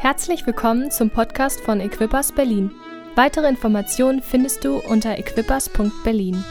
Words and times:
Herzlich 0.00 0.46
willkommen 0.46 0.90
zum 0.90 1.10
Podcast 1.10 1.60
von 1.60 1.78
Equippers 1.78 2.32
Berlin. 2.32 2.70
Weitere 3.16 3.46
Informationen 3.46 4.22
findest 4.22 4.64
du 4.64 4.78
unter 4.78 5.18
equippers.berlin. 5.18 6.42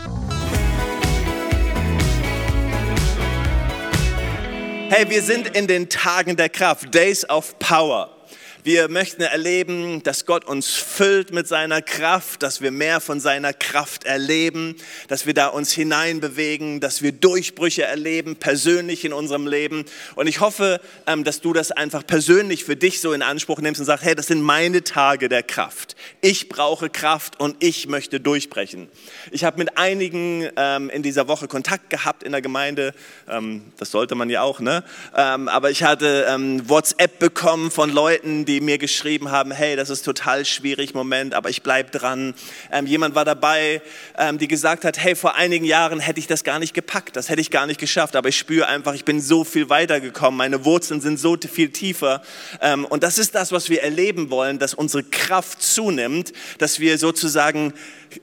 Hey, 4.89 5.09
wir 5.09 5.23
sind 5.23 5.47
in 5.57 5.65
den 5.65 5.89
Tagen 5.89 6.35
der 6.35 6.49
Kraft, 6.49 6.93
Days 6.93 7.27
of 7.27 7.57
Power. 7.57 8.18
Wir 8.61 8.89
möchten 8.89 9.21
erleben, 9.21 10.03
dass 10.03 10.25
Gott 10.25 10.43
uns 10.43 10.67
füllt 10.75 11.31
mit 11.31 11.47
seiner 11.47 11.81
Kraft, 11.81 12.43
dass 12.43 12.59
wir 12.59 12.71
mehr 12.71 12.99
von 12.99 13.21
seiner 13.21 13.53
Kraft 13.53 14.03
erleben, 14.03 14.75
dass 15.07 15.25
wir 15.25 15.33
da 15.33 15.47
uns 15.47 15.71
hineinbewegen, 15.71 16.81
dass 16.81 17.01
wir 17.01 17.13
Durchbrüche 17.13 17.83
erleben, 17.83 18.35
persönlich 18.35 19.05
in 19.05 19.13
unserem 19.13 19.47
Leben. 19.47 19.85
Und 20.15 20.27
ich 20.27 20.41
hoffe, 20.41 20.81
ähm, 21.07 21.23
dass 21.23 21.39
du 21.39 21.53
das 21.53 21.71
einfach 21.71 22.05
persönlich 22.05 22.65
für 22.65 22.75
dich 22.75 22.99
so 22.99 23.13
in 23.13 23.21
Anspruch 23.21 23.61
nimmst 23.61 23.79
und 23.79 23.85
sagst, 23.85 24.03
hey, 24.03 24.13
das 24.13 24.27
sind 24.27 24.41
meine 24.41 24.83
Tage 24.83 25.29
der 25.29 25.43
Kraft. 25.43 25.95
Ich 26.19 26.49
brauche 26.49 26.89
Kraft 26.89 27.39
und 27.39 27.63
ich 27.63 27.87
möchte 27.87 28.19
durchbrechen. 28.19 28.89
Ich 29.31 29.45
habe 29.45 29.57
mit 29.57 29.77
einigen 29.77 30.49
ähm, 30.57 30.89
in 30.89 31.01
dieser 31.01 31.29
Woche 31.29 31.47
Kontakt 31.47 31.89
gehabt 31.89 32.23
in 32.23 32.33
der 32.33 32.41
Gemeinde. 32.41 32.93
Ähm, 33.29 33.63
das 33.77 33.91
sollte 33.91 34.15
man 34.15 34.29
ja 34.29 34.41
auch, 34.41 34.59
ne? 34.59 34.83
Aber 35.13 35.71
ich 35.71 35.83
hatte 35.83 36.25
WhatsApp 36.65 37.19
bekommen 37.19 37.71
von 37.71 37.89
Leuten, 37.89 38.45
die 38.49 38.61
mir 38.61 38.77
geschrieben 38.77 39.31
haben, 39.31 39.51
hey, 39.51 39.75
das 39.75 39.89
ist 39.89 40.03
total 40.03 40.43
schwierig, 40.43 40.93
Moment, 40.93 41.33
aber 41.33 41.49
ich 41.49 41.61
bleibe 41.61 41.91
dran. 41.91 42.33
Ähm, 42.71 42.87
jemand 42.87 43.15
war 43.15 43.23
dabei, 43.23 43.81
ähm, 44.17 44.37
die 44.37 44.47
gesagt 44.47 44.83
hat, 44.83 44.97
hey, 44.97 45.15
vor 45.15 45.35
einigen 45.35 45.65
Jahren 45.65 45.99
hätte 45.99 46.19
ich 46.19 46.27
das 46.27 46.43
gar 46.43 46.59
nicht 46.59 46.73
gepackt, 46.73 47.15
das 47.15 47.29
hätte 47.29 47.41
ich 47.41 47.51
gar 47.51 47.67
nicht 47.67 47.79
geschafft, 47.79 48.15
aber 48.15 48.29
ich 48.29 48.37
spüre 48.37 48.67
einfach, 48.67 48.93
ich 48.93 49.05
bin 49.05 49.21
so 49.21 49.43
viel 49.43 49.69
weitergekommen, 49.69 50.37
meine 50.37 50.65
Wurzeln 50.65 50.99
sind 50.99 51.19
so 51.19 51.37
viel 51.37 51.69
tiefer. 51.69 52.21
Ähm, 52.59 52.85
und 52.85 53.03
das 53.03 53.17
ist 53.17 53.35
das, 53.35 53.51
was 53.51 53.69
wir 53.69 53.83
erleben 53.83 54.29
wollen, 54.29 54.59
dass 54.59 54.73
unsere 54.73 55.03
Kraft 55.03 55.61
zunimmt, 55.61 56.33
dass 56.57 56.79
wir 56.79 56.97
sozusagen 56.97 57.73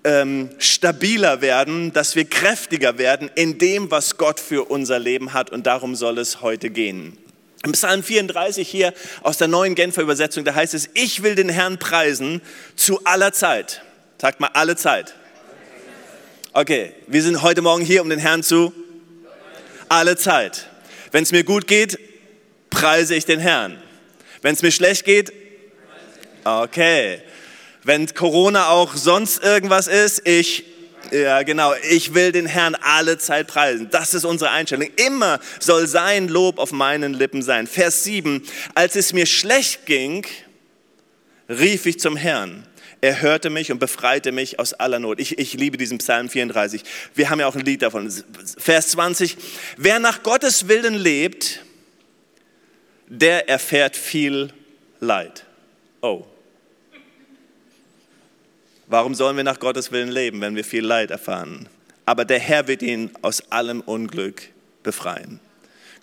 ähm, 0.05 0.51
stabiler 0.59 1.41
werden, 1.41 1.93
dass 1.93 2.17
wir 2.17 2.25
kräftiger 2.25 2.99
werden 2.99 3.31
in 3.37 3.59
dem, 3.59 3.91
was 3.91 4.17
Gott 4.17 4.41
für 4.41 4.65
unser 4.65 4.99
Leben 4.99 5.33
hat. 5.33 5.51
Und 5.51 5.67
darum 5.67 5.95
soll 5.95 6.19
es 6.19 6.41
heute 6.41 6.71
gehen. 6.71 7.17
Im 7.67 7.73
Psalm 7.73 8.05
34 8.05 8.69
hier 8.69 8.95
aus 9.25 9.39
der 9.39 9.49
neuen 9.49 9.75
Genfer 9.75 10.01
Übersetzung, 10.01 10.45
da 10.45 10.55
heißt 10.55 10.73
es, 10.73 10.89
ich 10.95 11.25
will 11.25 11.35
den 11.35 11.49
Herrn 11.49 11.79
preisen 11.79 12.41
zu 12.77 13.01
aller 13.03 13.33
Zeit. 13.33 13.83
Sagt 14.21 14.39
mal 14.39 14.51
alle 14.53 14.77
Zeit. 14.77 15.17
Okay, 16.53 16.93
wir 17.09 17.25
sind 17.25 17.43
heute 17.43 17.63
Morgen 17.63 17.85
hier, 17.85 18.03
um 18.03 18.09
den 18.09 18.21
Herrn 18.21 18.45
zu 18.45 18.73
alle 19.89 20.17
Zeit. 20.17 20.69
Wenn 21.11 21.25
es 21.25 21.33
mir 21.33 21.43
gut 21.43 21.67
geht, 21.67 21.99
preise 22.71 23.17
ich 23.17 23.25
den 23.25 23.41
Herrn. 23.41 23.83
Wenn 24.43 24.55
es 24.55 24.63
mir 24.63 24.71
schlecht 24.71 25.05
geht, 25.05 25.33
okay. 26.45 27.21
Wenn 27.83 28.07
Corona 28.15 28.69
auch 28.69 28.95
sonst 28.95 29.43
irgendwas 29.43 29.89
ist, 29.89 30.25
ich 30.25 30.65
ja, 31.13 31.43
genau. 31.43 31.75
Ich 31.91 32.15
will 32.15 32.33
den 32.33 32.47
Herrn 32.47 32.75
alle 32.75 33.19
Zeit 33.19 33.47
preisen. 33.47 33.89
Das 33.91 34.15
ist 34.15 34.25
unsere 34.25 34.51
Einstellung. 34.51 34.89
Immer 34.97 35.41
soll 35.61 35.87
sein 35.87 36.29
Lob 36.29 36.59
auf 36.59 36.73
meinen 36.73 37.15
Lippen 37.15 37.43
sein. 37.43 37.67
Vers 37.67 38.05
7. 38.05 38.43
Als 38.75 38.97
es 38.97 39.13
mir 39.13 39.27
schlecht 39.27 39.87
ging, 39.87 40.27
rief 41.49 41.87
ich 41.87 42.01
zum 42.01 42.17
Herrn. 42.17 42.67
Er 43.01 43.21
hörte 43.21 43.51
mich 43.51 43.71
und 43.71 43.79
befreite 43.79 44.33
mich 44.33 44.59
aus 44.59 44.73
aller 44.73 44.99
Not. 44.99 45.21
Ich, 45.21 45.39
ich 45.39 45.55
liebe 45.55 45.77
diesen 45.77 45.99
Psalm 45.99 46.29
34. 46.29 46.83
Wir 47.15 47.31
haben 47.31 47.41
ja 47.41 47.47
auch 47.47 47.55
ein 47.55 47.65
Lied 47.65 47.83
davon. 47.83 48.13
Vers 48.59 48.89
20. 48.89 49.37
Wer 49.77 49.99
nach 49.99 50.23
Gottes 50.23 50.69
Willen 50.69 50.95
lebt, 50.95 51.63
der 53.07 53.49
erfährt 53.49 53.97
viel 53.97 54.53
Leid. 55.01 55.45
Oh. 56.01 56.25
Warum 58.89 59.15
sollen 59.15 59.37
wir 59.37 59.45
nach 59.45 59.59
Gottes 59.59 59.91
Willen 59.91 60.11
leben, 60.11 60.41
wenn 60.41 60.55
wir 60.55 60.65
viel 60.65 60.85
Leid 60.85 61.11
erfahren? 61.11 61.69
Aber 62.05 62.25
der 62.25 62.39
Herr 62.39 62.69
wird 62.69 62.83
ihn 62.83 63.11
aus 63.23 63.51
allem 63.51 63.81
Unglück 63.81 64.43
befreien. 64.85 65.41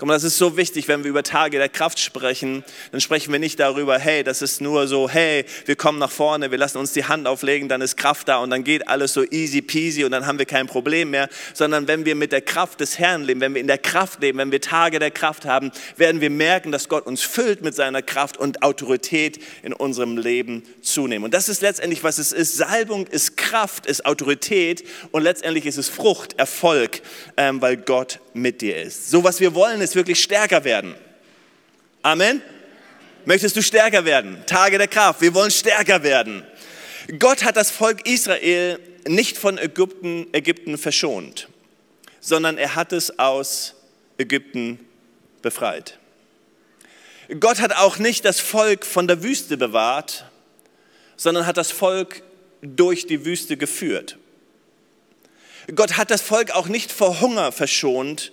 Mal, 0.08 0.16
das 0.16 0.24
ist 0.24 0.38
so 0.38 0.58
wichtig, 0.58 0.88
wenn 0.88 1.03
wir 1.03 1.09
über 1.09 1.24
Tage 1.24 1.58
der 1.58 1.69
Kraft 1.69 2.00
sprechen, 2.00 2.64
dann 2.91 3.00
sprechen 3.00 3.31
wir 3.31 3.40
nicht 3.40 3.59
darüber, 3.59 3.97
hey, 3.97 4.24
das 4.24 4.41
ist 4.41 4.59
nur 4.59 4.88
so, 4.88 5.09
hey, 5.09 5.46
wir 5.66 5.75
kommen 5.75 6.00
nach 6.00 6.12
vorne, 6.12 6.52
wir 6.52 6.58
lassen 6.58 6.78
uns 6.78 6.94
die 6.94 7.06
Hand 7.06 7.28
auflegen, 7.28 7.69
dann 7.69 7.81
ist 7.81 7.96
Kraft 7.96 8.28
da 8.28 8.38
und 8.38 8.50
dann 8.50 8.64
geht 8.64 8.88
alles 8.88 9.14
so 9.14 9.24
easy 9.24 9.62
peasy 9.62 10.03
und 10.03 10.12
dann 10.12 10.25
haben 10.25 10.40
wir 10.40 10.46
kein 10.46 10.68
Problem 10.68 11.12
mehr, 11.12 11.30
sondern 11.53 11.88
wenn 11.88 12.06
wir 12.06 12.16
mit 12.16 12.31
der 12.31 12.41
Kraft 12.41 12.80
des 12.80 13.00
Herrn 13.00 13.24
leben, 13.24 13.40
wenn 13.40 13.53
wir 13.53 13.62
in 13.62 13.68
der 13.68 13.78
Kraft 13.78 14.22
leben, 14.22 14.40
wenn 14.40 14.52
wir 14.52 14.62
Tage 14.62 15.00
der 15.00 15.12
Kraft 15.12 15.46
haben, 15.46 15.72
werden 15.96 16.22
wir 16.22 16.30
merken, 16.30 16.72
dass 16.72 16.90
Gott 16.90 17.06
uns 17.06 17.22
füllt 17.22 17.62
mit 17.62 17.75
seiner 17.75 18.02
Kraft 18.02 18.38
und 18.38 18.64
Autorität 18.64 19.40
in 19.62 19.74
unserem 19.74 20.18
Leben 20.18 20.64
zunehmen. 20.81 21.25
Und 21.25 21.34
das 21.34 21.50
ist 21.50 21.62
letztendlich, 21.62 22.03
was 22.03 22.18
es 22.18 22.31
ist. 22.31 22.58
Salbung 22.58 23.08
ist 23.08 23.38
Kraft, 23.38 23.85
ist 23.85 24.06
Autorität 24.06 24.84
und 25.12 25.24
letztendlich 25.24 25.66
ist 25.66 25.78
es 25.78 25.88
Frucht, 25.88 26.40
Erfolg, 26.40 27.02
ähm, 27.38 27.62
weil 27.62 27.78
Gott 27.78 28.20
mit 28.34 28.62
dir 28.62 28.82
ist. 28.82 29.10
So 29.10 29.24
was 29.24 29.40
wir 29.40 29.54
wollen, 29.54 29.82
ist 29.82 29.96
wirklich 29.96 30.22
stärker 30.22 30.64
werden. 30.64 30.96
Amen. 32.02 32.42
Möchtest 33.26 33.56
du 33.56 33.62
stärker 33.62 34.06
werden? 34.06 34.44
Tage 34.46 34.78
der 34.78 34.88
Kraft. 34.88 35.22
Wir 35.22 35.34
wollen 35.34 35.52
stärker 35.52 36.04
werden. 36.04 36.44
Gott 37.20 37.44
hat 37.44 37.56
das 37.56 37.72
Volk 37.72 38.08
Israel 38.08 38.80
nicht 39.08 39.38
von 39.38 39.58
Ägypten, 39.58 40.28
Ägypten 40.34 40.78
verschont, 40.78 41.48
sondern 42.20 42.58
er 42.58 42.76
hat 42.76 42.94
es 42.94 43.20
aus 43.20 43.76
Ägypten 44.18 44.80
befreit. 45.42 46.00
Gott 47.40 47.60
hat 47.60 47.76
auch 47.76 47.98
nicht 48.00 48.26
das 48.26 48.40
Volk 48.40 48.86
von 48.86 49.08
der 49.08 49.24
Wüste 49.24 49.58
bewahrt, 49.58 50.26
sondern 51.16 51.46
hat 51.46 51.58
das 51.58 51.72
Volk 51.72 52.22
durch 52.62 53.08
die 53.08 53.26
Wüste 53.26 53.58
geführt. 53.58 54.18
Gott 55.75 55.97
hat 55.97 56.12
das 56.12 56.22
Volk 56.22 56.51
auch 56.51 56.68
nicht 56.68 56.91
vor 56.91 57.22
Hunger 57.22 57.51
verschont, 57.51 58.31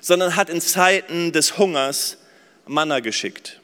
sondern 0.00 0.36
hat 0.36 0.50
in 0.50 0.60
Zeiten 0.60 1.32
des 1.32 1.58
Hungers 1.58 2.18
Manna 2.66 3.00
geschickt. 3.00 3.60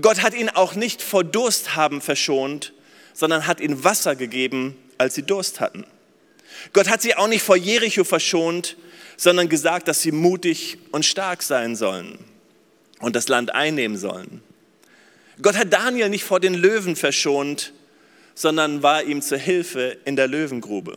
Gott 0.00 0.22
hat 0.22 0.34
ihn 0.34 0.48
auch 0.48 0.74
nicht 0.74 1.02
vor 1.02 1.24
Durst 1.24 1.76
haben 1.76 2.00
verschont, 2.00 2.72
sondern 3.12 3.46
hat 3.46 3.60
ihnen 3.60 3.84
Wasser 3.84 4.16
gegeben, 4.16 4.76
als 4.98 5.14
sie 5.14 5.22
Durst 5.22 5.60
hatten. 5.60 5.86
Gott 6.72 6.88
hat 6.88 7.02
sie 7.02 7.14
auch 7.14 7.28
nicht 7.28 7.42
vor 7.42 7.56
Jericho 7.56 8.04
verschont, 8.04 8.76
sondern 9.16 9.48
gesagt, 9.48 9.88
dass 9.88 10.02
sie 10.02 10.12
mutig 10.12 10.78
und 10.92 11.04
stark 11.04 11.42
sein 11.42 11.76
sollen 11.76 12.18
und 13.00 13.16
das 13.16 13.28
Land 13.28 13.54
einnehmen 13.54 13.96
sollen. 13.96 14.42
Gott 15.40 15.56
hat 15.56 15.72
Daniel 15.72 16.08
nicht 16.08 16.24
vor 16.24 16.40
den 16.40 16.54
Löwen 16.54 16.96
verschont, 16.96 17.72
sondern 18.34 18.82
war 18.82 19.02
ihm 19.04 19.22
zur 19.22 19.38
Hilfe 19.38 19.98
in 20.04 20.16
der 20.16 20.28
Löwengrube. 20.28 20.96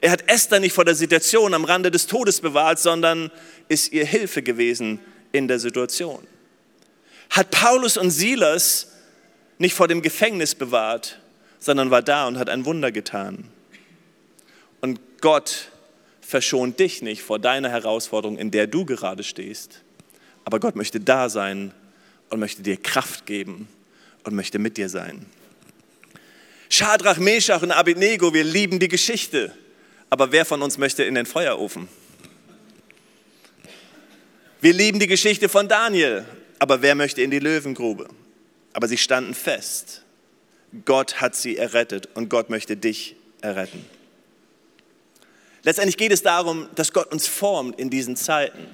Er 0.00 0.10
hat 0.10 0.28
Esther 0.28 0.60
nicht 0.60 0.72
vor 0.72 0.84
der 0.84 0.94
Situation 0.94 1.54
am 1.54 1.64
Rande 1.64 1.90
des 1.90 2.06
Todes 2.06 2.40
bewahrt, 2.40 2.78
sondern 2.78 3.30
ist 3.68 3.92
ihr 3.92 4.04
Hilfe 4.04 4.42
gewesen 4.42 5.00
in 5.32 5.48
der 5.48 5.58
Situation. 5.58 6.26
Hat 7.30 7.50
Paulus 7.50 7.96
und 7.96 8.10
Silas 8.10 8.92
nicht 9.58 9.74
vor 9.74 9.88
dem 9.88 10.02
Gefängnis 10.02 10.54
bewahrt, 10.54 11.20
sondern 11.58 11.90
war 11.90 12.02
da 12.02 12.26
und 12.26 12.38
hat 12.38 12.48
ein 12.48 12.64
Wunder 12.64 12.92
getan. 12.92 13.44
Und 14.80 15.00
Gott 15.20 15.70
verschont 16.20 16.78
dich 16.78 17.02
nicht 17.02 17.22
vor 17.22 17.38
deiner 17.38 17.70
Herausforderung, 17.70 18.36
in 18.36 18.50
der 18.50 18.66
du 18.66 18.84
gerade 18.84 19.22
stehst. 19.22 19.80
Aber 20.44 20.60
Gott 20.60 20.76
möchte 20.76 21.00
da 21.00 21.28
sein 21.28 21.72
und 22.30 22.40
möchte 22.40 22.62
dir 22.62 22.76
Kraft 22.76 23.26
geben 23.26 23.68
und 24.24 24.34
möchte 24.34 24.58
mit 24.58 24.76
dir 24.76 24.88
sein. 24.88 25.26
Schadrach, 26.68 27.18
Meshach 27.18 27.62
und 27.62 27.70
Abednego, 27.70 28.34
wir 28.34 28.44
lieben 28.44 28.78
die 28.78 28.88
Geschichte. 28.88 29.52
Aber 30.10 30.32
wer 30.32 30.44
von 30.44 30.62
uns 30.62 30.78
möchte 30.78 31.04
in 31.04 31.14
den 31.14 31.26
Feuerofen? 31.26 31.88
Wir 34.60 34.72
lieben 34.72 34.98
die 34.98 35.06
Geschichte 35.06 35.48
von 35.48 35.68
Daniel, 35.68 36.24
aber 36.58 36.80
wer 36.80 36.94
möchte 36.94 37.20
in 37.20 37.30
die 37.30 37.38
Löwengrube? 37.38 38.08
Aber 38.72 38.88
sie 38.88 38.96
standen 38.96 39.34
fest. 39.34 40.02
Gott 40.84 41.20
hat 41.20 41.36
sie 41.36 41.56
errettet 41.56 42.08
und 42.14 42.28
Gott 42.28 42.50
möchte 42.50 42.76
dich 42.76 43.16
erretten. 43.42 43.84
Letztendlich 45.62 45.96
geht 45.96 46.12
es 46.12 46.22
darum, 46.22 46.68
dass 46.74 46.92
Gott 46.92 47.12
uns 47.12 47.26
formt 47.26 47.78
in 47.78 47.90
diesen 47.90 48.16
Zeiten. 48.16 48.66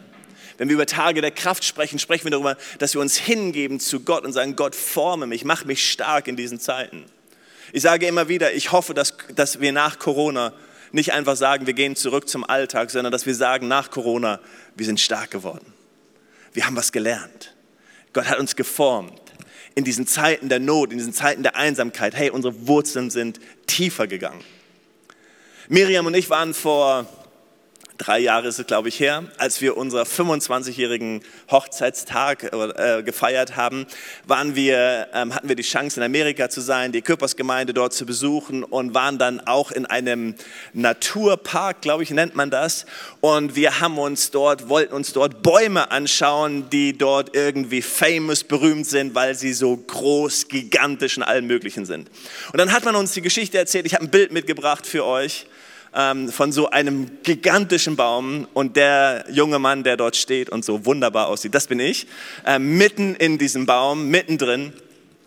Wenn 0.59 0.69
wir 0.69 0.75
über 0.75 0.87
Tage 0.87 1.21
der 1.21 1.31
Kraft 1.31 1.65
sprechen, 1.65 1.99
sprechen 1.99 2.25
wir 2.25 2.33
darüber, 2.33 2.57
dass 2.79 2.95
wir 2.95 3.01
uns 3.01 3.17
hingeben 3.17 3.81
zu 3.81 4.01
Gott 4.01 4.25
und 4.25 4.33
sagen, 4.33 4.57
Gott, 4.57 4.75
forme 4.75 5.27
mich, 5.27 5.45
mach 5.45 5.65
mich 5.65 5.91
stark 5.91 6.29
in 6.29 6.37
diesen 6.37 6.61
Zeiten. 6.61 7.05
Ich 7.73 7.83
sage 7.83 8.07
immer 8.07 8.29
wieder, 8.29 8.53
ich 8.53 8.73
hoffe, 8.73 8.93
dass, 8.93 9.15
dass 9.35 9.61
wir 9.61 9.73
nach 9.73 9.99
Corona 9.99 10.53
nicht 10.93 11.13
einfach 11.13 11.37
sagen, 11.37 11.67
wir 11.67 11.75
gehen 11.75 11.97
zurück 11.97 12.29
zum 12.29 12.45
Alltag, 12.45 12.91
sondern 12.91 13.13
dass 13.13 13.27
wir 13.27 13.35
sagen, 13.35 13.69
nach 13.69 13.91
Corona, 13.91 14.41
wir 14.75 14.87
sind 14.87 15.01
stark 15.01 15.31
geworden. 15.31 15.73
Wir 16.53 16.67
haben 16.67 16.77
was 16.77 16.93
gelernt. 16.93 17.55
Gott 18.13 18.27
hat 18.27 18.39
uns 18.39 18.57
geformt. 18.57 19.21
In 19.75 19.85
diesen 19.85 20.07
Zeiten 20.07 20.49
der 20.49 20.59
Not, 20.59 20.91
in 20.93 20.99
diesen 20.99 21.13
Zeiten 21.13 21.43
der 21.43 21.55
Einsamkeit, 21.55 22.15
hey, 22.15 22.31
unsere 22.31 22.67
Wurzeln 22.67 23.11
sind 23.11 23.41
tiefer 23.67 24.07
gegangen. 24.09 24.43
Miriam 25.69 26.07
und 26.07 26.15
ich 26.15 26.29
waren 26.29 26.53
vor 26.53 27.07
drei 28.01 28.19
Jahre 28.19 28.49
ist 28.49 28.59
es, 28.59 28.67
glaube 28.67 28.89
ich, 28.89 28.99
her, 28.99 29.25
als 29.37 29.61
wir 29.61 29.77
unseren 29.77 30.07
25-jährigen 30.07 31.21
Hochzeitstag 31.51 32.51
äh, 32.53 33.03
gefeiert 33.03 33.57
haben, 33.57 33.87
waren 34.27 34.57
wir, 34.57 35.09
ähm, 35.13 35.35
hatten 35.35 35.49
wir 35.49 35.57
die 35.57 35.63
Chance, 35.63 36.01
in 36.01 36.05
Amerika 36.05 36.49
zu 36.49 36.63
sein, 36.63 36.93
die 36.93 37.03
Körpersgemeinde 37.03 37.75
dort 37.75 37.93
zu 37.93 38.07
besuchen 38.07 38.65
und 38.65 38.95
waren 38.95 39.19
dann 39.19 39.41
auch 39.41 39.71
in 39.71 39.85
einem 39.85 40.35
Naturpark, 40.73 41.83
glaube 41.83 42.03
ich, 42.03 42.11
nennt 42.11 42.35
man 42.35 42.51
das. 42.51 42.87
Und 43.21 43.55
wir 43.55 43.81
haben 43.81 43.99
uns 43.99 44.31
dort, 44.31 44.69
wollten 44.71 44.95
uns 44.95 45.13
dort 45.13 45.43
Bäume 45.43 45.91
anschauen, 45.91 46.71
die 46.71 46.97
dort 46.97 47.37
irgendwie 47.37 47.83
famous, 47.83 48.45
berühmt 48.45 48.87
sind, 48.87 49.15
weil 49.15 49.35
sie 49.35 49.53
so 49.53 49.77
groß, 49.77 50.49
gigantisch 50.49 51.19
und 51.19 51.23
allen 51.25 51.47
möglichen 51.47 51.85
sind. 51.85 52.11
Und 52.53 52.59
dann 52.59 52.73
hat 52.73 52.85
man 52.85 52.97
uns 52.97 53.13
die 53.13 53.23
Geschichte 53.23 53.59
erzählt. 53.59 53.85
Ich 53.85 53.95
habe 53.95 54.05
ein 54.05 54.11
Bild 54.11 54.33
mitgebracht 54.33 54.87
für 54.87 55.05
euch 55.05 55.47
von 55.93 56.53
so 56.53 56.71
einem 56.71 57.11
gigantischen 57.25 57.97
Baum 57.97 58.47
und 58.55 58.77
der 58.77 59.25
junge 59.31 59.59
Mann, 59.59 59.83
der 59.83 59.97
dort 59.97 60.15
steht 60.17 60.49
und 60.49 60.65
so 60.65 60.87
wunderbar 60.87 61.27
aussieht, 61.27 61.55
das 61.55 61.67
bin 61.67 61.81
ich, 61.81 62.07
äh, 62.47 62.59
mitten 62.61 63.17
in 63.17 63.39
diesem 63.39 63.67
Baum, 63.67 64.09
mittendrin. 64.09 64.73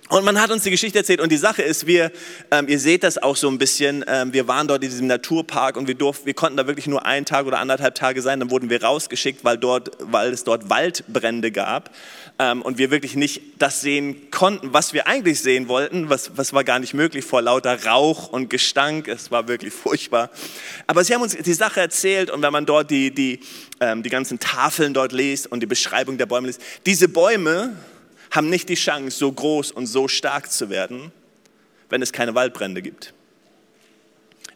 Und 0.10 0.26
man 0.26 0.40
hat 0.40 0.52
uns 0.52 0.64
die 0.64 0.70
Geschichte 0.70 0.98
erzählt 0.98 1.22
und 1.22 1.32
die 1.32 1.38
Sache 1.38 1.62
ist, 1.62 1.88
wir, 1.88 2.12
ähm, 2.52 2.68
ihr 2.68 2.80
seht 2.80 3.04
das 3.04 3.18
auch 3.18 3.38
so 3.38 3.48
ein 3.48 3.58
bisschen, 3.58 4.04
ähm, 4.08 4.34
wir 4.34 4.50
waren 4.50 4.68
dort 4.68 4.84
in 4.84 4.90
diesem 4.90 5.08
Naturpark 5.08 5.78
und 5.78 5.88
wir, 5.88 5.96
durften, 5.96 6.26
wir 6.26 6.34
konnten 6.34 6.58
da 6.58 6.68
wirklich 6.68 6.88
nur 6.88 7.06
einen 7.06 7.26
Tag 7.26 7.46
oder 7.46 7.60
anderthalb 7.60 7.96
Tage 7.96 8.22
sein, 8.22 8.42
dann 8.42 8.52
wurden 8.52 8.70
wir 8.70 8.84
rausgeschickt, 8.84 9.46
weil, 9.46 9.58
dort, 9.58 9.92
weil 10.00 10.34
es 10.34 10.44
dort 10.44 10.70
Waldbrände 10.70 11.52
gab 11.52 11.90
ähm, 12.38 12.62
und 12.62 12.78
wir 12.78 12.92
wirklich 12.92 13.16
nicht 13.16 13.42
das 13.60 13.80
sehen 13.80 14.30
konnten, 14.30 14.74
was 14.74 14.94
wir 14.94 15.08
eigentlich 15.08 15.40
sehen 15.40 15.70
wollten, 15.70 16.10
was, 16.10 16.32
was 16.36 16.52
war 16.52 16.66
gar 16.66 16.80
nicht 16.80 16.94
möglich 16.94 17.24
vor 17.24 17.42
lauter 17.42 17.86
Rauch 17.86 18.28
und 18.28 18.50
Gestank, 18.50 19.08
es 19.08 19.32
war 19.32 19.48
wirklich 19.48 19.74
furchtbar. 19.74 20.30
Aber 20.86 21.06
sie 21.06 21.14
haben 21.16 21.22
uns 21.22 21.38
die 21.38 21.54
Sache 21.54 21.80
erzählt 21.80 22.30
und 22.30 22.42
wenn 22.42 22.52
man 22.52 22.66
dort 22.66 22.92
die, 22.92 23.12
die, 23.12 23.40
ähm, 23.80 24.04
die 24.04 24.10
ganzen 24.10 24.38
Tafeln 24.38 24.94
dort 24.94 25.14
liest 25.14 25.48
und 25.48 25.62
die 25.62 25.66
Beschreibung 25.66 26.18
der 26.18 26.26
Bäume 26.26 26.48
liest, 26.48 26.62
diese 26.86 27.08
Bäume, 27.08 27.78
haben 28.34 28.50
nicht 28.50 28.68
die 28.68 28.76
Chance, 28.76 29.16
so 29.16 29.32
groß 29.32 29.72
und 29.72 29.86
so 29.86 30.08
stark 30.08 30.52
zu 30.52 30.70
werden, 30.70 31.12
wenn 31.90 32.02
es 32.02 32.12
keine 32.12 32.34
Waldbrände 32.34 32.82
gibt. 32.82 33.14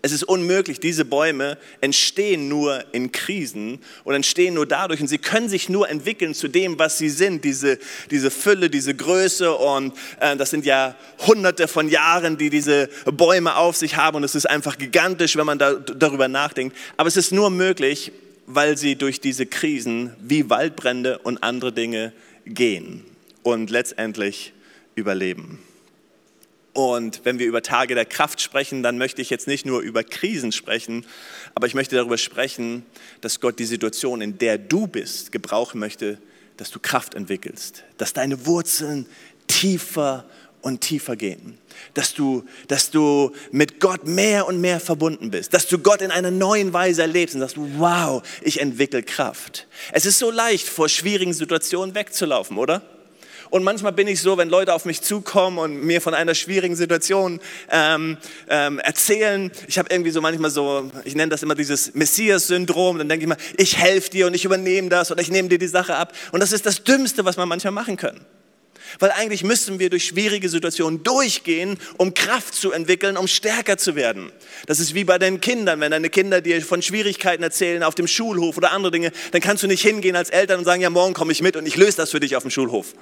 Es 0.01 0.11
ist 0.11 0.23
unmöglich, 0.23 0.79
diese 0.79 1.05
Bäume 1.05 1.57
entstehen 1.81 2.47
nur 2.47 2.83
in 2.91 3.11
Krisen 3.11 3.79
und 4.03 4.15
entstehen 4.15 4.55
nur 4.55 4.65
dadurch 4.65 4.99
und 5.01 5.07
sie 5.07 5.17
können 5.17 5.49
sich 5.49 5.69
nur 5.69 5.89
entwickeln 5.89 6.33
zu 6.33 6.47
dem, 6.47 6.79
was 6.79 6.97
sie 6.97 7.09
sind, 7.09 7.43
diese, 7.43 7.77
diese 8.09 8.31
Fülle, 8.31 8.69
diese 8.69 8.95
Größe 8.95 9.53
und 9.53 9.93
äh, 10.19 10.35
das 10.37 10.49
sind 10.49 10.65
ja 10.65 10.95
hunderte 11.19 11.67
von 11.67 11.89
Jahren, 11.89 12.37
die 12.37 12.49
diese 12.49 12.89
Bäume 13.05 13.57
auf 13.57 13.75
sich 13.75 13.95
haben 13.95 14.17
und 14.17 14.23
es 14.23 14.33
ist 14.33 14.49
einfach 14.49 14.77
gigantisch, 14.77 15.35
wenn 15.35 15.45
man 15.45 15.59
da, 15.59 15.73
darüber 15.73 16.27
nachdenkt. 16.27 16.75
Aber 16.95 17.07
es 17.07 17.17
ist 17.17 17.31
nur 17.31 17.49
möglich, 17.49 18.11
weil 18.45 18.77
sie 18.77 18.95
durch 18.95 19.19
diese 19.19 19.45
Krisen 19.45 20.15
wie 20.19 20.49
Waldbrände 20.49 21.19
und 21.19 21.43
andere 21.43 21.73
Dinge 21.73 22.13
gehen 22.45 23.03
und 23.53 23.69
letztendlich 23.69 24.53
überleben. 24.95 25.59
Und 26.73 27.21
wenn 27.23 27.39
wir 27.39 27.47
über 27.47 27.61
Tage 27.61 27.95
der 27.95 28.05
Kraft 28.05 28.41
sprechen, 28.41 28.83
dann 28.83 28.97
möchte 28.97 29.21
ich 29.21 29.29
jetzt 29.29 29.47
nicht 29.47 29.65
nur 29.65 29.79
über 29.79 30.03
Krisen 30.03 30.51
sprechen, 30.51 31.05
aber 31.55 31.65
ich 31.65 31.73
möchte 31.73 31.95
darüber 31.95 32.17
sprechen, 32.17 32.85
dass 33.21 33.39
Gott 33.39 33.57
die 33.57 33.65
Situation, 33.65 34.21
in 34.21 34.37
der 34.37 34.57
du 34.57 34.85
bist, 34.85 35.31
gebrauchen 35.31 35.79
möchte, 35.79 36.19
dass 36.57 36.71
du 36.71 36.79
Kraft 36.79 37.15
entwickelst, 37.15 37.83
dass 37.97 38.13
deine 38.13 38.45
Wurzeln 38.45 39.07
tiefer 39.47 40.25
und 40.61 40.81
tiefer 40.81 41.15
gehen, 41.15 41.57
dass 41.93 42.13
du, 42.13 42.43
dass 42.67 42.91
du 42.91 43.31
mit 43.51 43.79
Gott 43.79 44.05
mehr 44.05 44.45
und 44.45 44.59
mehr 44.59 44.81
verbunden 44.81 45.31
bist, 45.31 45.53
dass 45.53 45.67
du 45.67 45.79
Gott 45.79 46.01
in 46.01 46.11
einer 46.11 46.31
neuen 46.31 46.73
Weise 46.73 47.03
erlebst 47.03 47.33
und 47.33 47.41
sagst, 47.41 47.55
wow, 47.57 48.21
ich 48.41 48.59
entwickle 48.59 49.03
Kraft. 49.03 49.67
Es 49.93 50.05
ist 50.05 50.19
so 50.19 50.31
leicht, 50.31 50.67
vor 50.67 50.89
schwierigen 50.89 51.33
Situationen 51.33 51.95
wegzulaufen, 51.95 52.57
oder? 52.57 52.96
Und 53.49 53.63
manchmal 53.63 53.93
bin 53.93 54.07
ich 54.07 54.21
so, 54.21 54.37
wenn 54.37 54.49
Leute 54.49 54.73
auf 54.73 54.85
mich 54.85 55.01
zukommen 55.01 55.57
und 55.57 55.83
mir 55.83 56.01
von 56.01 56.13
einer 56.13 56.35
schwierigen 56.35 56.75
Situation 56.75 57.39
ähm, 57.71 58.17
ähm, 58.49 58.79
erzählen, 58.79 59.51
ich 59.67 59.77
habe 59.77 59.89
irgendwie 59.91 60.11
so 60.11 60.21
manchmal 60.21 60.51
so, 60.51 60.91
ich 61.05 61.15
nenne 61.15 61.29
das 61.29 61.43
immer 61.43 61.55
dieses 61.55 61.93
Messias-Syndrom, 61.93 62.97
dann 62.97 63.09
denke 63.09 63.23
ich 63.23 63.29
mal, 63.29 63.37
ich 63.57 63.77
helfe 63.77 64.09
dir 64.09 64.27
und 64.27 64.33
ich 64.33 64.45
übernehme 64.45 64.89
das 64.89 65.11
oder 65.11 65.21
ich 65.21 65.31
nehme 65.31 65.49
dir 65.49 65.59
die 65.59 65.67
Sache 65.67 65.95
ab. 65.95 66.13
Und 66.31 66.41
das 66.41 66.51
ist 66.51 66.65
das 66.65 66.83
Dümmste, 66.83 67.25
was 67.25 67.37
man 67.37 67.47
manchmal 67.47 67.73
machen 67.73 67.97
kann. 67.97 68.19
Weil 68.99 69.11
eigentlich 69.11 69.43
müssen 69.43 69.79
wir 69.79 69.89
durch 69.89 70.05
schwierige 70.05 70.49
Situationen 70.49 71.03
durchgehen, 71.03 71.77
um 71.97 72.13
Kraft 72.13 72.55
zu 72.55 72.71
entwickeln, 72.71 73.17
um 73.17 73.27
stärker 73.27 73.77
zu 73.77 73.95
werden. 73.95 74.31
Das 74.65 74.79
ist 74.79 74.93
wie 74.93 75.03
bei 75.03 75.19
deinen 75.19 75.41
Kindern. 75.41 75.79
Wenn 75.81 75.91
deine 75.91 76.09
Kinder 76.09 76.41
dir 76.41 76.61
von 76.61 76.81
Schwierigkeiten 76.81 77.43
erzählen 77.43 77.83
auf 77.83 77.95
dem 77.95 78.07
Schulhof 78.07 78.57
oder 78.57 78.71
andere 78.71 78.91
Dinge, 78.91 79.11
dann 79.31 79.41
kannst 79.41 79.63
du 79.63 79.67
nicht 79.67 79.81
hingehen 79.81 80.15
als 80.15 80.29
Eltern 80.29 80.59
und 80.59 80.65
sagen, 80.65 80.81
ja, 80.81 80.89
morgen 80.89 81.13
komme 81.13 81.31
ich 81.31 81.41
mit 81.41 81.55
und 81.55 81.65
ich 81.65 81.75
löse 81.75 81.97
das 81.97 82.11
für 82.11 82.19
dich 82.19 82.35
auf 82.35 82.43
dem 82.43 82.51
Schulhof 82.51 82.93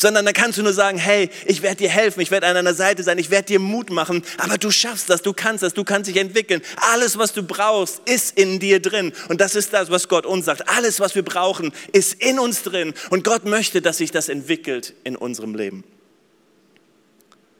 sondern 0.00 0.24
dann 0.24 0.34
kannst 0.34 0.56
du 0.58 0.62
nur 0.62 0.72
sagen, 0.72 0.96
hey, 0.96 1.28
ich 1.44 1.60
werde 1.60 1.76
dir 1.76 1.90
helfen, 1.90 2.20
ich 2.20 2.30
werde 2.30 2.46
an 2.46 2.54
deiner 2.54 2.72
Seite 2.74 3.02
sein, 3.02 3.18
ich 3.18 3.30
werde 3.30 3.46
dir 3.46 3.60
Mut 3.60 3.90
machen, 3.90 4.22
aber 4.38 4.56
du 4.56 4.70
schaffst 4.70 5.10
das, 5.10 5.20
du 5.20 5.34
kannst 5.34 5.62
das, 5.62 5.74
du 5.74 5.84
kannst 5.84 6.08
dich 6.08 6.16
entwickeln. 6.16 6.62
Alles, 6.92 7.18
was 7.18 7.34
du 7.34 7.42
brauchst, 7.42 8.00
ist 8.08 8.38
in 8.38 8.58
dir 8.58 8.80
drin 8.80 9.12
und 9.28 9.42
das 9.42 9.54
ist 9.54 9.74
das, 9.74 9.90
was 9.90 10.08
Gott 10.08 10.24
uns 10.24 10.46
sagt. 10.46 10.68
Alles, 10.68 11.00
was 11.00 11.14
wir 11.14 11.22
brauchen, 11.22 11.72
ist 11.92 12.14
in 12.14 12.38
uns 12.38 12.62
drin 12.62 12.94
und 13.10 13.24
Gott 13.24 13.44
möchte, 13.44 13.82
dass 13.82 13.98
sich 13.98 14.10
das 14.10 14.30
entwickelt 14.30 14.94
in 15.04 15.16
unserem 15.16 15.54
Leben. 15.54 15.84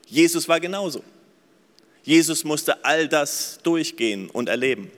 Jesus 0.06 0.48
war 0.48 0.60
genauso. 0.60 1.04
Jesus 2.02 2.44
musste 2.44 2.84
all 2.84 3.06
das 3.06 3.58
durchgehen 3.62 4.30
und 4.30 4.48
erleben. 4.48 4.90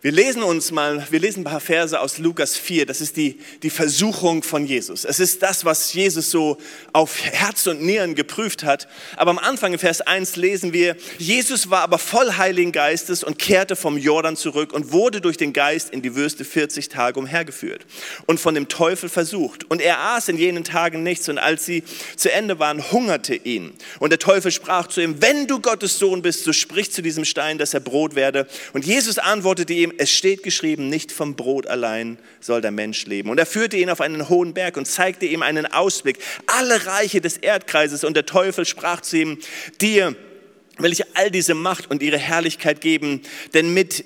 Wir 0.00 0.12
lesen 0.12 0.44
uns 0.44 0.70
mal, 0.70 1.04
wir 1.10 1.18
lesen 1.18 1.40
ein 1.40 1.44
paar 1.50 1.58
Verse 1.58 1.98
aus 1.98 2.18
Lukas 2.18 2.56
4. 2.56 2.86
Das 2.86 3.00
ist 3.00 3.16
die, 3.16 3.40
die 3.64 3.70
Versuchung 3.70 4.44
von 4.44 4.64
Jesus. 4.64 5.04
Es 5.04 5.18
ist 5.18 5.42
das, 5.42 5.64
was 5.64 5.92
Jesus 5.92 6.30
so 6.30 6.56
auf 6.92 7.20
Herz 7.20 7.66
und 7.66 7.82
Nieren 7.82 8.14
geprüft 8.14 8.62
hat. 8.62 8.86
Aber 9.16 9.32
am 9.32 9.40
Anfang 9.40 9.72
in 9.72 9.80
Vers 9.80 10.00
1 10.00 10.36
lesen 10.36 10.72
wir, 10.72 10.96
Jesus 11.18 11.70
war 11.70 11.80
aber 11.80 11.98
voll 11.98 12.34
Heiligen 12.34 12.70
Geistes 12.70 13.24
und 13.24 13.40
kehrte 13.40 13.74
vom 13.74 13.98
Jordan 13.98 14.36
zurück 14.36 14.72
und 14.72 14.92
wurde 14.92 15.20
durch 15.20 15.36
den 15.36 15.52
Geist 15.52 15.90
in 15.90 16.00
die 16.00 16.14
Wüste 16.14 16.44
40 16.44 16.88
Tage 16.90 17.18
umhergeführt 17.18 17.84
und 18.26 18.38
von 18.38 18.54
dem 18.54 18.68
Teufel 18.68 19.08
versucht. 19.08 19.68
Und 19.68 19.82
er 19.82 19.98
aß 19.98 20.28
in 20.28 20.38
jenen 20.38 20.62
Tagen 20.62 21.02
nichts 21.02 21.28
und 21.28 21.38
als 21.38 21.66
sie 21.66 21.82
zu 22.14 22.30
Ende 22.30 22.60
waren, 22.60 22.92
hungerte 22.92 23.34
ihn. 23.34 23.72
Und 23.98 24.10
der 24.10 24.20
Teufel 24.20 24.52
sprach 24.52 24.86
zu 24.86 25.00
ihm, 25.00 25.20
wenn 25.20 25.48
du 25.48 25.58
Gottes 25.58 25.98
Sohn 25.98 26.22
bist, 26.22 26.44
so 26.44 26.52
sprich 26.52 26.92
zu 26.92 27.02
diesem 27.02 27.24
Stein, 27.24 27.58
dass 27.58 27.74
er 27.74 27.80
Brot 27.80 28.14
werde. 28.14 28.46
Und 28.74 28.86
Jesus 28.86 29.18
antwortete 29.18 29.72
ihm, 29.72 29.87
es 29.96 30.10
steht 30.10 30.42
geschrieben, 30.42 30.88
nicht 30.88 31.12
vom 31.12 31.34
Brot 31.34 31.66
allein 31.66 32.18
soll 32.40 32.60
der 32.60 32.70
Mensch 32.70 33.06
leben. 33.06 33.30
Und 33.30 33.38
er 33.38 33.46
führte 33.46 33.76
ihn 33.76 33.90
auf 33.90 34.00
einen 34.00 34.28
hohen 34.28 34.54
Berg 34.54 34.76
und 34.76 34.86
zeigte 34.86 35.26
ihm 35.26 35.42
einen 35.42 35.66
Ausblick, 35.66 36.18
alle 36.46 36.86
Reiche 36.86 37.20
des 37.20 37.36
Erdkreises. 37.36 38.04
Und 38.04 38.14
der 38.14 38.26
Teufel 38.26 38.64
sprach 38.64 39.00
zu 39.00 39.16
ihm, 39.16 39.38
dir 39.80 40.14
will 40.78 40.92
ich 40.92 41.16
all 41.16 41.30
diese 41.30 41.54
Macht 41.54 41.90
und 41.90 42.02
ihre 42.02 42.18
Herrlichkeit 42.18 42.80
geben, 42.80 43.22
denn, 43.54 43.74
mit, 43.74 44.04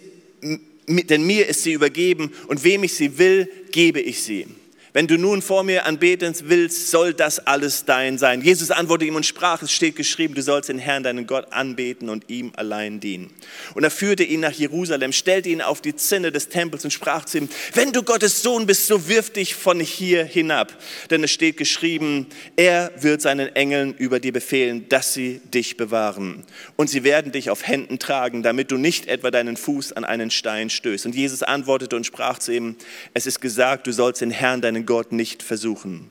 denn 0.88 1.26
mir 1.26 1.46
ist 1.46 1.62
sie 1.62 1.72
übergeben 1.72 2.32
und 2.48 2.64
wem 2.64 2.84
ich 2.84 2.94
sie 2.94 3.18
will, 3.18 3.48
gebe 3.70 4.00
ich 4.00 4.22
sie. 4.22 4.46
Wenn 4.94 5.06
du 5.06 5.16
nun 5.16 5.40
vor 5.40 5.64
mir 5.64 5.87
anbeten 5.87 6.34
willst, 6.44 6.90
soll 6.90 7.14
das 7.14 7.38
alles 7.38 7.87
dein 7.87 8.18
sein. 8.18 8.42
Jesus 8.42 8.70
antwortete 8.70 9.08
ihm 9.08 9.16
und 9.16 9.25
sprach, 9.25 9.62
es 9.62 9.72
steht 9.72 9.96
geschrieben, 9.96 10.34
du 10.34 10.42
sollst 10.42 10.68
den 10.68 10.78
Herrn, 10.78 11.02
deinen 11.02 11.26
Gott, 11.26 11.50
anbeten 11.50 12.11
und 12.11 12.28
ihm 12.28 12.52
allein 12.56 13.00
dienen. 13.00 13.30
Und 13.72 13.84
er 13.84 13.90
führte 13.90 14.22
ihn 14.22 14.40
nach 14.40 14.52
Jerusalem, 14.52 15.12
stellte 15.12 15.49
ihn 15.49 15.62
auf 15.62 15.80
die 15.80 15.96
Zinne 15.96 16.30
des 16.30 16.50
Tempels 16.50 16.84
und 16.84 16.90
sprach 16.90 17.25
zu 17.25 17.38
ihm, 17.38 17.49
wenn 17.72 17.92
du 17.92 18.02
Gottes 18.02 18.42
Sohn 18.42 18.66
bist, 18.66 18.87
so 18.87 19.08
wirf 19.08 19.30
dich 19.30 19.54
von 19.54 19.80
hier 19.80 20.25
hinab. 20.25 20.76
Denn 21.11 21.25
es 21.25 21.30
steht 21.30 21.56
geschrieben, 21.56 22.26
er 22.56 22.92
wird 23.00 23.22
seinen 23.22 23.49
Engeln 23.56 23.94
über 23.94 24.20
dir 24.20 24.32
befehlen, 24.32 24.90
dass 24.90 25.14
sie 25.14 25.40
dich 25.54 25.78
bewahren. 25.78 26.44
Und 26.76 26.90
sie 26.90 27.02
werden 27.02 27.32
dich 27.32 27.49
auf 27.49 27.66
Händen 27.66 27.99
tragen, 27.99 28.42
damit 28.42 28.70
du 28.70 28.76
nicht 28.76 29.06
etwa 29.06 29.30
deinen 29.30 29.56
Fuß 29.56 29.94
an 29.94 30.04
einen 30.04 30.30
Stein 30.30 30.68
stößt. 30.68 31.06
Und 31.06 31.14
Jesus 31.14 31.42
antwortete 31.42 31.96
und 31.96 32.04
sprach 32.04 32.38
zu 32.38 32.52
ihm, 32.52 32.76
es 33.14 33.26
ist 33.26 33.40
gesagt, 33.40 33.87
du 33.87 33.92
sollst 33.92 34.20
den 34.20 34.30
Herrn, 34.30 34.61
deinen 34.61 34.81
Gott 34.82 35.12
nicht 35.12 35.42
versuchen. 35.42 36.10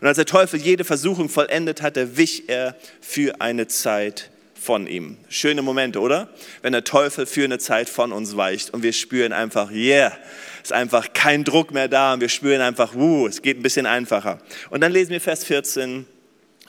Und 0.00 0.06
als 0.06 0.16
der 0.16 0.26
Teufel 0.26 0.60
jede 0.60 0.84
Versuchung 0.84 1.28
vollendet 1.28 1.82
hatte, 1.82 2.16
wich 2.16 2.44
er 2.48 2.76
für 3.00 3.40
eine 3.40 3.66
Zeit 3.66 4.30
von 4.54 4.86
ihm. 4.86 5.16
Schöne 5.28 5.62
Momente, 5.62 6.00
oder? 6.00 6.28
Wenn 6.62 6.72
der 6.72 6.84
Teufel 6.84 7.26
für 7.26 7.44
eine 7.44 7.58
Zeit 7.58 7.88
von 7.88 8.12
uns 8.12 8.36
weicht 8.36 8.72
und 8.72 8.82
wir 8.82 8.92
spüren 8.92 9.32
einfach, 9.32 9.70
yeah, 9.72 10.16
ist 10.62 10.72
einfach 10.72 11.12
kein 11.12 11.44
Druck 11.44 11.72
mehr 11.72 11.88
da 11.88 12.14
und 12.14 12.20
wir 12.20 12.28
spüren 12.28 12.60
einfach, 12.60 12.94
wuh, 12.94 13.26
es 13.26 13.42
geht 13.42 13.58
ein 13.58 13.62
bisschen 13.62 13.86
einfacher. 13.86 14.40
Und 14.70 14.80
dann 14.80 14.92
lesen 14.92 15.10
wir 15.10 15.20
Vers 15.20 15.44
14, 15.44 16.06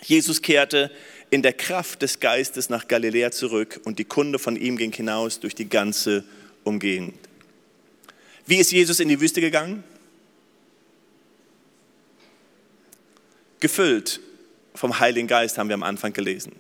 Jesus 0.02 0.42
kehrte 0.42 0.92
in 1.30 1.42
der 1.42 1.54
Kraft 1.54 2.02
des 2.02 2.20
Geistes 2.20 2.70
nach 2.70 2.88
Galiläa 2.88 3.32
zurück 3.32 3.80
und 3.86 4.00
die 4.00 4.06
Kunde 4.06 4.40
von 4.40 4.56
ihm 4.56 4.78
ging 4.78 4.92
hinaus 4.92 5.40
durch 5.40 5.56
die 5.56 5.70
ganze 5.70 6.24
Umgegend. 6.64 7.16
Wie 8.46 8.58
ist 8.58 8.72
Jesus 8.72 9.00
in 9.00 9.10
die 9.10 9.22
Wüste 9.22 9.42
gegangen? 9.42 9.84
Gefüllt 13.64 14.20
vom 14.76 15.00
Heiligen 15.00 15.28
Geist, 15.28 15.58
haben 15.58 15.70
wir 15.70 15.74
am 15.74 15.84
Anfang 15.84 16.12
gelesen. 16.12 16.52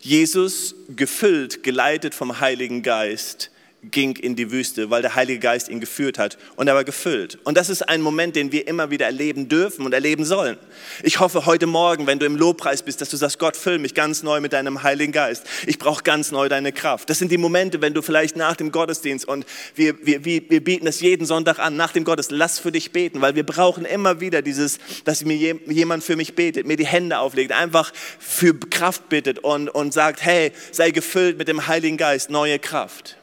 Jesus 0.00 0.74
gefüllt, 0.88 1.62
geleitet 1.62 2.16
vom 2.16 2.40
Heiligen 2.40 2.82
Geist, 2.82 3.52
ging 3.82 4.16
in 4.16 4.34
die 4.34 4.50
Wüste, 4.50 4.90
weil 4.90 5.02
der 5.02 5.14
Heilige 5.14 5.38
Geist 5.38 5.68
ihn 5.68 5.78
geführt 5.78 6.18
hat 6.18 6.36
und 6.56 6.66
er 6.66 6.74
war 6.74 6.82
gefüllt. 6.82 7.38
Und 7.44 7.56
das 7.56 7.68
ist 7.68 7.88
ein 7.88 8.00
Moment, 8.00 8.34
den 8.34 8.50
wir 8.50 8.66
immer 8.66 8.90
wieder 8.90 9.06
erleben 9.06 9.48
dürfen 9.48 9.86
und 9.86 9.92
erleben 9.92 10.24
sollen. 10.24 10.58
Ich 11.04 11.20
hoffe 11.20 11.46
heute 11.46 11.66
Morgen, 11.66 12.08
wenn 12.08 12.18
du 12.18 12.26
im 12.26 12.36
Lobpreis 12.36 12.82
bist, 12.82 13.00
dass 13.00 13.10
du 13.10 13.16
sagst, 13.16 13.38
Gott, 13.38 13.56
füll 13.56 13.78
mich 13.78 13.94
ganz 13.94 14.24
neu 14.24 14.40
mit 14.40 14.52
deinem 14.52 14.82
Heiligen 14.82 15.12
Geist. 15.12 15.44
Ich 15.66 15.78
brauche 15.78 16.02
ganz 16.02 16.32
neu 16.32 16.48
deine 16.48 16.72
Kraft. 16.72 17.08
Das 17.08 17.20
sind 17.20 17.30
die 17.30 17.38
Momente, 17.38 17.80
wenn 17.80 17.94
du 17.94 18.02
vielleicht 18.02 18.36
nach 18.36 18.56
dem 18.56 18.72
Gottesdienst 18.72 19.28
und 19.28 19.46
wir, 19.76 19.94
wir, 20.04 20.24
wir, 20.24 20.64
bieten 20.64 20.86
das 20.86 21.00
jeden 21.00 21.24
Sonntag 21.24 21.60
an, 21.60 21.76
nach 21.76 21.92
dem 21.92 22.02
Gottesdienst, 22.02 22.38
lass 22.38 22.58
für 22.58 22.72
dich 22.72 22.90
beten, 22.90 23.20
weil 23.20 23.36
wir 23.36 23.46
brauchen 23.46 23.84
immer 23.84 24.20
wieder 24.20 24.42
dieses, 24.42 24.78
dass 25.04 25.24
mir 25.24 25.36
jemand 25.36 26.02
für 26.02 26.16
mich 26.16 26.34
betet, 26.34 26.66
mir 26.66 26.76
die 26.76 26.86
Hände 26.86 27.20
auflegt, 27.20 27.52
einfach 27.52 27.92
für 28.18 28.54
Kraft 28.54 29.08
bittet 29.08 29.38
und, 29.38 29.68
und 29.68 29.94
sagt, 29.94 30.24
hey, 30.24 30.52
sei 30.72 30.90
gefüllt 30.90 31.38
mit 31.38 31.46
dem 31.46 31.68
Heiligen 31.68 31.96
Geist, 31.96 32.28
neue 32.28 32.58
Kraft 32.58 33.17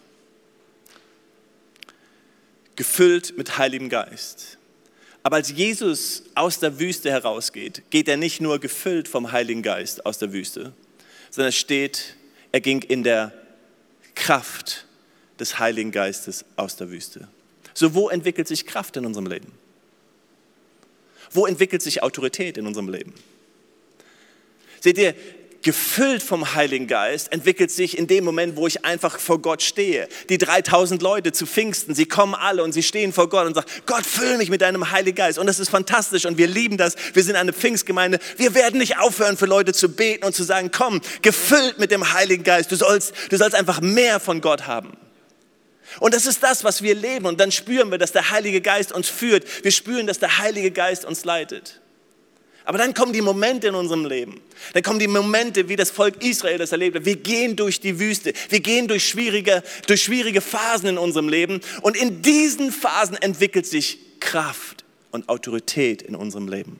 gefüllt 2.75 3.37
mit 3.37 3.57
Heiligem 3.57 3.89
Geist. 3.89 4.57
Aber 5.23 5.37
als 5.37 5.51
Jesus 5.51 6.23
aus 6.35 6.59
der 6.59 6.79
Wüste 6.79 7.09
herausgeht, 7.09 7.83
geht 7.89 8.07
er 8.07 8.17
nicht 8.17 8.41
nur 8.41 8.59
gefüllt 8.59 9.07
vom 9.07 9.31
Heiligen 9.31 9.63
Geist 9.63 10.05
aus 10.05 10.19
der 10.19 10.33
Wüste, 10.33 10.73
sondern 11.31 11.49
es 11.49 11.55
steht, 11.55 12.15
er 12.51 12.61
ging 12.61 12.81
in 12.83 13.03
der 13.03 13.33
Kraft 14.13 14.85
des 15.39 15.59
Heiligen 15.59 15.91
Geistes 15.91 16.45
aus 16.55 16.75
der 16.75 16.89
Wüste. 16.91 17.27
So, 17.73 17.93
wo 17.93 18.09
entwickelt 18.09 18.47
sich 18.47 18.65
Kraft 18.65 18.97
in 18.97 19.05
unserem 19.05 19.27
Leben? 19.27 19.51
Wo 21.31 21.45
entwickelt 21.45 21.81
sich 21.81 22.03
Autorität 22.03 22.57
in 22.57 22.67
unserem 22.67 22.89
Leben? 22.89 23.13
Seht 24.79 24.97
ihr, 24.97 25.15
gefüllt 25.65 26.21
vom 26.21 26.53
Heiligen 26.53 26.85
Geist, 26.85 27.33
entwickelt 27.33 27.71
sich 27.71 27.97
in 27.97 28.05
dem 28.05 28.23
Moment, 28.23 28.55
wo 28.55 28.67
ich 28.67 28.85
einfach 28.85 29.19
vor 29.19 29.41
Gott 29.41 29.63
stehe. 29.63 30.07
Die 30.29 30.37
3000 30.37 31.01
Leute 31.01 31.33
zu 31.33 31.47
Pfingsten, 31.47 31.95
sie 31.95 32.05
kommen 32.05 32.35
alle 32.35 32.63
und 32.63 32.71
sie 32.71 32.83
stehen 32.83 33.11
vor 33.11 33.29
Gott 33.29 33.47
und 33.47 33.55
sagen, 33.55 33.67
Gott, 33.87 34.05
füll 34.05 34.37
mich 34.37 34.51
mit 34.51 34.61
deinem 34.61 34.91
Heiligen 34.91 35.15
Geist. 35.15 35.39
Und 35.39 35.47
das 35.47 35.59
ist 35.59 35.69
fantastisch 35.69 36.25
und 36.25 36.37
wir 36.37 36.47
lieben 36.47 36.77
das. 36.77 36.95
Wir 37.13 37.23
sind 37.23 37.35
eine 37.35 37.51
Pfingstgemeinde. 37.51 38.19
Wir 38.37 38.53
werden 38.53 38.77
nicht 38.77 38.99
aufhören, 38.99 39.37
für 39.37 39.47
Leute 39.47 39.73
zu 39.73 39.89
beten 39.89 40.23
und 40.23 40.35
zu 40.35 40.43
sagen, 40.43 40.69
komm, 40.71 41.01
gefüllt 41.23 41.79
mit 41.79 41.89
dem 41.89 42.13
Heiligen 42.13 42.43
Geist. 42.43 42.71
Du 42.71 42.75
sollst, 42.75 43.13
du 43.31 43.37
sollst 43.37 43.55
einfach 43.55 43.81
mehr 43.81 44.19
von 44.19 44.41
Gott 44.41 44.67
haben. 44.67 44.95
Und 45.99 46.13
das 46.13 46.27
ist 46.27 46.43
das, 46.43 46.63
was 46.63 46.83
wir 46.83 46.93
leben. 46.93 47.25
Und 47.25 47.39
dann 47.39 47.51
spüren 47.51 47.89
wir, 47.89 47.97
dass 47.97 48.11
der 48.11 48.29
Heilige 48.29 48.61
Geist 48.61 48.91
uns 48.91 49.09
führt. 49.09 49.63
Wir 49.63 49.71
spüren, 49.71 50.05
dass 50.05 50.19
der 50.19 50.37
Heilige 50.37 50.69
Geist 50.69 51.05
uns 51.05 51.25
leitet. 51.25 51.81
Aber 52.65 52.77
dann 52.77 52.93
kommen 52.93 53.13
die 53.13 53.21
Momente 53.21 53.67
in 53.67 53.75
unserem 53.75 54.05
Leben. 54.05 54.41
Dann 54.73 54.83
kommen 54.83 54.99
die 54.99 55.07
Momente, 55.07 55.69
wie 55.69 55.75
das 55.75 55.91
Volk 55.91 56.23
Israel 56.23 56.57
das 56.57 56.71
erlebt 56.71 56.97
hat. 56.97 57.05
Wir 57.05 57.15
gehen 57.15 57.55
durch 57.55 57.79
die 57.79 57.99
Wüste. 57.99 58.33
Wir 58.49 58.59
gehen 58.59 58.87
durch 58.87 59.07
schwierige, 59.07 59.63
durch 59.87 60.03
schwierige 60.03 60.41
Phasen 60.41 60.89
in 60.89 60.97
unserem 60.97 61.29
Leben. 61.29 61.61
Und 61.81 61.95
in 61.95 62.21
diesen 62.21 62.71
Phasen 62.71 63.15
entwickelt 63.17 63.67
sich 63.67 63.99
Kraft 64.19 64.83
und 65.11 65.29
Autorität 65.29 66.01
in 66.01 66.15
unserem 66.15 66.47
Leben. 66.47 66.79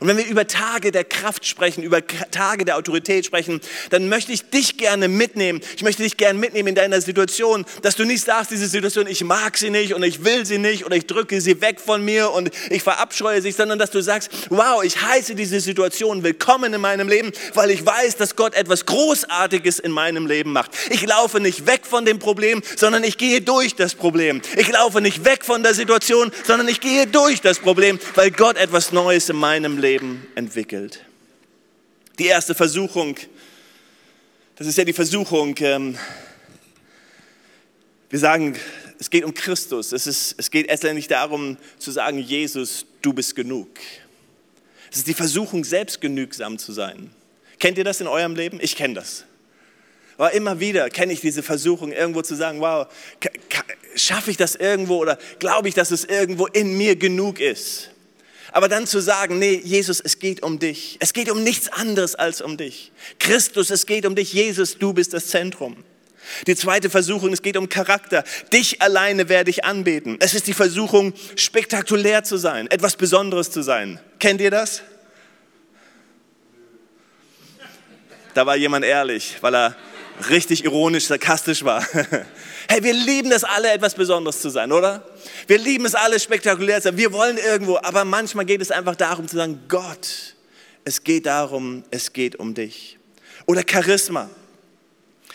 Und 0.00 0.08
wenn 0.08 0.16
wir 0.16 0.26
über 0.26 0.46
Tage 0.46 0.92
der 0.92 1.04
Kraft 1.04 1.46
sprechen, 1.46 1.82
über 1.82 2.06
Tage 2.06 2.64
der 2.64 2.76
Autorität 2.76 3.26
sprechen, 3.26 3.60
dann 3.90 4.08
möchte 4.08 4.32
ich 4.32 4.50
dich 4.50 4.76
gerne 4.76 5.08
mitnehmen. 5.08 5.60
Ich 5.76 5.82
möchte 5.82 6.02
dich 6.02 6.16
gerne 6.16 6.38
mitnehmen 6.38 6.68
in 6.68 6.74
deiner 6.74 7.00
Situation, 7.00 7.64
dass 7.82 7.96
du 7.96 8.04
nicht 8.04 8.24
sagst, 8.24 8.50
diese 8.50 8.66
Situation, 8.66 9.06
ich 9.06 9.24
mag 9.24 9.58
sie 9.58 9.70
nicht 9.70 9.94
und 9.94 10.02
ich 10.02 10.24
will 10.24 10.46
sie 10.46 10.58
nicht 10.58 10.86
oder 10.86 10.96
ich 10.96 11.06
drücke 11.06 11.40
sie 11.40 11.60
weg 11.60 11.80
von 11.80 12.04
mir 12.04 12.30
und 12.30 12.50
ich 12.70 12.82
verabscheue 12.82 13.42
sie, 13.42 13.52
sondern 13.52 13.78
dass 13.78 13.90
du 13.90 14.00
sagst, 14.00 14.30
wow, 14.50 14.82
ich 14.82 15.00
heiße 15.00 15.34
diese 15.34 15.60
Situation 15.60 16.22
willkommen 16.22 16.72
in 16.74 16.80
meinem 16.80 17.08
Leben, 17.08 17.32
weil 17.54 17.70
ich 17.70 17.84
weiß, 17.84 18.16
dass 18.16 18.36
Gott 18.36 18.54
etwas 18.54 18.86
Großartiges 18.86 19.78
in 19.78 19.92
meinem 19.92 20.26
Leben 20.26 20.52
macht. 20.52 20.70
Ich 20.90 21.06
laufe 21.06 21.40
nicht 21.40 21.66
weg 21.66 21.82
von 21.84 22.04
dem 22.04 22.18
Problem, 22.18 22.62
sondern 22.76 23.04
ich 23.04 23.18
gehe 23.18 23.40
durch 23.40 23.74
das 23.74 23.94
Problem. 23.94 24.40
Ich 24.56 24.70
laufe 24.70 25.00
nicht 25.00 25.24
weg 25.24 25.44
von 25.44 25.62
der 25.62 25.74
Situation, 25.74 26.30
sondern 26.46 26.68
ich 26.68 26.80
gehe 26.80 27.06
durch 27.06 27.40
das 27.40 27.58
Problem, 27.58 27.98
weil 28.14 28.30
Gott 28.30 28.56
etwas 28.56 28.92
Neues 28.92 29.28
in 29.28 29.36
meinem 29.36 29.69
meinem 29.70 29.78
Leben 29.78 30.26
entwickelt. 30.34 31.04
Die 32.18 32.26
erste 32.26 32.54
Versuchung, 32.54 33.16
das 34.56 34.66
ist 34.66 34.76
ja 34.76 34.84
die 34.84 34.92
Versuchung, 34.92 35.54
ähm, 35.60 35.96
wir 38.08 38.18
sagen, 38.18 38.56
es 38.98 39.08
geht 39.08 39.24
um 39.24 39.32
Christus. 39.32 39.92
Es, 39.92 40.06
ist, 40.06 40.34
es 40.36 40.50
geht 40.50 40.66
letztendlich 40.66 41.06
darum 41.06 41.56
zu 41.78 41.92
sagen, 41.92 42.18
Jesus, 42.18 42.84
du 43.00 43.12
bist 43.12 43.36
genug. 43.36 43.68
Es 44.90 44.98
ist 44.98 45.06
die 45.06 45.14
Versuchung, 45.14 45.64
selbstgenügsam 45.64 46.58
zu 46.58 46.72
sein. 46.72 47.10
Kennt 47.60 47.78
ihr 47.78 47.84
das 47.84 48.00
in 48.00 48.08
eurem 48.08 48.34
Leben? 48.34 48.58
Ich 48.60 48.74
kenne 48.74 48.94
das. 48.94 49.24
Aber 50.16 50.32
immer 50.32 50.58
wieder 50.58 50.90
kenne 50.90 51.12
ich 51.12 51.20
diese 51.20 51.42
Versuchung, 51.42 51.92
irgendwo 51.92 52.22
zu 52.22 52.34
sagen, 52.34 52.60
wow, 52.60 52.88
schaffe 53.94 54.32
ich 54.32 54.36
das 54.36 54.56
irgendwo 54.56 54.96
oder 54.96 55.18
glaube 55.38 55.68
ich, 55.68 55.74
dass 55.74 55.92
es 55.92 56.04
irgendwo 56.04 56.46
in 56.46 56.76
mir 56.76 56.96
genug 56.96 57.38
ist? 57.38 57.90
Aber 58.52 58.68
dann 58.68 58.86
zu 58.86 59.00
sagen, 59.00 59.38
nee, 59.38 59.60
Jesus, 59.64 60.00
es 60.00 60.18
geht 60.18 60.42
um 60.42 60.58
dich. 60.58 60.96
Es 61.00 61.12
geht 61.12 61.30
um 61.30 61.42
nichts 61.42 61.68
anderes 61.68 62.14
als 62.14 62.40
um 62.40 62.56
dich. 62.56 62.92
Christus, 63.18 63.70
es 63.70 63.86
geht 63.86 64.06
um 64.06 64.14
dich. 64.14 64.32
Jesus, 64.32 64.78
du 64.78 64.92
bist 64.92 65.12
das 65.12 65.28
Zentrum. 65.28 65.84
Die 66.46 66.56
zweite 66.56 66.90
Versuchung, 66.90 67.32
es 67.32 67.42
geht 67.42 67.56
um 67.56 67.68
Charakter. 67.68 68.24
Dich 68.52 68.82
alleine 68.82 69.28
werde 69.28 69.50
ich 69.50 69.64
anbeten. 69.64 70.16
Es 70.20 70.34
ist 70.34 70.46
die 70.46 70.52
Versuchung, 70.52 71.12
spektakulär 71.36 72.24
zu 72.24 72.36
sein, 72.36 72.70
etwas 72.70 72.96
Besonderes 72.96 73.50
zu 73.50 73.62
sein. 73.62 74.00
Kennt 74.18 74.40
ihr 74.40 74.50
das? 74.50 74.82
Da 78.34 78.46
war 78.46 78.56
jemand 78.56 78.84
ehrlich, 78.84 79.36
weil 79.40 79.54
er 79.54 79.76
richtig 80.28 80.64
ironisch, 80.64 81.06
sarkastisch 81.06 81.64
war. 81.64 81.86
Hey, 82.68 82.84
wir 82.84 82.94
lieben 82.94 83.32
es 83.32 83.42
alle, 83.42 83.72
etwas 83.72 83.96
Besonderes 83.96 84.40
zu 84.40 84.48
sein, 84.48 84.70
oder? 84.70 85.02
Wir 85.48 85.58
lieben 85.58 85.86
es 85.86 85.96
alle, 85.96 86.20
spektakulär 86.20 86.76
zu 86.76 86.84
sein. 86.84 86.96
Wir 86.96 87.12
wollen 87.12 87.36
irgendwo, 87.36 87.78
aber 87.78 88.04
manchmal 88.04 88.44
geht 88.44 88.60
es 88.60 88.70
einfach 88.70 88.94
darum 88.94 89.26
zu 89.26 89.34
sagen, 89.34 89.58
Gott, 89.66 90.36
es 90.84 91.02
geht 91.02 91.26
darum, 91.26 91.82
es 91.90 92.12
geht 92.12 92.36
um 92.36 92.54
dich. 92.54 92.96
Oder 93.46 93.64
Charisma. 93.68 94.30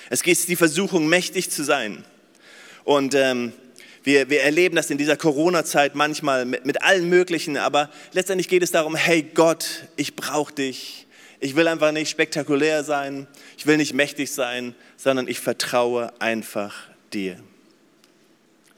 Es 0.09 0.23
geht 0.23 0.47
die 0.47 0.55
Versuchung, 0.55 1.07
mächtig 1.07 1.51
zu 1.51 1.65
sein. 1.65 2.05
Und 2.85 3.15
ähm, 3.15 3.51
wir, 4.03 4.29
wir 4.29 4.41
erleben 4.43 4.75
das 4.75 4.89
in 4.89 4.97
dieser 4.97 5.17
Corona-Zeit 5.17 5.95
manchmal 5.95 6.45
mit, 6.45 6.65
mit 6.65 6.83
allen 6.83 7.09
möglichen, 7.09 7.57
aber 7.57 7.89
letztendlich 8.13 8.47
geht 8.47 8.63
es 8.63 8.71
darum, 8.71 8.95
hey 8.95 9.23
Gott, 9.23 9.65
ich 9.97 10.15
brauche 10.15 10.53
dich. 10.53 11.07
Ich 11.39 11.55
will 11.55 11.67
einfach 11.67 11.91
nicht 11.91 12.09
spektakulär 12.09 12.83
sein, 12.83 13.27
ich 13.57 13.65
will 13.65 13.77
nicht 13.77 13.93
mächtig 13.93 14.31
sein, 14.31 14.75
sondern 14.97 15.27
ich 15.27 15.39
vertraue 15.39 16.13
einfach 16.19 16.73
dir. 17.13 17.39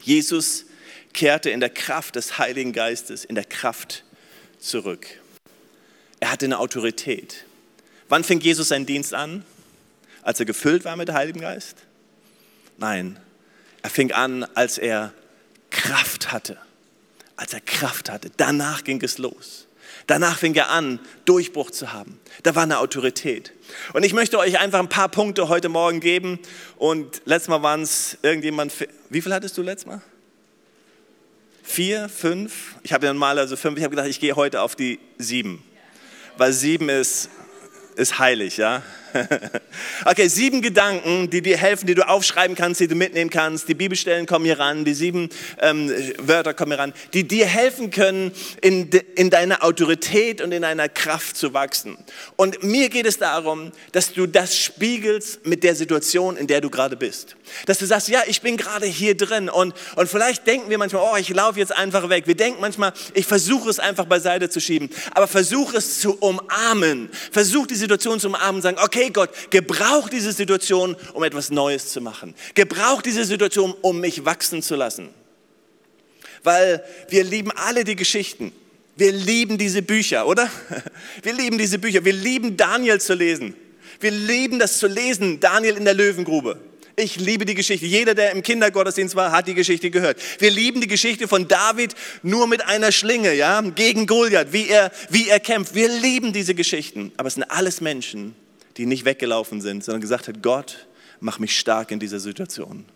Jesus 0.00 0.66
kehrte 1.12 1.50
in 1.50 1.60
der 1.60 1.70
Kraft 1.70 2.16
des 2.16 2.38
Heiligen 2.38 2.72
Geistes, 2.72 3.24
in 3.24 3.34
der 3.34 3.44
Kraft 3.44 4.04
zurück. 4.58 5.06
Er 6.20 6.32
hatte 6.32 6.46
eine 6.46 6.58
Autorität. 6.58 7.44
Wann 8.08 8.24
fing 8.24 8.40
Jesus 8.40 8.68
seinen 8.68 8.86
Dienst 8.86 9.14
an? 9.14 9.44
Als 10.22 10.40
er 10.40 10.46
gefüllt 10.46 10.84
war 10.84 10.96
mit 10.96 11.08
dem 11.08 11.14
Heiligen 11.14 11.40
Geist? 11.40 11.76
Nein, 12.76 13.18
er 13.82 13.90
fing 13.90 14.12
an, 14.12 14.44
als 14.54 14.78
er 14.78 15.12
Kraft 15.70 16.32
hatte. 16.32 16.58
Als 17.36 17.52
er 17.52 17.60
Kraft 17.60 18.10
hatte. 18.10 18.30
Danach 18.36 18.82
ging 18.82 19.00
es 19.02 19.18
los. 19.18 19.67
Danach 20.08 20.38
fing 20.38 20.54
er 20.54 20.70
an, 20.70 21.00
Durchbruch 21.26 21.70
zu 21.70 21.92
haben. 21.92 22.18
Da 22.42 22.54
war 22.54 22.62
eine 22.62 22.78
Autorität. 22.78 23.52
Und 23.92 24.04
ich 24.04 24.14
möchte 24.14 24.38
euch 24.38 24.58
einfach 24.58 24.78
ein 24.78 24.88
paar 24.88 25.10
Punkte 25.10 25.50
heute 25.50 25.68
Morgen 25.68 26.00
geben. 26.00 26.38
Und 26.78 27.20
letztes 27.26 27.48
Mal 27.48 27.62
waren 27.62 27.82
es 27.82 28.16
irgendjemand, 28.22 28.72
wie 29.10 29.20
viel 29.20 29.34
hattest 29.34 29.58
du 29.58 29.62
letztes 29.62 29.86
Mal? 29.86 30.00
Vier, 31.62 32.08
fünf? 32.08 32.76
Ich 32.82 32.94
habe 32.94 33.04
ja 33.04 33.12
normal 33.12 33.38
also 33.38 33.54
fünf. 33.54 33.76
Ich 33.76 33.84
habe 33.84 33.94
gedacht, 33.94 34.08
ich 34.08 34.18
gehe 34.18 34.34
heute 34.34 34.62
auf 34.62 34.74
die 34.74 34.98
sieben. 35.18 35.62
Weil 36.38 36.54
sieben 36.54 36.88
ist, 36.88 37.28
ist 37.96 38.18
heilig, 38.18 38.56
ja. 38.56 38.82
Okay, 40.04 40.28
sieben 40.28 40.62
Gedanken, 40.62 41.30
die 41.30 41.42
dir 41.42 41.56
helfen, 41.56 41.86
die 41.86 41.94
du 41.94 42.06
aufschreiben 42.06 42.56
kannst, 42.56 42.80
die 42.80 42.88
du 42.88 42.94
mitnehmen 42.94 43.30
kannst. 43.30 43.68
Die 43.68 43.74
Bibelstellen 43.74 44.26
kommen 44.26 44.44
hier 44.44 44.58
ran, 44.58 44.84
die 44.84 44.94
sieben 44.94 45.28
ähm, 45.60 45.92
Wörter 46.18 46.54
kommen 46.54 46.72
hier 46.72 46.78
ran, 46.78 46.94
die 47.12 47.26
dir 47.26 47.46
helfen 47.46 47.90
können, 47.90 48.32
in, 48.60 48.90
de, 48.90 49.02
in 49.16 49.30
deiner 49.30 49.62
Autorität 49.62 50.40
und 50.40 50.52
in 50.52 50.62
deiner 50.62 50.88
Kraft 50.88 51.36
zu 51.36 51.54
wachsen. 51.54 51.96
Und 52.36 52.62
mir 52.62 52.88
geht 52.88 53.06
es 53.06 53.18
darum, 53.18 53.72
dass 53.92 54.12
du 54.12 54.26
das 54.26 54.56
spiegelst 54.56 55.46
mit 55.46 55.62
der 55.62 55.74
Situation, 55.74 56.36
in 56.36 56.46
der 56.46 56.60
du 56.60 56.70
gerade 56.70 56.96
bist. 56.96 57.36
Dass 57.66 57.78
du 57.78 57.86
sagst, 57.86 58.08
ja, 58.08 58.22
ich 58.26 58.40
bin 58.40 58.56
gerade 58.56 58.86
hier 58.86 59.16
drin 59.16 59.48
und, 59.48 59.74
und 59.96 60.08
vielleicht 60.08 60.46
denken 60.46 60.70
wir 60.70 60.78
manchmal, 60.78 61.02
oh, 61.02 61.16
ich 61.16 61.28
laufe 61.28 61.58
jetzt 61.58 61.76
einfach 61.76 62.08
weg. 62.08 62.26
Wir 62.26 62.36
denken 62.36 62.60
manchmal, 62.60 62.92
ich 63.14 63.26
versuche 63.26 63.68
es 63.70 63.78
einfach 63.78 64.06
beiseite 64.06 64.48
zu 64.48 64.60
schieben. 64.60 64.90
Aber 65.12 65.26
versuche 65.26 65.76
es 65.76 66.00
zu 66.00 66.16
umarmen. 66.18 67.10
Versuch 67.32 67.66
die 67.66 67.74
Situation 67.74 68.20
zu 68.20 68.28
umarmen 68.28 68.56
und 68.56 68.62
sagen, 68.62 68.78
okay 68.82 68.97
Gott, 69.12 69.30
gebrauch 69.50 70.08
diese 70.08 70.32
Situation, 70.32 70.96
um 71.14 71.22
etwas 71.24 71.50
Neues 71.50 71.88
zu 71.88 72.00
machen. 72.00 72.34
Gebrauch 72.54 73.02
diese 73.02 73.24
Situation, 73.24 73.74
um 73.82 74.00
mich 74.00 74.24
wachsen 74.24 74.62
zu 74.62 74.76
lassen. 74.76 75.08
Weil 76.42 76.84
wir 77.08 77.24
lieben 77.24 77.50
alle 77.52 77.84
die 77.84 77.96
Geschichten. 77.96 78.52
Wir 78.96 79.12
lieben 79.12 79.58
diese 79.58 79.82
Bücher, 79.82 80.26
oder? 80.26 80.50
Wir 81.22 81.32
lieben 81.32 81.56
diese 81.56 81.78
Bücher. 81.78 82.04
Wir 82.04 82.12
lieben 82.12 82.56
Daniel 82.56 83.00
zu 83.00 83.14
lesen. 83.14 83.54
Wir 84.00 84.10
lieben 84.10 84.58
das 84.58 84.78
zu 84.78 84.88
lesen, 84.88 85.38
Daniel 85.38 85.76
in 85.76 85.84
der 85.84 85.94
Löwengrube. 85.94 86.58
Ich 86.96 87.14
liebe 87.14 87.44
die 87.44 87.54
Geschichte. 87.54 87.86
Jeder, 87.86 88.16
der 88.16 88.32
im 88.32 88.42
Kindergottesdienst 88.42 89.14
war, 89.14 89.30
hat 89.30 89.46
die 89.46 89.54
Geschichte 89.54 89.90
gehört. 89.90 90.18
Wir 90.40 90.50
lieben 90.50 90.80
die 90.80 90.88
Geschichte 90.88 91.28
von 91.28 91.46
David 91.46 91.94
nur 92.24 92.48
mit 92.48 92.66
einer 92.66 92.90
Schlinge, 92.90 93.34
ja, 93.34 93.60
gegen 93.60 94.06
Goliath, 94.08 94.52
wie 94.52 94.68
er, 94.68 94.90
wie 95.08 95.28
er 95.28 95.38
kämpft. 95.38 95.76
Wir 95.76 95.88
lieben 95.88 96.32
diese 96.32 96.56
Geschichten. 96.56 97.12
Aber 97.16 97.28
es 97.28 97.34
sind 97.34 97.44
alles 97.44 97.80
Menschen, 97.80 98.34
die 98.78 98.86
nicht 98.86 99.04
weggelaufen 99.04 99.60
sind, 99.60 99.84
sondern 99.84 100.00
gesagt 100.00 100.28
hat, 100.28 100.42
Gott, 100.42 100.86
mach 101.20 101.38
mich 101.38 101.58
stark 101.58 101.90
in 101.90 101.98
dieser 101.98 102.20
Situation. 102.20 102.86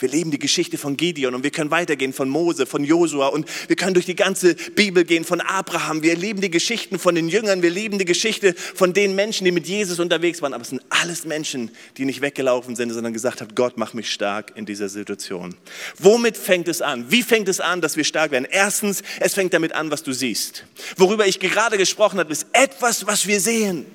Wir 0.00 0.08
leben 0.08 0.30
die 0.32 0.38
Geschichte 0.40 0.76
von 0.76 0.96
Gideon 0.96 1.34
und 1.34 1.44
wir 1.44 1.50
können 1.50 1.70
weitergehen 1.70 2.12
von 2.12 2.28
Mose, 2.28 2.66
von 2.66 2.82
Josua 2.82 3.28
und 3.28 3.46
wir 3.68 3.76
können 3.76 3.94
durch 3.94 4.06
die 4.06 4.16
ganze 4.16 4.54
Bibel 4.54 5.04
gehen 5.04 5.24
von 5.24 5.40
Abraham. 5.40 6.02
Wir 6.02 6.16
leben 6.16 6.40
die 6.40 6.50
Geschichten 6.50 6.98
von 6.98 7.14
den 7.14 7.28
Jüngern, 7.28 7.62
wir 7.62 7.70
leben 7.70 7.98
die 7.98 8.04
Geschichte 8.04 8.54
von 8.54 8.92
den 8.92 9.14
Menschen, 9.14 9.44
die 9.44 9.52
mit 9.52 9.68
Jesus 9.68 10.00
unterwegs 10.00 10.42
waren. 10.42 10.52
Aber 10.52 10.62
es 10.62 10.70
sind 10.70 10.82
alles 10.90 11.24
Menschen, 11.24 11.70
die 11.96 12.04
nicht 12.04 12.20
weggelaufen 12.20 12.74
sind, 12.74 12.92
sondern 12.92 13.12
gesagt 13.12 13.40
haben, 13.40 13.54
Gott, 13.54 13.74
mach 13.76 13.94
mich 13.94 14.10
stark 14.10 14.52
in 14.56 14.66
dieser 14.66 14.88
Situation. 14.88 15.54
Womit 15.98 16.36
fängt 16.36 16.66
es 16.66 16.82
an? 16.82 17.10
Wie 17.10 17.22
fängt 17.22 17.48
es 17.48 17.60
an, 17.60 17.80
dass 17.80 17.96
wir 17.96 18.04
stark 18.04 18.32
werden? 18.32 18.48
Erstens, 18.50 19.02
es 19.20 19.34
fängt 19.34 19.54
damit 19.54 19.74
an, 19.74 19.92
was 19.92 20.02
du 20.02 20.12
siehst. 20.12 20.64
Worüber 20.96 21.26
ich 21.26 21.38
gerade 21.38 21.78
gesprochen 21.78 22.18
habe, 22.18 22.32
ist 22.32 22.46
etwas, 22.52 23.06
was 23.06 23.28
wir 23.28 23.40
sehen. 23.40 23.86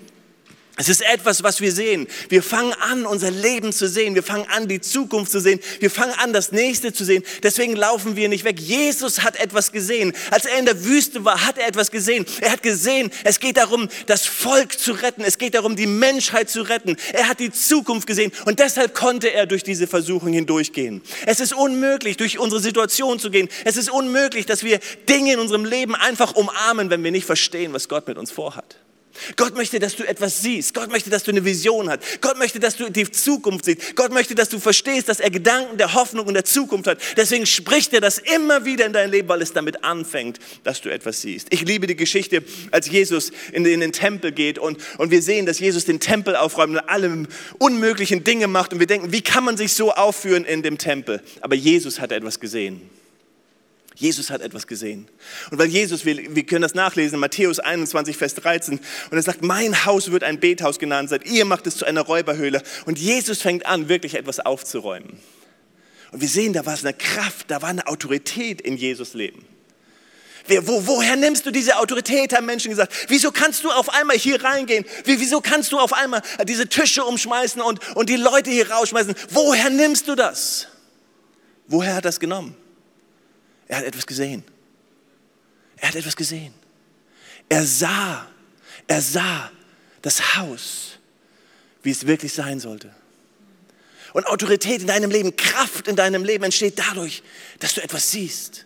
Es 0.80 0.88
ist 0.88 1.02
etwas, 1.02 1.44
was 1.44 1.60
wir 1.60 1.74
sehen. 1.74 2.08
Wir 2.30 2.42
fangen 2.42 2.72
an, 2.72 3.06
unser 3.06 3.32
Leben 3.32 3.74
zu 3.74 3.90
sehen. 3.90 4.16
Wir 4.16 4.24
fangen 4.24 4.46
an, 4.48 4.70
die 4.70 4.80
Zukunft 4.80 5.30
zu 5.30 5.42
sehen. 5.42 5.60
Wir 5.82 5.92
fangen 5.92 6.14
an, 6.14 6.32
das 6.32 6.54
Nächste 6.54 6.94
zu 6.94 7.04
sehen. 7.04 7.22
Deswegen 7.44 7.76
laufen 7.76 8.16
wir 8.16 8.30
nicht 8.30 8.46
weg. 8.46 8.62
Jesus 8.62 9.22
hat 9.22 9.36
etwas 9.42 9.74
gesehen. 9.74 10.14
Als 10.32 10.46
er 10.46 10.58
in 10.58 10.66
der 10.66 10.86
Wüste 10.86 11.26
war, 11.26 11.46
hat 11.46 11.58
er 11.58 11.68
etwas 11.68 11.92
gesehen. 11.92 12.26
Er 12.40 12.54
hat 12.54 12.64
gesehen, 12.64 13.12
es 13.26 13.42
geht 13.42 13.58
darum, 13.58 13.90
das 14.06 14.26
Volk 14.26 14.80
zu 14.80 14.94
retten. 14.94 15.26
Es 15.26 15.38
geht 15.38 15.56
darum, 15.56 15.76
die 15.76 15.86
Menschheit 15.86 16.50
zu 16.50 16.62
retten. 16.62 16.96
Er 17.12 17.28
hat 17.28 17.42
die 17.42 17.52
Zukunft 17.52 18.08
gesehen 18.08 18.32
und 18.46 18.60
deshalb 18.60 18.94
konnte 18.96 19.34
er 19.34 19.48
durch 19.48 19.64
diese 19.64 19.86
Versuchung 19.86 20.32
hindurchgehen. 20.32 21.02
Es 21.26 21.42
ist 21.42 21.54
unmöglich, 21.54 22.16
durch 22.16 22.40
unsere 22.40 22.62
Situation 22.62 23.20
zu 23.20 23.32
gehen. 23.32 23.50
Es 23.66 23.76
ist 23.76 23.92
unmöglich, 23.92 24.46
dass 24.46 24.64
wir 24.64 24.80
Dinge 25.10 25.34
in 25.34 25.40
unserem 25.40 25.66
Leben 25.66 25.94
einfach 25.94 26.36
umarmen, 26.36 26.90
wenn 26.90 27.04
wir 27.04 27.12
nicht 27.12 27.26
verstehen, 27.26 27.74
was 27.74 27.90
Gott 27.90 28.08
mit 28.08 28.18
uns 28.18 28.32
vorhat. 28.32 28.78
Gott 29.36 29.56
möchte, 29.56 29.80
dass 29.80 29.96
du 29.96 30.08
etwas 30.08 30.42
siehst. 30.42 30.74
Gott 30.74 30.92
möchte, 30.92 31.10
dass 31.10 31.24
du 31.24 31.32
eine 31.32 31.46
Vision 31.46 31.90
hast. 31.90 32.22
Gott 32.22 32.38
möchte, 32.38 32.60
dass 32.60 32.76
du 32.76 32.90
die 32.90 33.10
Zukunft 33.10 33.66
siehst. 33.66 33.96
Gott 33.96 34.12
möchte, 34.12 34.36
dass 34.36 34.50
du 34.50 34.60
verstehst, 34.60 35.10
dass 35.10 35.20
er 35.20 35.30
Gedanken 35.30 35.78
der 35.78 35.94
Hoffnung 35.94 36.28
und 36.28 36.34
der 36.34 36.46
Zukunft 36.46 36.88
hat. 36.88 37.00
Deswegen 37.18 37.46
spricht 37.46 37.94
er 37.94 38.02
das 38.02 38.18
immer 38.18 38.66
wieder 38.66 38.86
in 38.86 38.94
dein 38.94 39.12
Leben, 39.12 39.28
weil 39.30 39.42
es 39.42 39.54
damit 39.54 39.84
anfängt, 39.84 40.40
dass 40.64 40.82
du 40.82 40.90
etwas 40.90 41.22
siehst. 41.22 41.48
Ich 41.52 41.62
liebe 41.62 41.88
die 41.88 41.96
Geschichte, 41.96 42.44
als 42.72 42.90
Jesus 42.90 43.32
in 43.52 43.64
den, 43.64 43.74
in 43.76 43.80
den 43.82 43.92
Tempel 43.92 44.32
geht 44.32 44.60
und, 44.60 44.80
und 44.98 45.12
wir 45.12 45.22
sehen, 45.22 45.46
dass 45.46 45.60
Jesus 45.60 45.86
den 45.86 46.00
Tempel 46.00 46.36
aufräumt 46.36 46.74
und 46.74 46.80
alle 46.90 47.28
unmöglichen 47.58 48.24
Dinge 48.24 48.48
macht 48.48 48.74
und 48.74 48.80
wir 48.80 48.88
denken, 48.88 49.12
wie 49.12 49.22
kann 49.22 49.44
man 49.44 49.58
sich 49.58 49.74
so 49.74 49.92
aufführen 49.92 50.46
in 50.46 50.64
dem 50.64 50.78
Tempel? 50.78 51.22
Aber 51.42 51.56
Jesus 51.56 52.00
hat 52.00 52.12
etwas 52.12 52.40
gesehen. 52.40 52.82
Jesus 54.00 54.30
hat 54.30 54.40
etwas 54.40 54.66
gesehen. 54.66 55.10
Und 55.52 55.58
weil 55.58 55.68
Jesus, 55.68 56.06
wir, 56.06 56.34
wir 56.34 56.46
können 56.46 56.62
das 56.62 56.74
nachlesen 56.74 57.20
Matthäus 57.20 57.60
21, 57.60 58.16
Vers 58.16 58.34
13, 58.36 58.80
und 59.12 59.18
er 59.18 59.22
sagt, 59.22 59.42
mein 59.42 59.86
Haus 59.86 60.10
wird 60.10 60.24
ein 60.24 60.40
Bethaus 60.40 60.80
genannt 60.80 61.10
sein, 61.10 61.20
ihr 61.26 61.44
macht 61.44 61.68
es 61.68 61.76
zu 61.76 61.84
einer 61.84 62.02
Räuberhöhle. 62.02 62.64
Und 62.86 62.98
Jesus 62.98 63.42
fängt 63.42 63.66
an, 63.66 63.90
wirklich 63.90 64.16
etwas 64.16 64.40
aufzuräumen. 64.40 65.20
Und 66.14 66.22
wir 66.22 66.30
sehen, 66.30 66.54
da 66.54 66.66
war 66.66 66.76
es 66.76 66.86
eine 66.86 66.94
Kraft, 66.94 67.52
da 67.52 67.62
war 67.62 67.70
eine 67.70 67.88
Autorität 67.88 68.62
in 68.62 68.78
Jesus 68.78 69.14
Leben. 69.16 69.46
Wo, 70.48 70.88
woher 70.88 71.18
nimmst 71.18 71.46
du 71.46 71.52
diese 71.52 71.78
Autorität, 71.78 72.34
haben 72.34 72.46
Menschen 72.46 72.70
gesagt. 72.70 72.94
Wieso 73.10 73.32
kannst 73.32 73.66
du 73.66 73.70
auf 73.70 73.90
einmal 73.90 74.18
hier 74.18 74.42
reingehen? 74.42 74.86
Wieso 75.04 75.42
kannst 75.42 75.74
du 75.74 75.78
auf 75.78 75.92
einmal 75.92 76.22
diese 76.48 76.68
Tische 76.68 77.04
umschmeißen 77.04 77.62
und, 77.62 77.96
und 77.98 78.10
die 78.10 78.16
Leute 78.16 78.50
hier 78.50 78.72
rausschmeißen? 78.72 79.14
Woher 79.30 79.70
nimmst 79.70 80.08
du 80.08 80.16
das? 80.16 80.68
Woher 81.68 81.96
hat 81.96 82.06
das 82.06 82.22
genommen? 82.22 82.56
Er 83.70 83.78
hat 83.78 83.86
etwas 83.86 84.06
gesehen. 84.06 84.44
Er 85.78 85.90
hat 85.90 85.96
etwas 85.96 86.16
gesehen. 86.18 86.54
Er 87.48 87.64
sah, 87.66 88.28
er 88.88 89.02
sah 89.02 89.52
das 90.02 90.36
Haus, 90.36 90.98
wie 91.84 91.92
es 91.92 92.06
wirklich 92.06 92.34
sein 92.34 92.60
sollte. 92.60 92.94
Und 94.12 94.26
Autorität 94.26 94.82
in 94.82 94.88
deinem 94.88 95.12
Leben, 95.12 95.36
Kraft 95.36 95.88
in 95.88 95.96
deinem 95.96 96.24
Leben 96.24 96.44
entsteht 96.44 96.80
dadurch, 96.80 97.22
dass 97.60 97.76
du 97.76 97.82
etwas 97.82 98.12
siehst. 98.12 98.66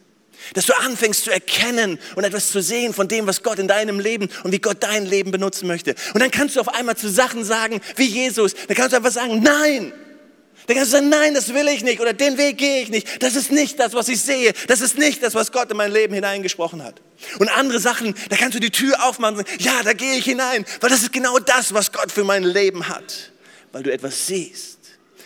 Dass 0.54 0.66
du 0.66 0.74
anfängst 0.74 1.26
zu 1.26 1.32
erkennen 1.32 2.00
und 2.16 2.24
etwas 2.24 2.52
zu 2.52 2.62
sehen 2.62 2.94
von 2.94 3.08
dem, 3.08 3.28
was 3.28 3.44
Gott 3.44 3.60
in 3.60 3.68
deinem 3.68 4.00
Leben 4.00 4.30
und 4.44 4.54
wie 4.54 4.60
Gott 4.60 4.78
dein 4.82 5.06
Leben 5.06 5.32
benutzen 5.32 5.68
möchte. 5.68 5.96
Und 6.14 6.22
dann 6.22 6.32
kannst 6.32 6.56
du 6.56 6.62
auf 6.62 6.70
einmal 6.70 6.96
zu 6.96 7.10
Sachen 7.10 7.44
sagen, 7.44 7.82
wie 7.98 8.06
Jesus, 8.06 8.54
dann 8.54 8.76
kannst 8.76 8.94
du 8.94 8.98
einfach 8.98 9.12
sagen, 9.12 9.42
nein, 9.44 9.94
dann 10.68 10.76
kannst 10.76 10.94
du 10.94 10.98
sagen, 10.98 11.10
nein, 11.10 11.34
das 11.34 11.54
will 11.54 11.68
ich 11.68 11.84
nicht 11.84 12.00
oder 12.00 12.14
den 12.14 12.38
Weg 12.38 12.58
gehe 12.58 12.82
ich 12.82 12.90
nicht. 12.90 13.22
Das 13.22 13.36
ist 13.36 13.52
nicht 13.52 13.80
das, 13.80 13.94
was 13.94 14.08
ich 14.08 14.22
sehe. 14.22 14.54
Das 14.68 14.82
ist 14.82 14.98
nicht 14.98 15.22
das, 15.22 15.36
was 15.36 15.52
Gott 15.52 15.70
in 15.72 15.78
mein 15.78 15.92
Leben 15.92 16.14
hineingesprochen 16.14 16.84
hat. 16.84 17.02
Und 17.40 17.50
andere 17.50 17.80
Sachen, 17.80 18.16
da 18.30 18.36
kannst 18.36 18.56
du 18.56 18.60
die 18.60 18.72
Tür 18.72 19.04
aufmachen 19.06 19.38
und 19.38 19.48
sagen, 19.48 19.60
ja, 19.64 19.84
da 19.84 19.94
gehe 19.94 20.16
ich 20.16 20.26
hinein, 20.26 20.66
weil 20.82 20.90
das 20.90 21.02
ist 21.02 21.14
genau 21.14 21.40
das, 21.40 21.74
was 21.74 21.92
Gott 21.92 22.12
für 22.12 22.24
mein 22.24 22.44
Leben 22.44 22.88
hat, 22.88 23.32
weil 23.72 23.84
du 23.84 23.92
etwas 23.92 24.28
siehst. 24.28 24.73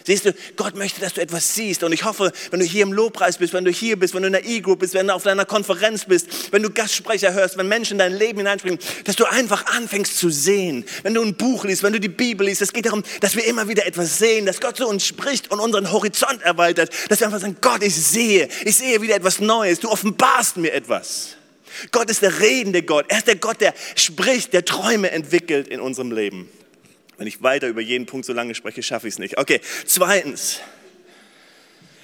Siehst 0.07 0.23
du, 0.23 0.33
Gott 0.55 0.73
möchte, 0.77 1.01
dass 1.01 1.15
du 1.15 1.21
etwas 1.21 1.53
siehst. 1.53 1.83
Und 1.83 1.91
ich 1.91 2.05
hoffe, 2.05 2.31
wenn 2.49 2.61
du 2.61 2.65
hier 2.65 2.83
im 2.83 2.93
Lobpreis 2.93 3.39
bist, 3.39 3.51
wenn 3.51 3.65
du 3.65 3.71
hier 3.71 3.99
bist, 3.99 4.13
wenn 4.13 4.21
du 4.21 4.27
in 4.27 4.31
der 4.31 4.45
E-Group 4.45 4.79
bist, 4.79 4.93
wenn 4.93 5.07
du 5.07 5.13
auf 5.13 5.23
deiner 5.23 5.43
Konferenz 5.43 6.05
bist, 6.05 6.53
wenn 6.53 6.63
du 6.63 6.69
Gastsprecher 6.69 7.33
hörst, 7.33 7.57
wenn 7.57 7.67
Menschen 7.67 7.95
in 7.95 7.97
dein 7.97 8.13
Leben 8.13 8.37
hineinspringen, 8.37 8.79
dass 9.03 9.17
du 9.17 9.25
einfach 9.25 9.65
anfängst 9.65 10.17
zu 10.17 10.29
sehen. 10.29 10.85
Wenn 11.03 11.13
du 11.13 11.21
ein 11.21 11.35
Buch 11.35 11.65
liest, 11.65 11.83
wenn 11.83 11.91
du 11.91 11.99
die 11.99 12.07
Bibel 12.07 12.47
liest, 12.47 12.61
es 12.61 12.71
geht 12.71 12.85
darum, 12.85 13.03
dass 13.19 13.35
wir 13.35 13.43
immer 13.47 13.67
wieder 13.67 13.85
etwas 13.85 14.17
sehen, 14.17 14.45
dass 14.45 14.61
Gott 14.61 14.77
zu 14.77 14.87
uns 14.87 15.05
spricht 15.05 15.51
und 15.51 15.59
unseren 15.59 15.91
Horizont 15.91 16.41
erweitert. 16.41 16.89
Dass 17.09 17.19
wir 17.19 17.27
einfach 17.27 17.41
sagen, 17.41 17.57
Gott, 17.59 17.83
ich 17.83 17.93
sehe, 17.93 18.47
ich 18.63 18.77
sehe 18.77 19.01
wieder 19.01 19.15
etwas 19.15 19.41
Neues. 19.41 19.81
Du 19.81 19.89
offenbarst 19.89 20.55
mir 20.55 20.71
etwas. 20.71 21.35
Gott 21.91 22.09
ist 22.09 22.21
der 22.21 22.39
redende 22.39 22.81
Gott. 22.81 23.07
Er 23.09 23.17
ist 23.17 23.27
der 23.27 23.35
Gott, 23.35 23.59
der 23.59 23.73
spricht, 23.95 24.53
der 24.53 24.63
Träume 24.63 25.11
entwickelt 25.11 25.67
in 25.67 25.81
unserem 25.81 26.13
Leben. 26.13 26.49
Wenn 27.17 27.27
ich 27.27 27.41
weiter 27.41 27.67
über 27.67 27.81
jeden 27.81 28.05
Punkt 28.05 28.25
so 28.25 28.33
lange 28.33 28.53
spreche, 28.53 28.83
schaffe 28.83 29.07
ich 29.07 29.15
es 29.15 29.19
nicht. 29.19 29.37
Okay, 29.37 29.59
zweitens. 29.85 30.59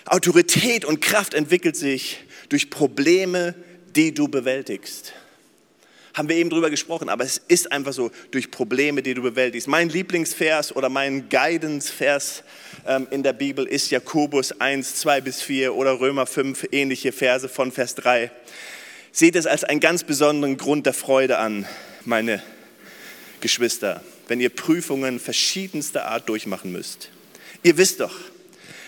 Autorität 0.06 0.86
und 0.86 1.02
Kraft 1.02 1.34
entwickelt 1.34 1.78
sich 1.78 2.20
durch 2.50 2.70
Probleme, 2.70 3.56
die 3.96 4.14
du 4.14 4.28
bewältigst. 4.28 5.14
Haben 6.14 6.30
wir 6.30 6.36
eben 6.36 6.50
drüber 6.50 6.70
gesprochen, 6.70 7.10
aber 7.10 7.24
es 7.24 7.42
ist 7.48 7.72
einfach 7.72 7.94
so, 7.94 8.12
durch 8.32 8.52
Probleme, 8.52 9.02
die 9.02 9.14
du 9.14 9.22
bewältigst. 9.22 9.68
Mein 9.68 9.90
Lieblingsvers 9.90 10.76
oder 10.76 10.90
mein 10.90 11.30
Guidance-Vers 11.30 12.44
ähm, 12.86 13.08
in 13.10 13.24
der 13.24 13.34
Bibel 13.34 13.66
ist 13.66 13.90
Jakobus 13.90 14.60
1, 14.60 14.96
2 14.98 15.22
bis 15.22 15.42
4 15.42 15.74
oder 15.74 16.00
Römer 16.00 16.26
5, 16.26 16.68
ähnliche 16.72 17.12
Verse 17.12 17.48
von 17.50 17.72
Vers 17.72 17.96
3. 17.96 18.30
Seht 19.12 19.36
es 19.36 19.48
als 19.48 19.64
einen 19.64 19.80
ganz 19.80 20.04
besonderen 20.04 20.58
Grund 20.58 20.86
der 20.86 20.94
Freude 20.94 21.38
an, 21.38 21.66
meine 22.04 22.44
Geschwister 23.42 24.04
wenn 24.28 24.40
ihr 24.40 24.50
Prüfungen 24.50 25.20
verschiedenster 25.20 26.06
Art 26.06 26.30
durchmachen 26.30 26.72
müsst. 26.72 27.10
Ihr 27.64 27.78
wisst 27.78 28.00
doch, 28.00 28.16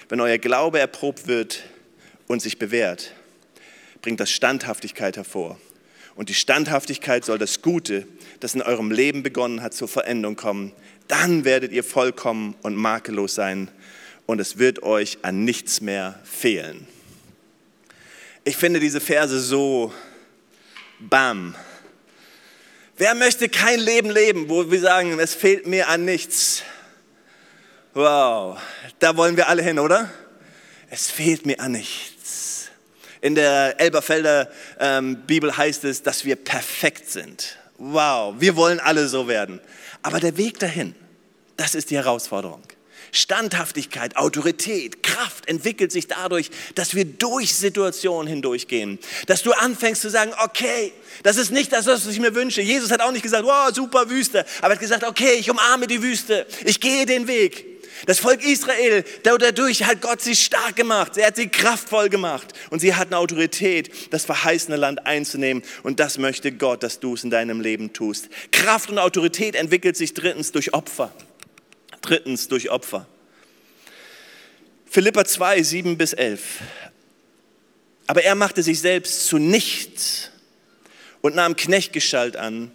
wenn 0.09 0.21
euer 0.21 0.37
Glaube 0.37 0.79
erprobt 0.79 1.27
wird 1.27 1.63
und 2.27 2.41
sich 2.41 2.59
bewährt, 2.59 3.13
bringt 4.01 4.19
das 4.19 4.31
Standhaftigkeit 4.31 5.17
hervor. 5.17 5.59
Und 6.15 6.29
die 6.29 6.33
Standhaftigkeit 6.33 7.25
soll 7.25 7.37
das 7.37 7.61
Gute, 7.61 8.07
das 8.39 8.55
in 8.55 8.61
eurem 8.61 8.91
Leben 8.91 9.23
begonnen 9.23 9.61
hat, 9.61 9.73
zur 9.73 9.87
Veränderung 9.87 10.35
kommen. 10.35 10.71
Dann 11.07 11.43
werdet 11.43 11.71
ihr 11.71 11.83
vollkommen 11.83 12.55
und 12.61 12.75
makellos 12.75 13.35
sein 13.35 13.69
und 14.25 14.39
es 14.39 14.57
wird 14.57 14.83
euch 14.83 15.19
an 15.23 15.43
nichts 15.43 15.81
mehr 15.81 16.19
fehlen. 16.23 16.87
Ich 18.43 18.57
finde 18.57 18.79
diese 18.79 19.01
Verse 19.01 19.39
so 19.39 19.93
bam, 20.99 21.55
Wer 22.97 23.13
möchte 23.13 23.49
kein 23.49 23.79
Leben 23.79 24.09
leben, 24.09 24.47
wo 24.47 24.71
wir 24.71 24.79
sagen, 24.79 25.19
es 25.19 25.35
fehlt 25.35 25.67
mir 25.67 25.89
an 25.89 26.05
nichts? 26.05 26.63
Wow, 27.93 28.57
da 28.99 29.17
wollen 29.17 29.35
wir 29.35 29.49
alle 29.49 29.63
hin, 29.63 29.79
oder? 29.79 30.09
Es 30.89 31.11
fehlt 31.11 31.45
mir 31.45 31.59
an 31.59 31.73
nichts. 31.73 32.69
In 33.19 33.35
der 33.35 33.81
Elberfelder 33.81 34.49
ähm, 34.79 35.23
Bibel 35.27 35.57
heißt 35.57 35.83
es, 35.83 36.03
dass 36.03 36.23
wir 36.23 36.37
perfekt 36.37 37.11
sind. 37.11 37.57
Wow, 37.77 38.35
wir 38.39 38.55
wollen 38.55 38.79
alle 38.79 39.09
so 39.09 39.27
werden. 39.27 39.59
Aber 40.01 40.21
der 40.21 40.37
Weg 40.37 40.59
dahin, 40.59 40.95
das 41.57 41.75
ist 41.75 41.89
die 41.89 41.97
Herausforderung. 41.97 42.63
Standhaftigkeit, 43.15 44.17
Autorität, 44.17 45.03
Kraft 45.03 45.47
entwickelt 45.47 45.91
sich 45.91 46.07
dadurch, 46.07 46.49
dass 46.75 46.95
wir 46.95 47.05
durch 47.05 47.53
Situationen 47.53 48.27
hindurchgehen. 48.27 48.99
Dass 49.27 49.43
du 49.43 49.51
anfängst 49.53 50.01
zu 50.01 50.09
sagen, 50.09 50.33
okay, 50.43 50.91
das 51.23 51.37
ist 51.37 51.51
nicht 51.51 51.71
das, 51.71 51.85
was 51.87 52.05
ich 52.07 52.19
mir 52.19 52.35
wünsche. 52.35 52.61
Jesus 52.61 52.91
hat 52.91 53.01
auch 53.01 53.11
nicht 53.11 53.23
gesagt, 53.23 53.45
wow, 53.45 53.73
super 53.73 54.09
Wüste. 54.09 54.45
Aber 54.59 54.69
er 54.69 54.71
hat 54.73 54.79
gesagt, 54.79 55.03
okay, 55.03 55.33
ich 55.39 55.49
umarme 55.49 55.87
die 55.87 56.01
Wüste. 56.01 56.45
Ich 56.65 56.79
gehe 56.79 57.05
den 57.05 57.27
Weg. 57.27 57.65
Das 58.05 58.19
Volk 58.19 58.43
Israel, 58.43 59.03
dadurch 59.23 59.83
hat 59.83 60.01
Gott 60.01 60.21
sie 60.21 60.35
stark 60.35 60.75
gemacht. 60.75 61.17
Er 61.17 61.27
hat 61.27 61.37
sie 61.37 61.47
kraftvoll 61.47 62.09
gemacht. 62.09 62.53
Und 62.69 62.79
sie 62.79 62.93
hatten 62.93 63.13
Autorität, 63.13 63.89
das 64.11 64.25
verheißene 64.25 64.75
Land 64.75 65.05
einzunehmen. 65.05 65.63
Und 65.83 65.99
das 65.99 66.17
möchte 66.17 66.51
Gott, 66.51 66.83
dass 66.83 66.99
du 66.99 67.13
es 67.13 67.23
in 67.23 67.29
deinem 67.29 67.61
Leben 67.61 67.93
tust. 67.93 68.27
Kraft 68.51 68.89
und 68.89 68.99
Autorität 68.99 69.55
entwickelt 69.55 69.95
sich 69.95 70.13
drittens 70.13 70.51
durch 70.51 70.73
Opfer 70.73 71.13
drittens 72.05 72.47
durch 72.47 72.69
Opfer. 72.69 73.07
Philippa 74.85 75.25
2, 75.25 75.61
7 75.61 75.97
bis 75.97 76.13
11. 76.13 76.61
Aber 78.07 78.23
er 78.23 78.35
machte 78.35 78.63
sich 78.63 78.79
selbst 78.79 79.27
zu 79.27 79.37
nichts 79.37 80.31
und 81.21 81.35
nahm 81.35 81.55
Knechtgestalt 81.55 82.37
an, 82.37 82.71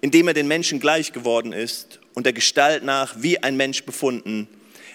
indem 0.00 0.28
er 0.28 0.34
den 0.34 0.46
Menschen 0.46 0.78
gleich 0.78 1.12
geworden 1.12 1.52
ist 1.52 2.00
und 2.14 2.26
der 2.26 2.32
Gestalt 2.32 2.84
nach 2.84 3.14
wie 3.18 3.42
ein 3.42 3.56
Mensch 3.56 3.84
befunden, 3.84 4.46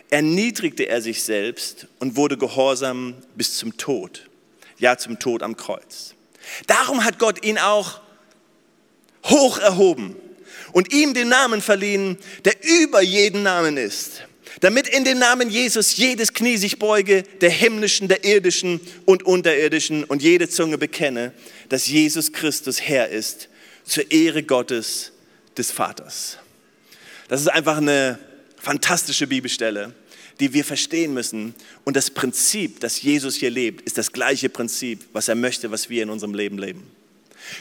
erniedrigte 0.09 0.83
er 0.83 1.01
sich 1.01 1.23
selbst 1.23 1.87
und 1.99 2.15
wurde 2.15 2.37
gehorsam 2.37 3.15
bis 3.35 3.57
zum 3.57 3.77
Tod, 3.77 4.29
ja 4.77 4.97
zum 4.97 5.19
Tod 5.19 5.43
am 5.43 5.57
Kreuz. 5.57 6.13
Darum 6.67 7.03
hat 7.03 7.19
Gott 7.19 7.43
ihn 7.43 7.57
auch 7.57 8.01
hoch 9.25 9.57
erhoben 9.57 10.15
und 10.71 10.93
ihm 10.93 11.13
den 11.13 11.29
Namen 11.29 11.61
verliehen, 11.61 12.17
der 12.45 12.55
über 12.63 13.01
jeden 13.01 13.43
Namen 13.43 13.77
ist, 13.77 14.23
damit 14.61 14.87
in 14.87 15.03
dem 15.03 15.19
Namen 15.19 15.49
Jesus 15.49 15.97
jedes 15.97 16.33
Knie 16.33 16.57
sich 16.57 16.79
beuge, 16.79 17.23
der 17.41 17.49
himmlischen, 17.49 18.07
der 18.07 18.25
irdischen 18.25 18.81
und 19.05 19.23
unterirdischen 19.23 20.03
und 20.03 20.21
jede 20.21 20.49
Zunge 20.49 20.77
bekenne, 20.77 21.33
dass 21.69 21.87
Jesus 21.87 22.33
Christus 22.33 22.81
Herr 22.81 23.09
ist, 23.09 23.49
zur 23.85 24.11
Ehre 24.11 24.43
Gottes 24.43 25.11
des 25.57 25.71
Vaters. 25.71 26.37
Das 27.27 27.41
ist 27.41 27.47
einfach 27.47 27.77
eine 27.77 28.19
fantastische 28.57 29.27
Bibelstelle, 29.27 29.93
die 30.39 30.53
wir 30.53 30.63
verstehen 30.63 31.13
müssen. 31.13 31.53
Und 31.83 31.95
das 31.95 32.09
Prinzip, 32.09 32.79
das 32.79 33.01
Jesus 33.01 33.35
hier 33.35 33.49
lebt, 33.49 33.81
ist 33.81 33.97
das 33.97 34.11
gleiche 34.11 34.49
Prinzip, 34.49 35.05
was 35.13 35.27
er 35.27 35.35
möchte, 35.35 35.71
was 35.71 35.89
wir 35.89 36.03
in 36.03 36.09
unserem 36.09 36.33
Leben 36.33 36.57
leben. 36.57 36.83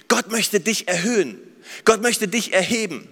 Gott 0.09 0.31
möchte 0.31 0.61
dich 0.61 0.89
erhöhen. 0.89 1.39
Gott 1.85 2.03
möchte 2.03 2.29
dich 2.29 2.53
erheben. 2.53 3.09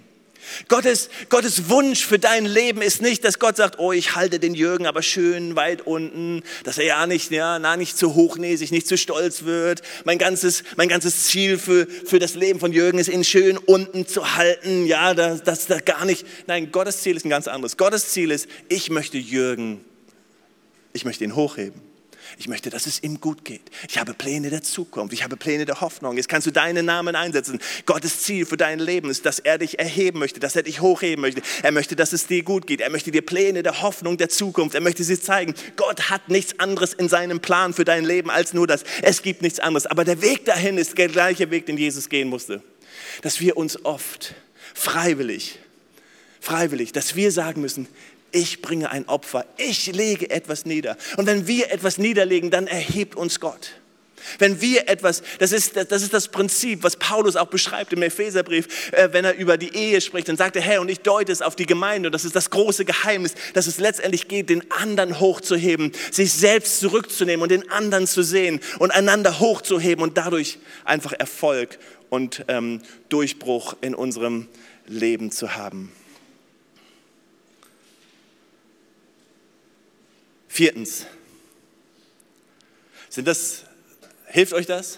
Gottes, 0.67 1.09
Gottes 1.29 1.69
Wunsch 1.69 2.05
für 2.05 2.19
dein 2.19 2.45
Leben 2.45 2.81
ist 2.81 3.01
nicht, 3.01 3.23
dass 3.23 3.39
Gott 3.39 3.57
sagt, 3.57 3.79
oh, 3.79 3.91
ich 3.91 4.15
halte 4.15 4.39
den 4.39 4.53
Jürgen 4.53 4.85
aber 4.85 5.01
schön 5.01 5.55
weit 5.55 5.81
unten, 5.85 6.43
dass 6.63 6.77
er 6.77 6.85
ja 6.85 7.07
nicht, 7.07 7.31
ja, 7.31 7.59
na, 7.59 7.77
nicht 7.77 7.97
zu 7.97 8.15
hochnäsig, 8.15 8.71
nicht 8.71 8.87
zu 8.87 8.97
stolz 8.97 9.43
wird. 9.43 9.81
Mein 10.05 10.17
ganzes, 10.17 10.63
mein 10.75 10.89
ganzes 10.89 11.25
Ziel 11.25 11.57
für, 11.57 11.87
für 11.87 12.19
das 12.19 12.35
Leben 12.35 12.59
von 12.59 12.73
Jürgen 12.73 12.99
ist, 12.99 13.09
ihn 13.09 13.23
schön 13.23 13.57
unten 13.57 14.07
zu 14.07 14.35
halten, 14.35 14.85
ja, 14.85 15.13
das, 15.13 15.43
das, 15.43 15.67
das 15.67 15.85
gar 15.85 16.05
nicht. 16.05 16.25
Nein, 16.47 16.71
Gottes 16.71 17.01
Ziel 17.01 17.15
ist 17.15 17.25
ein 17.25 17.29
ganz 17.29 17.47
anderes. 17.47 17.77
Gottes 17.77 18.09
Ziel 18.09 18.31
ist, 18.31 18.47
ich 18.69 18.89
möchte 18.89 19.17
Jürgen, 19.17 19.83
ich 20.93 21.05
möchte 21.05 21.23
ihn 21.23 21.35
hochheben. 21.35 21.86
Ich 22.39 22.47
möchte, 22.47 22.69
dass 22.69 22.85
es 22.85 23.01
ihm 23.01 23.19
gut 23.19 23.43
geht. 23.45 23.63
Ich 23.89 23.97
habe 23.97 24.13
Pläne 24.13 24.51
der 24.51 24.61
Zukunft. 24.61 25.11
Ich 25.11 25.23
habe 25.23 25.37
Pläne 25.37 25.65
der 25.65 25.81
Hoffnung. 25.81 26.17
Jetzt 26.17 26.29
kannst 26.29 26.45
du 26.45 26.51
deinen 26.51 26.85
Namen 26.85 27.15
einsetzen. 27.15 27.59
Gottes 27.87 28.21
Ziel 28.21 28.45
für 28.45 28.57
dein 28.57 28.77
Leben 28.77 29.09
ist, 29.09 29.25
dass 29.25 29.39
er 29.39 29.57
dich 29.57 29.79
erheben 29.79 30.19
möchte, 30.19 30.39
dass 30.39 30.55
er 30.55 30.61
dich 30.61 30.79
hochheben 30.79 31.21
möchte. 31.21 31.41
Er 31.63 31.71
möchte, 31.71 31.95
dass 31.95 32.13
es 32.13 32.27
dir 32.27 32.43
gut 32.43 32.67
geht. 32.67 32.79
Er 32.79 32.91
möchte 32.91 33.09
dir 33.09 33.23
Pläne 33.23 33.63
der 33.63 33.81
Hoffnung 33.81 34.17
der 34.17 34.29
Zukunft. 34.29 34.75
Er 34.75 34.81
möchte 34.81 35.03
sie 35.03 35.19
zeigen. 35.19 35.55
Gott 35.77 36.11
hat 36.11 36.29
nichts 36.29 36.59
anderes 36.59 36.93
in 36.93 37.09
seinem 37.09 37.39
Plan 37.39 37.73
für 37.73 37.85
dein 37.85 38.05
Leben 38.05 38.29
als 38.29 38.53
nur 38.53 38.67
das. 38.67 38.83
Es 39.01 39.23
gibt 39.23 39.41
nichts 39.41 39.59
anderes. 39.59 39.87
Aber 39.87 40.05
der 40.05 40.21
Weg 40.21 40.45
dahin 40.45 40.77
ist 40.77 40.95
der 40.95 41.07
gleiche 41.07 41.49
Weg, 41.49 41.65
den 41.65 41.77
Jesus 41.77 42.07
gehen 42.07 42.29
musste. 42.29 42.61
Dass 43.23 43.39
wir 43.39 43.57
uns 43.57 43.83
oft 43.83 44.35
freiwillig, 44.75 45.57
freiwillig, 46.39 46.91
dass 46.91 47.15
wir 47.15 47.31
sagen 47.31 47.61
müssen, 47.61 47.87
ich 48.31 48.61
bringe 48.61 48.89
ein 48.91 49.07
Opfer, 49.07 49.45
ich 49.57 49.87
lege 49.87 50.29
etwas 50.29 50.65
nieder. 50.65 50.97
Und 51.17 51.25
wenn 51.25 51.47
wir 51.47 51.71
etwas 51.71 51.97
niederlegen, 51.97 52.51
dann 52.51 52.67
erhebt 52.67 53.15
uns 53.15 53.39
Gott. 53.39 53.71
Wenn 54.39 54.61
wir 54.61 54.89
etwas, 54.89 55.23
das 55.39 55.51
ist, 55.51 55.75
das 55.75 56.01
ist 56.01 56.13
das 56.13 56.27
Prinzip, 56.27 56.83
was 56.83 56.95
Paulus 56.97 57.35
auch 57.35 57.47
beschreibt 57.47 57.93
im 57.93 58.01
Epheserbrief, 58.01 58.91
äh, 58.91 59.09
wenn 59.11 59.25
er 59.25 59.35
über 59.35 59.57
die 59.57 59.73
Ehe 59.73 60.01
spricht, 60.01 60.27
dann 60.27 60.37
sagt 60.37 60.55
er, 60.55 60.61
Herr, 60.61 60.81
und 60.81 60.89
ich 60.89 60.99
deute 60.99 61.31
es 61.31 61.41
auf 61.41 61.55
die 61.55 61.65
Gemeinde, 61.65 62.09
und 62.09 62.13
das 62.13 62.25
ist 62.25 62.35
das 62.35 62.49
große 62.49 62.85
Geheimnis, 62.85 63.35
dass 63.53 63.67
es 63.67 63.79
letztendlich 63.79 64.27
geht, 64.27 64.49
den 64.49 64.69
anderen 64.71 65.19
hochzuheben, 65.19 65.91
sich 66.11 66.33
selbst 66.33 66.79
zurückzunehmen 66.79 67.41
und 67.41 67.51
den 67.51 67.69
anderen 67.71 68.07
zu 68.07 68.23
sehen 68.23 68.59
und 68.79 68.91
einander 68.91 69.39
hochzuheben 69.39 70.03
und 70.03 70.17
dadurch 70.17 70.57
einfach 70.83 71.13
Erfolg 71.13 71.77
und 72.09 72.45
ähm, 72.47 72.81
Durchbruch 73.09 73.75
in 73.81 73.95
unserem 73.95 74.47
Leben 74.87 75.31
zu 75.31 75.55
haben. 75.55 75.91
Viertens, 80.57 81.05
sind 83.09 83.27
das, 83.27 83.61
hilft 84.25 84.53
euch 84.53 84.65
das? 84.65 84.97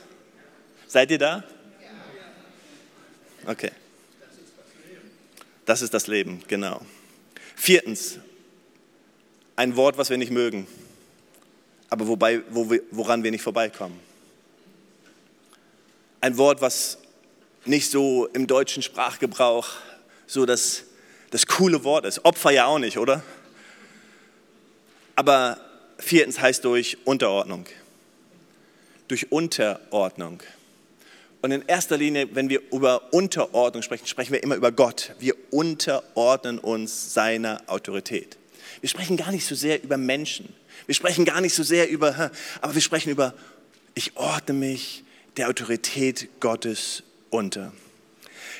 Seid 0.88 1.12
ihr 1.12 1.18
da? 1.18 1.44
Okay. 3.46 3.72
Das 5.66 5.82
ist 5.82 5.94
das 5.94 6.08
Leben, 6.08 6.42
genau. 6.48 6.86
Viertens, 7.58 8.20
ein 9.58 9.76
Wort, 9.76 9.98
was 9.98 10.10
wir 10.10 10.18
nicht 10.18 10.32
mögen, 10.32 10.66
aber 11.90 12.08
wobei, 12.08 12.42
wo 12.52 12.72
wir, 12.72 12.82
woran 12.92 13.24
wir 13.24 13.32
nicht 13.32 13.44
vorbeikommen. 13.44 14.00
Ein 16.22 16.38
Wort, 16.38 16.62
was 16.62 17.00
nicht 17.66 17.92
so 17.92 18.28
im 18.28 18.48
deutschen 18.48 18.82
Sprachgebrauch 18.82 19.68
so 20.26 20.46
das, 20.46 20.86
das 21.32 21.48
coole 21.48 21.84
Wort 21.84 22.06
ist. 22.06 22.24
Opfer 22.24 22.52
ja 22.52 22.68
auch 22.68 22.80
nicht, 22.80 22.98
oder? 22.98 23.24
Aber 25.20 25.58
viertens 25.98 26.40
heißt 26.40 26.64
durch 26.64 26.98
Unterordnung. 27.04 27.66
Durch 29.10 29.34
Unterordnung. 29.34 30.42
Und 31.42 31.52
in 31.52 31.62
erster 31.68 31.98
Linie, 31.98 32.34
wenn 32.36 32.48
wir 32.48 32.62
über 32.72 33.12
Unterordnung 33.12 33.84
sprechen, 33.84 34.08
sprechen 34.08 34.32
wir 34.32 34.42
immer 34.42 34.56
über 34.56 34.72
Gott. 34.72 35.12
Wir 35.20 35.34
unterordnen 35.52 36.58
uns 36.58 37.14
seiner 37.14 37.62
Autorität. 37.68 38.38
Wir 38.80 38.88
sprechen 38.88 39.18
gar 39.18 39.34
nicht 39.34 39.46
so 39.46 39.56
sehr 39.56 39.84
über 39.84 39.98
Menschen. 39.98 40.56
Wir 40.86 40.96
sprechen 40.96 41.26
gar 41.26 41.42
nicht 41.42 41.54
so 41.54 41.64
sehr 41.64 41.90
über, 41.90 42.32
aber 42.62 42.74
wir 42.74 42.82
sprechen 42.82 43.10
über, 43.10 43.34
ich 43.96 44.16
ordne 44.16 44.56
mich 44.56 45.04
der 45.36 45.50
Autorität 45.50 46.30
Gottes 46.40 47.04
unter. 47.30 47.74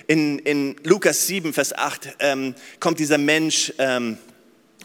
In, 0.08 0.40
in 0.40 0.76
Lukas 0.84 1.26
7, 1.26 1.54
Vers 1.54 1.72
8 1.72 2.18
ähm, 2.20 2.54
kommt 2.82 3.00
dieser 3.00 3.18
Mensch, 3.18 3.72
ähm, 3.78 4.18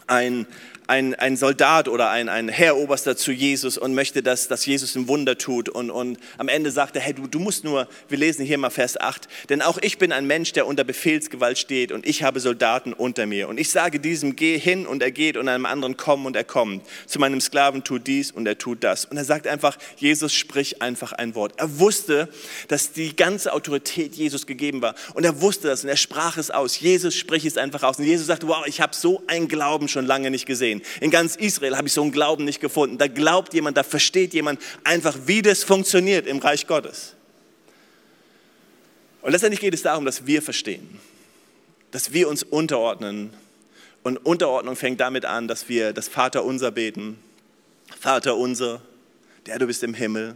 ein, 0.07 0.47
ein, 0.87 1.15
ein 1.15 1.37
Soldat 1.37 1.87
oder 1.87 2.09
ein, 2.09 2.29
ein 2.29 2.49
Heeroberster 2.49 3.17
zu 3.17 3.31
Jesus 3.31 3.77
und 3.77 3.93
möchte, 3.93 4.21
dass, 4.21 4.47
dass 4.47 4.65
Jesus 4.65 4.95
ein 4.95 5.07
Wunder 5.07 5.37
tut. 5.37 5.69
Und, 5.69 5.89
und 5.89 6.17
am 6.37 6.47
Ende 6.47 6.71
sagt 6.71 6.95
er, 6.95 7.01
hey, 7.01 7.13
du, 7.13 7.27
du 7.27 7.39
musst 7.39 7.63
nur, 7.63 7.87
wir 8.07 8.17
lesen 8.17 8.45
hier 8.45 8.57
mal 8.57 8.69
Vers 8.69 8.99
8, 8.99 9.27
denn 9.49 9.61
auch 9.61 9.77
ich 9.81 9.97
bin 9.97 10.11
ein 10.11 10.27
Mensch, 10.27 10.53
der 10.53 10.67
unter 10.67 10.83
Befehlsgewalt 10.83 11.57
steht 11.57 11.91
und 11.91 12.05
ich 12.05 12.23
habe 12.23 12.39
Soldaten 12.39 12.93
unter 12.93 13.25
mir. 13.25 13.49
Und 13.49 13.59
ich 13.59 13.69
sage 13.69 13.99
diesem, 13.99 14.35
geh 14.35 14.57
hin 14.57 14.85
und 14.85 15.01
er 15.01 15.11
geht 15.11 15.37
und 15.37 15.47
einem 15.47 15.65
anderen, 15.65 15.97
komm 15.97 16.25
und 16.25 16.35
er 16.35 16.43
kommt. 16.43 16.85
Zu 17.07 17.19
meinem 17.19 17.41
Sklaven 17.41 17.83
tut 17.83 18.07
dies 18.07 18.31
und 18.31 18.47
er 18.47 18.57
tut 18.57 18.83
das. 18.83 19.05
Und 19.05 19.17
er 19.17 19.25
sagt 19.25 19.47
einfach, 19.47 19.77
Jesus 19.97 20.33
sprich 20.33 20.81
einfach 20.81 21.13
ein 21.13 21.35
Wort. 21.35 21.53
Er 21.57 21.79
wusste, 21.79 22.29
dass 22.67 22.91
die 22.91 23.15
ganze 23.15 23.53
Autorität 23.53 24.15
Jesus 24.15 24.45
gegeben 24.45 24.81
war. 24.81 24.95
Und 25.13 25.23
er 25.23 25.41
wusste 25.41 25.67
das 25.67 25.83
und 25.83 25.89
er 25.89 25.97
sprach 25.97 26.37
es 26.37 26.51
aus. 26.51 26.79
Jesus 26.79 27.15
sprich 27.15 27.45
es 27.45 27.57
einfach 27.57 27.83
aus. 27.83 27.97
Und 27.97 28.05
Jesus 28.05 28.27
sagte, 28.27 28.47
wow, 28.47 28.65
ich 28.67 28.81
habe 28.81 28.95
so 28.95 29.23
einen 29.27 29.47
Glauben 29.47 29.87
schon 29.87 30.05
lange 30.05 30.29
nicht 30.29 30.45
gesehen 30.45 30.74
gesehen. 30.79 31.01
In 31.01 31.11
ganz 31.11 31.35
Israel 31.35 31.77
habe 31.77 31.87
ich 31.87 31.93
so 31.93 32.01
einen 32.01 32.11
Glauben 32.11 32.45
nicht 32.45 32.59
gefunden. 32.59 32.97
Da 32.97 33.07
glaubt 33.07 33.53
jemand, 33.53 33.77
da 33.77 33.83
versteht 33.83 34.33
jemand 34.33 34.59
einfach, 34.83 35.15
wie 35.25 35.41
das 35.41 35.63
funktioniert 35.63 36.27
im 36.27 36.39
Reich 36.39 36.67
Gottes. 36.67 37.13
Und 39.21 39.31
letztendlich 39.31 39.59
geht 39.59 39.73
es 39.73 39.81
darum, 39.81 40.05
dass 40.05 40.27
wir 40.27 40.41
verstehen, 40.41 40.99
dass 41.91 42.13
wir 42.13 42.29
uns 42.29 42.43
unterordnen. 42.43 43.31
Und 44.03 44.17
Unterordnung 44.17 44.75
fängt 44.75 44.99
damit 44.99 45.25
an, 45.25 45.47
dass 45.47 45.67
wir 45.67 45.93
das 45.93 46.07
Vaterunser 46.07 46.71
beten. 46.71 47.17
Vater 47.99 48.37
unser, 48.37 48.81
der 49.47 49.57
du 49.57 49.65
bist 49.65 49.83
im 49.83 49.95
Himmel, 49.95 50.35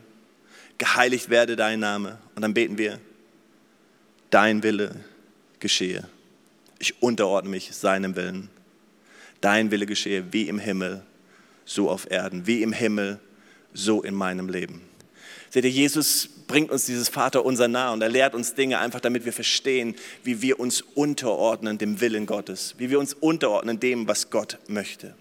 geheiligt 0.79 1.29
werde 1.29 1.55
dein 1.55 1.79
Name. 1.79 2.17
Und 2.35 2.41
dann 2.41 2.53
beten 2.53 2.77
wir, 2.77 2.99
dein 4.31 4.63
Wille 4.63 4.95
geschehe. 5.59 6.07
Ich 6.79 7.01
unterordne 7.03 7.51
mich 7.51 7.75
seinem 7.75 8.15
Willen. 8.15 8.49
Dein 9.41 9.71
Wille 9.71 9.85
geschehe 9.85 10.25
wie 10.31 10.47
im 10.47 10.59
Himmel, 10.59 11.03
so 11.65 11.89
auf 11.89 12.09
Erden, 12.09 12.47
wie 12.47 12.61
im 12.61 12.73
Himmel, 12.73 13.19
so 13.73 14.01
in 14.01 14.13
meinem 14.15 14.49
Leben. 14.49 14.81
Seht 15.49 15.63
ihr, 15.63 15.71
Jesus 15.71 16.29
bringt 16.47 16.71
uns 16.71 16.85
dieses 16.85 17.09
Vater 17.09 17.45
unser 17.45 17.67
nah 17.67 17.91
und 17.91 18.01
er 18.01 18.09
lehrt 18.09 18.35
uns 18.35 18.53
Dinge 18.53 18.79
einfach, 18.79 18.99
damit 18.99 19.25
wir 19.25 19.33
verstehen, 19.33 19.95
wie 20.23 20.41
wir 20.41 20.59
uns 20.59 20.81
unterordnen 20.81 21.77
dem 21.77 22.01
Willen 22.01 22.25
Gottes, 22.25 22.75
wie 22.77 22.89
wir 22.89 22.99
uns 22.99 23.13
unterordnen 23.13 23.79
dem, 23.79 24.07
was 24.07 24.29
Gott 24.29 24.59
möchte. 24.67 25.15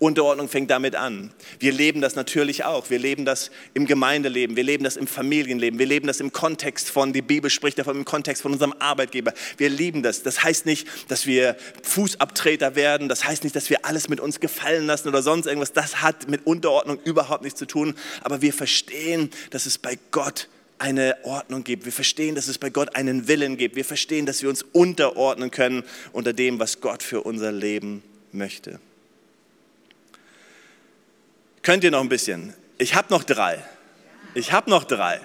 Unterordnung 0.00 0.48
fängt 0.48 0.70
damit 0.70 0.96
an. 0.96 1.30
Wir 1.58 1.72
leben 1.72 2.00
das 2.00 2.16
natürlich 2.16 2.64
auch. 2.64 2.88
Wir 2.88 2.98
leben 2.98 3.26
das 3.26 3.50
im 3.74 3.86
Gemeindeleben, 3.86 4.56
wir 4.56 4.64
leben 4.64 4.82
das 4.82 4.96
im 4.96 5.06
Familienleben, 5.06 5.78
wir 5.78 5.84
leben 5.84 6.06
das 6.06 6.20
im 6.20 6.32
Kontext 6.32 6.88
von, 6.88 7.12
die 7.12 7.20
Bibel 7.20 7.50
spricht 7.50 7.78
davon, 7.78 7.98
im 7.98 8.06
Kontext 8.06 8.40
von 8.40 8.52
unserem 8.52 8.72
Arbeitgeber. 8.78 9.34
Wir 9.58 9.68
lieben 9.68 10.02
das. 10.02 10.22
Das 10.22 10.42
heißt 10.42 10.64
nicht, 10.64 10.88
dass 11.08 11.26
wir 11.26 11.54
Fußabtreter 11.82 12.74
werden, 12.76 13.10
das 13.10 13.24
heißt 13.24 13.44
nicht, 13.44 13.54
dass 13.54 13.68
wir 13.68 13.84
alles 13.84 14.08
mit 14.08 14.20
uns 14.20 14.40
gefallen 14.40 14.86
lassen 14.86 15.06
oder 15.06 15.22
sonst 15.22 15.44
irgendwas. 15.44 15.74
Das 15.74 16.00
hat 16.00 16.28
mit 16.28 16.46
Unterordnung 16.46 16.98
überhaupt 17.04 17.44
nichts 17.44 17.58
zu 17.58 17.66
tun. 17.66 17.94
Aber 18.22 18.40
wir 18.40 18.54
verstehen, 18.54 19.28
dass 19.50 19.66
es 19.66 19.76
bei 19.76 19.98
Gott 20.10 20.48
eine 20.78 21.14
Ordnung 21.24 21.62
gibt. 21.62 21.84
Wir 21.84 21.92
verstehen, 21.92 22.34
dass 22.34 22.48
es 22.48 22.56
bei 22.56 22.70
Gott 22.70 22.96
einen 22.96 23.28
Willen 23.28 23.58
gibt. 23.58 23.76
Wir 23.76 23.84
verstehen, 23.84 24.24
dass 24.24 24.40
wir 24.40 24.48
uns 24.48 24.62
unterordnen 24.62 25.50
können 25.50 25.84
unter 26.12 26.32
dem, 26.32 26.58
was 26.58 26.80
Gott 26.80 27.02
für 27.02 27.20
unser 27.20 27.52
Leben 27.52 28.02
möchte. 28.32 28.80
Könnt 31.70 31.84
ihr 31.84 31.92
noch 31.92 32.00
ein 32.00 32.08
bisschen? 32.08 32.52
Ich 32.78 32.96
habe 32.96 33.14
noch 33.14 33.22
drei. 33.22 33.62
Ich 34.34 34.50
habe 34.50 34.68
noch 34.68 34.82
drei. 34.82 35.20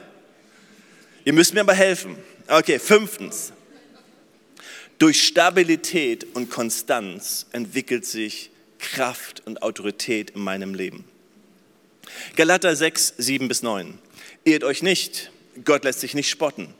Ihr 1.23 1.33
müsst 1.33 1.55
mir 1.55 1.61
aber 1.61 1.73
helfen. 1.73 2.17
Okay, 2.47 2.77
fünftens. 2.77 3.51
Durch 4.99 5.23
Stabilität 5.23 6.35
und 6.35 6.51
Konstanz 6.51 7.47
entwickelt 7.51 8.05
sich 8.05 8.51
Kraft 8.77 9.41
und 9.47 9.63
Autorität 9.63 10.29
in 10.35 10.41
meinem 10.41 10.75
Leben. 10.75 11.05
Galater 12.35 12.75
6, 12.75 13.15
7 13.17 13.47
bis 13.47 13.63
9. 13.63 13.97
Ehrt 14.43 14.63
euch 14.63 14.83
nicht, 14.83 15.31
Gott 15.63 15.83
lässt 15.83 16.01
sich 16.01 16.13
nicht 16.13 16.29
spotten. 16.29 16.75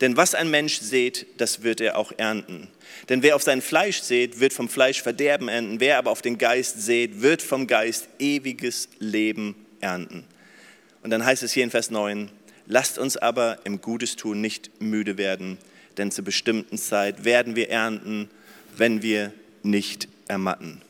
Denn 0.00 0.16
was 0.16 0.34
ein 0.34 0.50
Mensch 0.50 0.80
sät, 0.80 1.26
das 1.38 1.62
wird 1.62 1.80
er 1.80 1.96
auch 1.96 2.12
ernten. 2.16 2.68
Denn 3.08 3.22
wer 3.22 3.36
auf 3.36 3.42
sein 3.42 3.62
Fleisch 3.62 4.00
sät, 4.00 4.40
wird 4.40 4.52
vom 4.52 4.68
Fleisch 4.68 5.02
Verderben 5.02 5.48
ernten. 5.48 5.80
Wer 5.80 5.98
aber 5.98 6.10
auf 6.10 6.22
den 6.22 6.38
Geist 6.38 6.82
sät, 6.82 7.22
wird 7.22 7.42
vom 7.42 7.66
Geist 7.66 8.08
ewiges 8.18 8.88
Leben 8.98 9.54
ernten. 9.80 10.24
Und 11.02 11.10
dann 11.10 11.24
heißt 11.24 11.42
es 11.42 11.52
hier 11.52 11.64
in 11.64 11.70
Vers 11.70 11.90
9, 11.90 12.30
lasst 12.66 12.98
uns 12.98 13.16
aber 13.16 13.58
im 13.64 13.80
Gutes 13.80 14.16
tun 14.16 14.40
nicht 14.40 14.80
müde 14.80 15.18
werden, 15.18 15.58
denn 15.98 16.10
zur 16.10 16.24
bestimmten 16.24 16.78
Zeit 16.78 17.24
werden 17.24 17.54
wir 17.54 17.70
ernten, 17.70 18.28
wenn 18.76 19.02
wir 19.02 19.32
nicht 19.62 20.08
ermatten. 20.26 20.82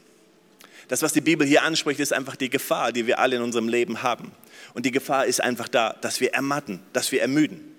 Das, 0.89 1.03
was 1.03 1.13
die 1.13 1.21
Bibel 1.21 1.47
hier 1.47 1.65
anspricht, 1.65 2.01
ist 2.01 2.13
einfach 2.13 2.37
die 2.37 2.49
Gefahr, 2.49 2.93
die 2.93 3.07
wir 3.07 3.19
alle 3.19 3.37
in 3.37 3.43
unserem 3.43 3.69
Leben 3.69 4.03
haben. 4.03 4.33
Und 4.73 4.87
die 4.87 4.93
Gefahr 4.93 5.27
ist 5.27 5.43
einfach 5.43 5.69
da, 5.69 5.95
dass 6.01 6.21
wir 6.21 6.33
ermatten, 6.33 6.81
dass 6.93 7.13
wir 7.13 7.21
ermüden. 7.21 7.76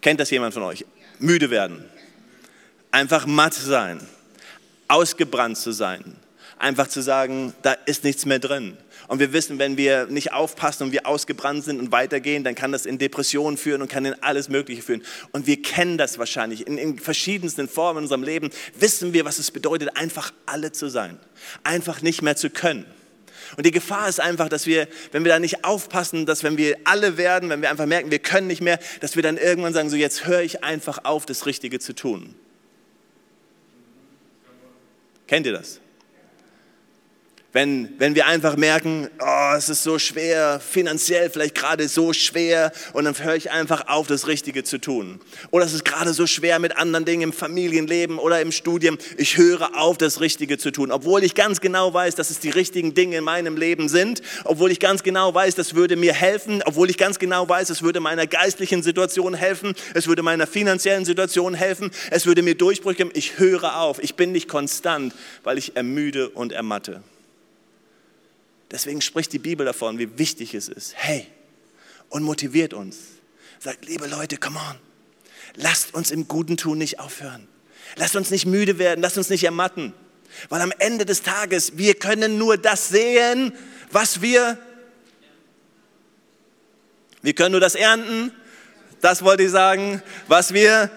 Kennt 0.00 0.20
das 0.20 0.30
jemand 0.30 0.54
von 0.54 0.62
euch? 0.62 0.84
Müde 1.18 1.50
werden. 1.50 1.84
Einfach 2.90 3.26
matt 3.26 3.54
sein. 3.54 4.00
Ausgebrannt 4.88 5.56
zu 5.58 5.72
sein. 5.72 6.16
Einfach 6.58 6.88
zu 6.88 7.00
sagen, 7.00 7.54
da 7.62 7.72
ist 7.72 8.04
nichts 8.04 8.26
mehr 8.26 8.38
drin. 8.38 8.76
Und 9.08 9.18
wir 9.18 9.32
wissen, 9.32 9.58
wenn 9.58 9.76
wir 9.76 10.06
nicht 10.06 10.32
aufpassen 10.32 10.84
und 10.84 10.92
wir 10.92 11.06
ausgebrannt 11.06 11.64
sind 11.64 11.80
und 11.80 11.90
weitergehen, 11.90 12.44
dann 12.44 12.54
kann 12.54 12.70
das 12.70 12.86
in 12.86 12.98
Depressionen 12.98 13.56
führen 13.56 13.82
und 13.82 13.90
kann 13.90 14.04
in 14.04 14.14
alles 14.22 14.48
Mögliche 14.48 14.82
führen. 14.82 15.02
Und 15.32 15.46
wir 15.46 15.60
kennen 15.62 15.98
das 15.98 16.18
wahrscheinlich. 16.18 16.66
In, 16.66 16.78
in 16.78 16.98
verschiedensten 16.98 17.68
Formen 17.68 17.98
in 17.98 18.04
unserem 18.04 18.22
Leben 18.22 18.50
wissen 18.78 19.12
wir, 19.12 19.24
was 19.24 19.38
es 19.38 19.50
bedeutet, 19.50 19.96
einfach 19.96 20.32
alle 20.46 20.70
zu 20.72 20.88
sein. 20.88 21.18
Einfach 21.64 22.02
nicht 22.02 22.22
mehr 22.22 22.36
zu 22.36 22.50
können. 22.50 22.84
Und 23.56 23.66
die 23.66 23.70
Gefahr 23.70 24.08
ist 24.08 24.20
einfach, 24.20 24.48
dass 24.48 24.66
wir, 24.66 24.88
wenn 25.12 25.24
wir 25.24 25.32
da 25.32 25.38
nicht 25.38 25.64
aufpassen, 25.64 26.26
dass 26.26 26.42
wenn 26.42 26.56
wir 26.56 26.76
alle 26.84 27.16
werden, 27.16 27.50
wenn 27.50 27.62
wir 27.62 27.70
einfach 27.70 27.86
merken, 27.86 28.10
wir 28.10 28.18
können 28.18 28.46
nicht 28.46 28.60
mehr, 28.60 28.78
dass 29.00 29.16
wir 29.16 29.22
dann 29.22 29.36
irgendwann 29.36 29.72
sagen, 29.72 29.90
so 29.90 29.96
jetzt 29.96 30.26
höre 30.26 30.42
ich 30.42 30.62
einfach 30.64 31.04
auf, 31.04 31.26
das 31.26 31.46
Richtige 31.46 31.78
zu 31.78 31.94
tun. 31.94 32.34
Kennt 35.26 35.46
ihr 35.46 35.52
das? 35.52 35.80
Wenn, 37.52 37.94
wenn 37.98 38.14
wir 38.14 38.28
einfach 38.28 38.56
merken, 38.56 39.08
oh, 39.18 39.54
es 39.56 39.68
ist 39.68 39.82
so 39.82 39.98
schwer, 39.98 40.60
finanziell 40.60 41.30
vielleicht 41.30 41.56
gerade 41.56 41.88
so 41.88 42.12
schwer 42.12 42.70
und 42.92 43.06
dann 43.06 43.18
höre 43.18 43.34
ich 43.34 43.50
einfach 43.50 43.88
auf, 43.88 44.06
das 44.06 44.28
Richtige 44.28 44.62
zu 44.62 44.78
tun. 44.78 45.20
Oder 45.50 45.64
es 45.64 45.72
ist 45.72 45.84
gerade 45.84 46.12
so 46.12 46.28
schwer 46.28 46.60
mit 46.60 46.76
anderen 46.76 47.04
Dingen 47.04 47.22
im 47.22 47.32
Familienleben 47.32 48.18
oder 48.20 48.40
im 48.40 48.52
Studium. 48.52 48.98
Ich 49.16 49.36
höre 49.36 49.76
auf, 49.76 49.98
das 49.98 50.20
Richtige 50.20 50.58
zu 50.58 50.70
tun. 50.70 50.92
Obwohl 50.92 51.24
ich 51.24 51.34
ganz 51.34 51.60
genau 51.60 51.92
weiß, 51.92 52.14
dass 52.14 52.30
es 52.30 52.38
die 52.38 52.50
richtigen 52.50 52.94
Dinge 52.94 53.16
in 53.16 53.24
meinem 53.24 53.56
Leben 53.56 53.88
sind. 53.88 54.22
Obwohl 54.44 54.70
ich 54.70 54.78
ganz 54.78 55.02
genau 55.02 55.34
weiß, 55.34 55.56
das 55.56 55.74
würde 55.74 55.96
mir 55.96 56.14
helfen. 56.14 56.62
Obwohl 56.64 56.88
ich 56.88 56.98
ganz 56.98 57.18
genau 57.18 57.48
weiß, 57.48 57.70
es 57.70 57.82
würde 57.82 57.98
meiner 57.98 58.28
geistlichen 58.28 58.84
Situation 58.84 59.34
helfen. 59.34 59.74
Es 59.94 60.06
würde 60.06 60.22
meiner 60.22 60.46
finanziellen 60.46 61.04
Situation 61.04 61.54
helfen. 61.54 61.90
Es 62.12 62.26
würde 62.26 62.42
mir 62.42 62.54
Durchbrüche 62.54 62.98
geben. 62.98 63.10
Ich 63.14 63.40
höre 63.40 63.80
auf. 63.80 64.00
Ich 64.00 64.14
bin 64.14 64.30
nicht 64.30 64.46
konstant, 64.46 65.12
weil 65.42 65.58
ich 65.58 65.74
ermüde 65.74 66.28
und 66.28 66.52
ermatte. 66.52 67.02
Deswegen 68.70 69.00
spricht 69.00 69.32
die 69.32 69.38
Bibel 69.38 69.66
davon, 69.66 69.98
wie 69.98 70.18
wichtig 70.18 70.54
es 70.54 70.68
ist. 70.68 70.94
Hey, 70.96 71.26
und 72.08 72.22
motiviert 72.22 72.72
uns. 72.72 72.96
Sagt, 73.58 73.86
liebe 73.86 74.06
Leute, 74.06 74.36
come 74.36 74.58
on. 74.58 74.76
Lasst 75.56 75.94
uns 75.94 76.10
im 76.10 76.28
Guten 76.28 76.56
tun 76.56 76.78
nicht 76.78 77.00
aufhören. 77.00 77.48
Lasst 77.96 78.14
uns 78.14 78.30
nicht 78.30 78.46
müde 78.46 78.78
werden, 78.78 79.00
lasst 79.00 79.18
uns 79.18 79.30
nicht 79.30 79.44
ermatten. 79.44 79.92
Weil 80.48 80.60
am 80.60 80.72
Ende 80.78 81.04
des 81.04 81.22
Tages, 81.22 81.76
wir 81.76 81.94
können 81.94 82.38
nur 82.38 82.56
das 82.56 82.88
sehen, 82.88 83.52
was 83.90 84.22
wir, 84.22 84.58
wir 87.22 87.34
können 87.34 87.52
nur 87.52 87.60
das 87.60 87.74
ernten, 87.74 88.32
das 89.00 89.24
wollte 89.24 89.42
ich 89.42 89.50
sagen, 89.50 90.02
was 90.28 90.54
wir, 90.54 90.90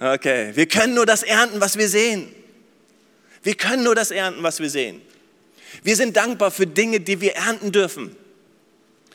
okay, 0.00 0.52
wir 0.54 0.66
können 0.66 0.94
nur 0.94 1.04
das 1.04 1.22
ernten, 1.22 1.60
was 1.60 1.76
wir 1.76 1.88
sehen. 1.88 2.32
Wir 3.42 3.54
können 3.54 3.82
nur 3.82 3.94
das 3.94 4.10
ernten, 4.10 4.42
was 4.42 4.60
wir 4.60 4.70
sehen. 4.70 5.02
Wir 5.82 5.96
sind 5.96 6.16
dankbar 6.16 6.50
für 6.50 6.66
Dinge, 6.66 7.00
die 7.00 7.20
wir 7.20 7.34
ernten 7.34 7.72
dürfen. 7.72 8.16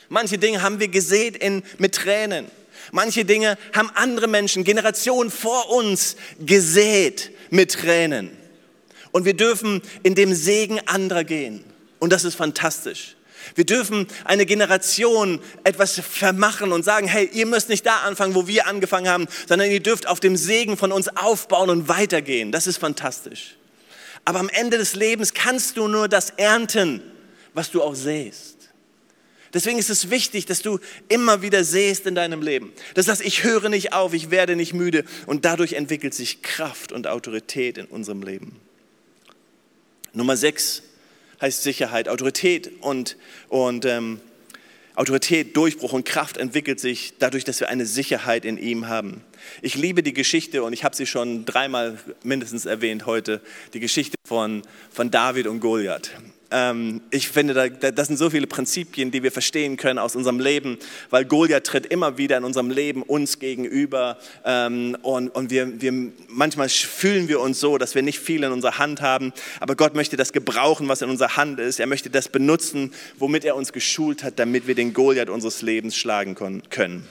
Manche 0.10 0.38
Dinge 0.38 0.62
haben 0.62 0.80
wir 0.80 0.88
gesät 0.88 1.38
in, 1.38 1.64
mit 1.78 1.96
Tränen. 1.96 2.48
Manche 2.92 3.26
Dinge 3.26 3.58
haben 3.74 3.92
andere 3.94 4.28
Menschen, 4.28 4.64
Generationen 4.64 5.30
vor 5.30 5.70
uns 5.70 6.16
gesät 6.40 7.32
mit 7.52 7.74
Tränen. 7.74 8.32
Und 9.12 9.26
wir 9.26 9.36
dürfen 9.36 9.82
in 10.04 10.16
dem 10.16 10.34
Segen 10.34 10.80
anderer 10.86 11.24
gehen. 11.24 11.64
Und 12.00 12.12
das 12.12 12.24
ist 12.24 12.36
fantastisch. 12.36 13.16
Wir 13.56 13.66
dürfen 13.66 14.08
eine 14.26 14.46
Generation 14.46 15.40
etwas 15.64 16.00
vermachen 16.00 16.72
und 16.72 16.84
sagen, 16.84 17.08
hey, 17.08 17.30
ihr 17.34 17.46
müsst 17.46 17.70
nicht 17.70 17.86
da 17.86 18.00
anfangen, 18.00 18.36
wo 18.36 18.48
wir 18.48 18.68
angefangen 18.68 19.08
haben, 19.08 19.28
sondern 19.48 19.72
ihr 19.72 19.80
dürft 19.80 20.08
auf 20.08 20.20
dem 20.20 20.36
Segen 20.36 20.78
von 20.78 20.92
uns 20.92 21.08
aufbauen 21.10 21.70
und 21.70 21.88
weitergehen. 21.88 22.52
Das 22.52 22.68
ist 22.68 22.78
fantastisch. 22.78 23.59
Aber 24.26 24.40
am 24.40 24.50
Ende 24.50 24.78
des 24.78 24.96
Lebens 24.96 25.34
kannst 25.34 25.78
du 25.78 25.88
nur 25.88 26.08
das 26.08 26.32
ernten, 26.32 27.02
was 27.54 27.72
du 27.72 27.82
auch 27.82 27.96
sähst. 27.96 28.70
Deswegen 29.54 29.80
ist 29.80 29.90
es 29.90 30.12
wichtig, 30.12 30.46
dass 30.46 30.62
du 30.62 30.80
immer 31.08 31.42
wieder 31.42 31.64
sähst 31.64 32.06
in 32.06 32.14
deinem 32.14 32.42
Leben. 32.42 32.72
Das 32.94 33.08
heißt, 33.08 33.22
ich 33.22 33.44
höre 33.44 33.70
nicht 33.70 33.94
auf, 33.94 34.14
ich 34.14 34.30
werde 34.30 34.56
nicht 34.56 34.74
müde 34.74 35.06
und 35.26 35.44
dadurch 35.44 35.74
entwickelt 35.74 36.14
sich 36.14 36.44
Kraft 36.44 36.92
und 36.92 37.08
Autorität 37.08 37.80
in 37.80 37.86
unserem 37.86 38.22
Leben. 38.22 38.60
Nummer 40.14 40.38
sechs 40.38 40.84
heißt 41.42 41.64
Sicherheit. 41.64 42.10
Autorität 42.10 42.72
und, 42.82 43.18
und 43.48 43.86
ähm, 43.86 44.22
Autorität, 44.96 45.56
Durchbruch 45.56 45.94
und 45.94 46.06
Kraft 46.06 46.38
entwickelt 46.38 46.80
sich 46.80 47.14
dadurch, 47.20 47.44
dass 47.44 47.60
wir 47.60 47.70
eine 47.70 47.86
Sicherheit 47.86 48.46
in 48.46 48.58
ihm 48.58 48.88
haben. 48.88 49.22
Ich 49.62 49.76
liebe 49.76 50.04
die 50.04 50.14
Geschichte 50.14 50.64
und 50.64 50.74
ich 50.74 50.84
habe 50.84 50.96
sie 50.96 51.06
schon 51.06 51.46
dreimal 51.46 51.98
mindestens 52.24 52.66
erwähnt 52.66 53.06
heute, 53.06 53.42
die 53.74 53.80
Geschichte 53.80 54.18
von, 54.26 54.62
von 54.92 55.12
David 55.12 55.48
und 55.48 55.60
Goliath. 55.60 56.12
Ähm, 56.52 57.02
ich 57.12 57.30
finde, 57.30 57.54
da, 57.54 57.68
das 57.70 58.08
sind 58.08 58.18
so 58.18 58.30
viele 58.30 58.48
Prinzipien, 58.48 59.12
die 59.12 59.22
wir 59.22 59.32
verstehen 59.32 59.78
können 59.78 60.00
aus 60.00 60.16
unserem 60.16 60.40
Leben, 60.40 60.78
weil 61.10 61.26
Goliath 61.26 61.66
tritt 61.66 61.86
immer 61.86 62.18
wieder 62.18 62.38
in 62.38 62.44
unserem 62.44 62.72
Leben 62.72 63.04
uns 63.04 63.40
gegenüber 63.40 64.18
ähm, 64.46 64.98
und, 65.04 65.30
und 65.30 65.52
wir, 65.52 65.82
wir, 65.82 65.94
manchmal 66.28 66.70
fühlen 66.70 67.28
wir 67.28 67.40
uns 67.40 67.60
so, 67.60 67.78
dass 67.78 67.94
wir 67.94 68.02
nicht 68.02 68.20
viel 68.20 68.44
in 68.44 68.52
unserer 68.52 68.80
Hand 68.80 69.02
haben, 69.02 69.32
aber 69.60 69.76
Gott 69.76 69.96
möchte 69.96 70.18
das 70.18 70.34
gebrauchen, 70.34 70.88
was 70.88 71.02
in 71.02 71.10
unserer 71.10 71.38
Hand 71.38 71.60
ist. 71.60 71.80
Er 71.80 71.88
möchte 71.88 72.10
das 72.10 72.30
benutzen, 72.30 72.94
womit 73.18 73.46
er 73.46 73.56
uns 73.56 73.72
geschult 73.72 74.24
hat, 74.24 74.40
damit 74.40 74.66
wir 74.66 74.76
den 74.76 74.94
Goliath 74.94 75.30
unseres 75.30 75.62
Lebens 75.62 75.96
schlagen 75.96 76.36
können. 76.36 77.08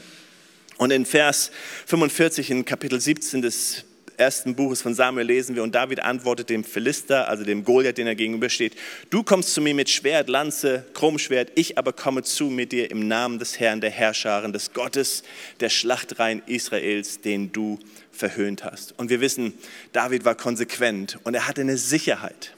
Und 0.79 0.93
in 0.93 1.07
Vers 1.07 1.51
45 1.87 2.51
in 2.51 2.65
Kapitel 2.65 3.01
17 3.01 3.43
des 3.43 3.85
ersten 4.19 4.55
Buches 4.55 4.83
von 4.83 4.95
Samuel 4.95 5.27
lesen 5.27 5.55
wir, 5.55 5.63
und 5.63 5.75
David 5.75 6.01
antwortet 6.01 6.51
dem 6.51 6.65
Philister, 6.65 7.29
also 7.29 7.45
dem 7.45 7.65
Goliath, 7.65 7.99
den 7.99 8.07
er 8.07 8.15
gegenübersteht, 8.15 8.77
du 9.11 9.23
kommst 9.23 9.55
zu 9.55 9.63
mir 9.63 9.75
mit 9.75 9.89
Schwert, 9.89 10.29
Lanze, 10.29 10.85
Krummschwert, 10.95 11.53
ich 11.55 11.79
aber 11.79 11.93
komme 11.93 12.23
zu 12.23 12.47
mit 12.47 12.73
dir 12.73 12.91
im 12.91 13.09
Namen 13.09 13.39
des 13.39 13.61
Herrn, 13.61 13.81
der 13.81 13.91
Herrscharen, 13.91 14.53
des 14.53 14.73
Gottes, 14.73 15.23
der 15.61 15.69
Schlachtreihen 15.69 16.43
Israels, 16.47 17.21
den 17.21 17.53
du 17.53 17.79
verhöhnt 18.11 18.65
hast. 18.65 18.99
Und 18.99 19.11
wir 19.11 19.21
wissen, 19.21 19.55
David 19.93 20.25
war 20.25 20.35
konsequent 20.35 21.19
und 21.25 21.35
er 21.35 21.47
hatte 21.47 21.61
eine 21.61 21.79
Sicherheit. 21.79 22.58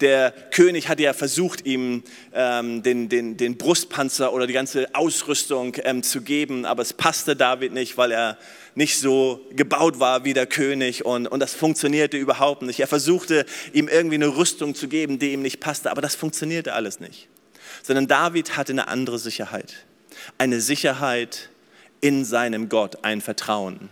Der 0.00 0.32
König 0.52 0.88
hatte 0.88 1.02
ja 1.02 1.12
versucht, 1.12 1.66
ihm 1.66 2.04
ähm, 2.32 2.82
den, 2.82 3.08
den, 3.08 3.36
den 3.36 3.58
Brustpanzer 3.58 4.32
oder 4.32 4.46
die 4.46 4.52
ganze 4.52 4.94
Ausrüstung 4.94 5.76
ähm, 5.82 6.02
zu 6.04 6.22
geben, 6.22 6.64
aber 6.64 6.82
es 6.82 6.92
passte 6.92 7.34
David 7.34 7.72
nicht, 7.72 7.96
weil 7.96 8.12
er 8.12 8.38
nicht 8.76 9.00
so 9.00 9.44
gebaut 9.50 9.98
war 9.98 10.24
wie 10.24 10.34
der 10.34 10.46
König 10.46 11.04
und, 11.04 11.26
und 11.26 11.40
das 11.40 11.52
funktionierte 11.52 12.16
überhaupt 12.16 12.62
nicht. 12.62 12.78
Er 12.78 12.86
versuchte, 12.86 13.44
ihm 13.72 13.88
irgendwie 13.88 14.14
eine 14.14 14.36
Rüstung 14.36 14.76
zu 14.76 14.86
geben, 14.86 15.18
die 15.18 15.32
ihm 15.32 15.42
nicht 15.42 15.58
passte, 15.58 15.90
aber 15.90 16.00
das 16.00 16.14
funktionierte 16.14 16.74
alles 16.74 17.00
nicht. 17.00 17.28
Sondern 17.82 18.06
David 18.06 18.56
hatte 18.56 18.72
eine 18.72 18.86
andere 18.86 19.18
Sicherheit. 19.18 19.74
Eine 20.38 20.60
Sicherheit 20.60 21.50
in 22.00 22.24
seinem 22.24 22.68
Gott, 22.68 22.98
ein 23.02 23.20
Vertrauen. 23.20 23.90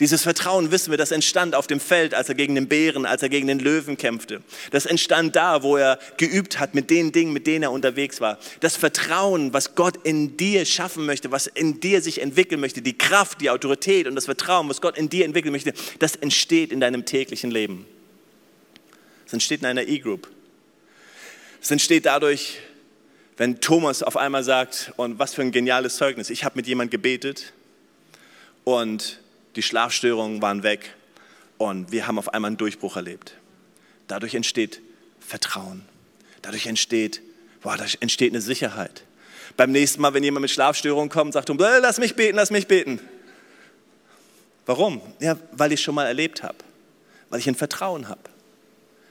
Dieses 0.00 0.22
Vertrauen, 0.22 0.70
wissen 0.70 0.90
wir, 0.90 0.96
das 0.96 1.10
entstand 1.10 1.54
auf 1.54 1.66
dem 1.66 1.78
Feld, 1.78 2.14
als 2.14 2.30
er 2.30 2.34
gegen 2.34 2.54
den 2.54 2.68
Bären, 2.68 3.04
als 3.04 3.22
er 3.22 3.28
gegen 3.28 3.46
den 3.46 3.58
Löwen 3.58 3.98
kämpfte. 3.98 4.40
Das 4.70 4.86
entstand 4.86 5.36
da, 5.36 5.62
wo 5.62 5.76
er 5.76 5.98
geübt 6.16 6.58
hat 6.58 6.74
mit 6.74 6.88
den 6.88 7.12
Dingen, 7.12 7.34
mit 7.34 7.46
denen 7.46 7.64
er 7.64 7.70
unterwegs 7.70 8.18
war. 8.18 8.38
Das 8.60 8.76
Vertrauen, 8.76 9.52
was 9.52 9.74
Gott 9.74 9.98
in 10.04 10.38
dir 10.38 10.64
schaffen 10.64 11.04
möchte, 11.04 11.30
was 11.30 11.46
in 11.46 11.80
dir 11.80 12.00
sich 12.00 12.22
entwickeln 12.22 12.62
möchte, 12.62 12.80
die 12.80 12.96
Kraft, 12.96 13.42
die 13.42 13.50
Autorität 13.50 14.06
und 14.06 14.14
das 14.14 14.24
Vertrauen, 14.24 14.70
was 14.70 14.80
Gott 14.80 14.96
in 14.96 15.10
dir 15.10 15.26
entwickeln 15.26 15.52
möchte, 15.52 15.74
das 15.98 16.16
entsteht 16.16 16.72
in 16.72 16.80
deinem 16.80 17.04
täglichen 17.04 17.50
Leben. 17.50 17.84
Es 19.26 19.34
entsteht 19.34 19.60
in 19.60 19.66
einer 19.66 19.86
E-Group. 19.86 20.28
Es 21.60 21.70
entsteht 21.70 22.06
dadurch, 22.06 22.58
wenn 23.36 23.60
Thomas 23.60 24.02
auf 24.02 24.16
einmal 24.16 24.44
sagt, 24.44 24.92
und 24.96 25.18
was 25.18 25.34
für 25.34 25.42
ein 25.42 25.52
geniales 25.52 25.96
Zeugnis, 25.96 26.30
ich 26.30 26.42
habe 26.42 26.56
mit 26.56 26.66
jemand 26.66 26.90
gebetet 26.90 27.52
und 28.64 29.20
die 29.56 29.62
Schlafstörungen 29.62 30.42
waren 30.42 30.62
weg 30.62 30.94
und 31.58 31.92
wir 31.92 32.06
haben 32.06 32.18
auf 32.18 32.32
einmal 32.32 32.50
einen 32.50 32.56
Durchbruch 32.56 32.96
erlebt. 32.96 33.34
Dadurch 34.06 34.34
entsteht 34.34 34.80
Vertrauen. 35.20 35.84
Dadurch 36.42 36.66
entsteht, 36.66 37.20
boah, 37.62 37.76
da 37.76 37.84
entsteht 38.00 38.32
eine 38.32 38.40
Sicherheit. 38.40 39.04
Beim 39.56 39.72
nächsten 39.72 40.00
Mal, 40.00 40.14
wenn 40.14 40.24
jemand 40.24 40.42
mit 40.42 40.50
Schlafstörungen 40.50 41.10
kommt, 41.10 41.34
sagt 41.34 41.50
er, 41.50 41.80
lass 41.80 41.98
mich 41.98 42.16
beten, 42.16 42.36
lass 42.36 42.50
mich 42.50 42.66
beten. 42.66 43.00
Warum? 44.66 45.00
Ja, 45.20 45.36
weil 45.52 45.72
ich 45.72 45.80
schon 45.80 45.94
mal 45.94 46.06
erlebt 46.06 46.42
habe. 46.42 46.56
Weil 47.28 47.40
ich 47.40 47.48
ein 47.48 47.54
Vertrauen 47.54 48.08
habe. 48.08 48.20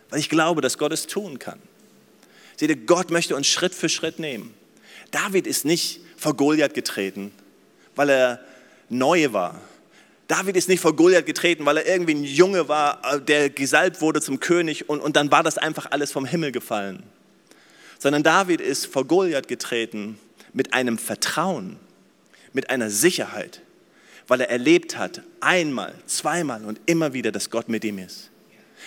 Weil 0.10 0.19
ich 0.19 0.30
glaube, 0.30 0.62
dass 0.62 0.78
Gott 0.78 0.91
es 0.91 1.08
tun 1.08 1.39
kann. 1.39 1.60
Seht 2.56 2.69
ihr, 2.69 2.75
Gott 2.75 3.12
möchte 3.12 3.36
uns 3.36 3.47
Schritt 3.47 3.75
für 3.75 3.89
Schritt 3.89 4.19
nehmen. 4.19 4.54
David 5.12 5.47
ist 5.47 5.65
nicht 5.65 6.02
vor 6.17 6.36
Goliath 6.36 6.73
getreten, 6.73 7.32
weil 7.95 8.10
er 8.10 8.45
neu 8.89 9.32
war. 9.32 9.62
David 10.30 10.56
ist 10.56 10.70
nicht 10.70 10.80
vor 10.80 10.96
Goliath 10.96 11.26
getreten, 11.26 11.65
weil 11.65 11.78
er 11.78 11.88
irgendwie 11.88 12.13
ein 12.13 12.24
Junge 12.24 12.68
war, 12.68 13.02
äh, 13.04 13.20
der 13.20 13.50
gesalbt 13.50 14.00
wurde 14.00 14.22
zum 14.22 14.39
König 14.39 14.88
und, 14.88 15.02
und 15.02 15.15
dann 15.15 15.32
war 15.32 15.42
das 15.42 15.58
einfach 15.58 15.88
alles 15.89 16.12
vom 16.12 16.24
Himmel 16.24 16.52
gefallen. 16.52 17.02
Sondern 17.98 18.22
David 18.22 18.62
ist 18.62 18.86
vor 18.86 19.06
Goliath 19.06 19.48
getreten 19.48 20.20
mit 20.54 20.74
einem 20.76 21.00
Vertrauen, 21.00 21.78
mit 22.54 22.70
einer 22.70 22.92
Sicherheit, 22.92 23.62
weil 24.28 24.42
er 24.42 24.52
erlebt 24.52 25.00
hat, 25.00 25.24
einmal, 25.42 25.96
zweimal 26.06 26.63
und 26.63 26.80
immer 26.86 27.13
wieder, 27.13 27.32
dass 27.32 27.50
Gott 27.50 27.68
mit 27.68 27.84
ihm 27.84 27.98
ist. 27.98 28.30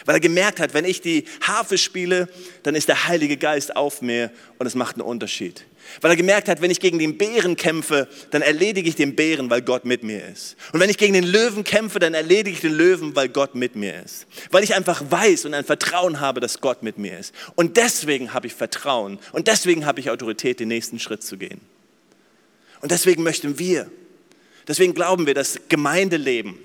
Weil 0.04 0.16
er 0.16 0.20
gemerkt 0.20 0.60
hat, 0.60 0.74
wenn 0.74 0.84
ich 0.84 1.00
die 1.00 1.24
Harfe 1.42 1.78
spiele, 1.78 2.28
dann 2.62 2.74
ist 2.74 2.88
der 2.88 3.08
Heilige 3.08 3.36
Geist 3.36 3.76
auf 3.76 4.02
mir 4.02 4.30
und 4.58 4.66
es 4.66 4.74
macht 4.74 4.96
einen 4.96 5.02
Unterschied. 5.02 5.64
Weil 6.00 6.12
er 6.12 6.16
gemerkt 6.16 6.48
hat, 6.48 6.62
wenn 6.62 6.70
ich 6.70 6.80
gegen 6.80 6.98
den 6.98 7.18
Bären 7.18 7.56
kämpfe, 7.56 8.08
dann 8.30 8.42
erledige 8.42 8.88
ich 8.88 8.94
den 8.94 9.14
Bären, 9.16 9.50
weil 9.50 9.62
Gott 9.62 9.84
mit 9.84 10.02
mir 10.02 10.26
ist. 10.26 10.56
Und 10.72 10.80
wenn 10.80 10.90
ich 10.90 10.96
gegen 10.96 11.12
den 11.12 11.26
Löwen 11.26 11.64
kämpfe, 11.64 11.98
dann 11.98 12.14
erledige 12.14 12.54
ich 12.54 12.60
den 12.60 12.72
Löwen, 12.72 13.14
weil 13.14 13.28
Gott 13.28 13.54
mit 13.54 13.76
mir 13.76 14.02
ist. 14.02 14.26
Weil 14.50 14.64
ich 14.64 14.74
einfach 14.74 15.02
weiß 15.10 15.44
und 15.44 15.54
ein 15.54 15.64
Vertrauen 15.64 16.20
habe, 16.20 16.40
dass 16.40 16.60
Gott 16.60 16.82
mit 16.82 16.98
mir 16.98 17.18
ist. 17.18 17.34
Und 17.56 17.76
deswegen 17.76 18.32
habe 18.32 18.46
ich 18.46 18.54
Vertrauen 18.54 19.18
und 19.32 19.48
deswegen 19.48 19.84
habe 19.86 20.00
ich 20.00 20.10
Autorität, 20.10 20.60
den 20.60 20.68
nächsten 20.68 20.98
Schritt 20.98 21.22
zu 21.22 21.36
gehen. 21.36 21.60
Und 22.80 22.90
deswegen 22.90 23.22
möchten 23.22 23.58
wir, 23.58 23.90
deswegen 24.66 24.94
glauben 24.94 25.26
wir, 25.26 25.34
dass 25.34 25.58
Gemeindeleben, 25.68 26.58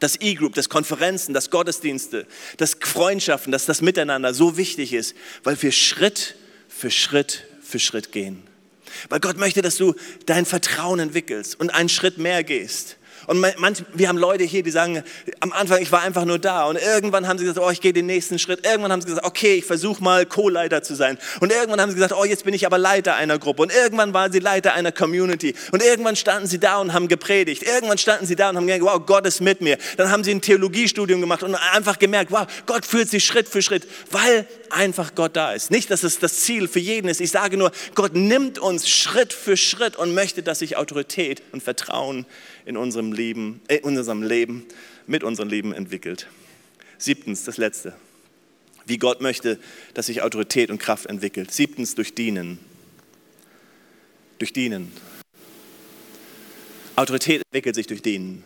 das 0.00 0.20
E-Group, 0.20 0.54
das 0.54 0.68
Konferenzen, 0.68 1.34
das 1.34 1.50
Gottesdienste, 1.50 2.26
das 2.56 2.76
Freundschaften, 2.80 3.52
dass 3.52 3.66
das 3.66 3.80
Miteinander 3.80 4.34
so 4.34 4.56
wichtig 4.56 4.92
ist, 4.92 5.14
weil 5.42 5.60
wir 5.62 5.72
Schritt 5.72 6.36
für 6.68 6.90
Schritt 6.90 7.44
für 7.62 7.78
Schritt 7.78 8.12
gehen. 8.12 8.42
Weil 9.08 9.20
Gott 9.20 9.38
möchte, 9.38 9.62
dass 9.62 9.76
du 9.76 9.94
dein 10.26 10.46
Vertrauen 10.46 11.00
entwickelst 11.00 11.58
und 11.58 11.70
einen 11.70 11.88
Schritt 11.88 12.18
mehr 12.18 12.44
gehst. 12.44 12.96
Und 13.26 13.40
manch, 13.58 13.82
wir 13.94 14.08
haben 14.08 14.18
Leute 14.18 14.44
hier, 14.44 14.62
die 14.62 14.70
sagen, 14.70 15.02
am 15.40 15.52
Anfang, 15.52 15.80
ich 15.80 15.90
war 15.92 16.02
einfach 16.02 16.24
nur 16.24 16.38
da. 16.38 16.66
Und 16.66 16.76
irgendwann 16.76 17.26
haben 17.28 17.38
sie 17.38 17.44
gesagt, 17.44 17.64
oh, 17.64 17.70
ich 17.70 17.80
gehe 17.80 17.92
den 17.92 18.06
nächsten 18.06 18.38
Schritt. 18.38 18.66
Irgendwann 18.66 18.92
haben 18.92 19.00
sie 19.00 19.08
gesagt, 19.08 19.26
okay, 19.26 19.54
ich 19.54 19.64
versuche 19.64 20.02
mal 20.02 20.26
Co-Leiter 20.26 20.82
zu 20.82 20.94
sein. 20.94 21.18
Und 21.40 21.52
irgendwann 21.52 21.80
haben 21.80 21.90
sie 21.90 21.96
gesagt, 21.96 22.12
oh, 22.12 22.24
jetzt 22.24 22.44
bin 22.44 22.54
ich 22.54 22.66
aber 22.66 22.78
Leiter 22.78 23.14
einer 23.14 23.38
Gruppe. 23.38 23.62
Und 23.62 23.72
irgendwann 23.72 24.14
waren 24.14 24.32
sie 24.32 24.38
Leiter 24.38 24.74
einer 24.74 24.92
Community. 24.92 25.54
Und 25.72 25.82
irgendwann 25.82 26.16
standen 26.16 26.48
sie 26.48 26.58
da 26.58 26.78
und 26.78 26.92
haben 26.92 27.08
gepredigt. 27.08 27.62
Irgendwann 27.62 27.98
standen 27.98 28.26
sie 28.26 28.36
da 28.36 28.50
und 28.50 28.56
haben 28.56 28.66
gedacht, 28.66 28.82
wow, 28.82 29.00
Gott 29.04 29.26
ist 29.26 29.40
mit 29.40 29.60
mir. 29.60 29.78
Dann 29.96 30.10
haben 30.10 30.24
sie 30.24 30.32
ein 30.32 30.40
Theologiestudium 30.40 31.20
gemacht 31.20 31.42
und 31.42 31.54
einfach 31.54 31.98
gemerkt, 31.98 32.30
wow, 32.30 32.46
Gott 32.66 32.84
führt 32.84 33.08
sie 33.08 33.20
Schritt 33.20 33.48
für 33.48 33.62
Schritt, 33.62 33.86
weil 34.10 34.46
einfach 34.70 35.14
Gott 35.14 35.36
da 35.36 35.52
ist. 35.52 35.70
Nicht, 35.70 35.90
dass 35.90 36.02
es 36.02 36.18
das 36.18 36.40
Ziel 36.40 36.68
für 36.68 36.80
jeden 36.80 37.08
ist. 37.08 37.20
Ich 37.20 37.30
sage 37.30 37.56
nur, 37.56 37.70
Gott 37.94 38.14
nimmt 38.14 38.58
uns 38.58 38.88
Schritt 38.88 39.32
für 39.32 39.56
Schritt 39.56 39.96
und 39.96 40.14
möchte, 40.14 40.42
dass 40.42 40.58
sich 40.58 40.76
Autorität 40.76 41.42
und 41.52 41.62
Vertrauen 41.62 42.26
in 42.64 42.76
unserem 42.76 43.12
Leben, 43.12 43.60
äh, 43.68 43.76
in 43.76 43.84
unserem 43.84 44.22
Leben, 44.22 44.64
mit 45.06 45.24
unserem 45.24 45.48
Leben 45.48 45.72
entwickelt. 45.72 46.28
Siebtens, 46.98 47.44
das 47.44 47.56
letzte. 47.56 47.94
Wie 48.86 48.98
Gott 48.98 49.20
möchte, 49.20 49.58
dass 49.94 50.06
sich 50.06 50.22
Autorität 50.22 50.70
und 50.70 50.78
Kraft 50.78 51.06
entwickelt. 51.06 51.50
Siebtens, 51.50 51.94
durch 51.94 52.14
Dienen. 52.14 52.58
Durch 54.38 54.52
Dienen. 54.52 54.92
Autorität 56.96 57.42
entwickelt 57.46 57.74
sich 57.74 57.86
durch 57.86 58.02
Dienen. 58.02 58.44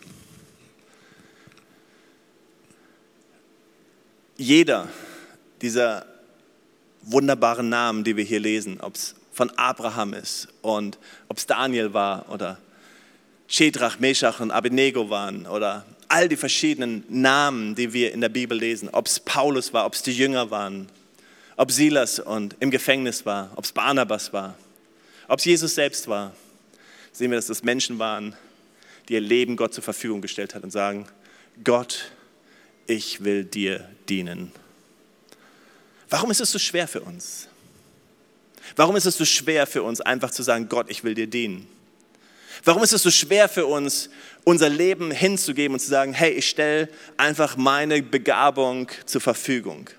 Jeder 4.37 4.87
dieser 5.61 6.05
wunderbaren 7.01 7.69
Namen, 7.69 8.03
die 8.03 8.15
wir 8.15 8.23
hier 8.23 8.39
lesen, 8.39 8.79
ob 8.81 8.95
es 8.95 9.15
von 9.31 9.49
Abraham 9.51 10.13
ist 10.13 10.47
und 10.61 10.97
ob 11.27 11.37
es 11.37 11.45
Daniel 11.45 11.93
war 11.93 12.29
oder 12.31 12.57
Shedrach, 13.51 13.99
Meshach 13.99 14.39
und 14.39 14.51
Abednego 14.51 15.09
waren 15.09 15.47
oder 15.47 15.83
all 16.07 16.29
die 16.29 16.37
verschiedenen 16.37 17.03
Namen, 17.09 17.73
die 17.73 17.93
wir 17.93 18.13
in 18.13 18.21
der 18.21 18.29
Bibel 18.29 18.55
lesen, 18.55 18.89
ob 18.89 19.07
es 19.07 19.19
Paulus 19.19 19.73
war, 19.73 19.87
ob 19.87 19.95
es 19.95 20.03
die 20.03 20.11
Jünger 20.11 20.51
waren, 20.51 20.87
ob 21.57 21.71
Silas 21.71 22.19
und 22.19 22.55
im 22.59 22.69
Gefängnis 22.69 23.25
war, 23.25 23.51
ob 23.55 23.65
es 23.65 23.71
Barnabas 23.71 24.31
war, 24.33 24.55
ob 25.27 25.39
es 25.39 25.45
Jesus 25.45 25.73
selbst 25.73 26.07
war, 26.07 26.33
sehen 27.11 27.31
wir, 27.31 27.37
dass 27.37 27.47
das 27.47 27.63
Menschen 27.63 27.97
waren, 27.97 28.35
die 29.07 29.13
ihr 29.13 29.21
Leben 29.21 29.55
Gott 29.55 29.73
zur 29.73 29.83
Verfügung 29.83 30.21
gestellt 30.21 30.53
hat 30.53 30.63
und 30.63 30.69
sagen, 30.69 31.07
Gott, 31.63 32.11
ich 32.85 33.23
will 33.23 33.43
dir 33.45 33.89
dienen. 34.07 34.51
Warum 36.07 36.29
ist 36.29 36.39
es 36.39 36.51
so 36.51 36.59
schwer 36.59 36.87
für 36.87 37.01
uns? 37.01 37.47
Warum 38.75 38.95
ist 38.95 39.07
es 39.07 39.17
so 39.17 39.25
schwer 39.25 39.65
für 39.65 39.81
uns, 39.81 40.01
einfach 40.01 40.29
zu 40.29 40.43
sagen, 40.43 40.69
Gott, 40.69 40.91
ich 40.91 41.03
will 41.03 41.15
dir 41.15 41.27
dienen? 41.27 41.67
Warum 42.63 42.83
ist 42.83 42.93
es 42.93 43.03
so 43.03 43.11
schwer 43.11 43.47
für 43.47 43.65
uns, 43.65 44.09
unser 44.43 44.69
Leben 44.69 45.11
hinzugeben 45.11 45.75
und 45.75 45.79
zu 45.79 45.89
sagen, 45.89 46.13
hey, 46.13 46.31
ich 46.31 46.49
stelle 46.49 46.89
einfach 47.17 47.57
meine 47.57 48.01
Begabung 48.01 48.89
zur 49.05 49.21
Verfügung? 49.21 49.89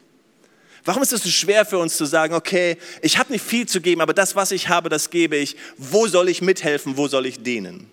Warum 0.84 1.02
ist 1.02 1.12
es 1.12 1.22
so 1.22 1.28
schwer 1.28 1.64
für 1.66 1.78
uns 1.78 1.96
zu 1.96 2.06
sagen, 2.06 2.34
okay, 2.34 2.76
ich 3.02 3.18
habe 3.18 3.32
nicht 3.32 3.44
viel 3.44 3.66
zu 3.66 3.80
geben, 3.80 4.00
aber 4.00 4.14
das, 4.14 4.34
was 4.34 4.50
ich 4.50 4.68
habe, 4.68 4.88
das 4.88 5.10
gebe 5.10 5.36
ich. 5.36 5.56
Wo 5.76 6.06
soll 6.06 6.28
ich 6.28 6.40
mithelfen? 6.40 6.96
Wo 6.96 7.06
soll 7.06 7.26
ich 7.26 7.42
dienen? 7.42 7.90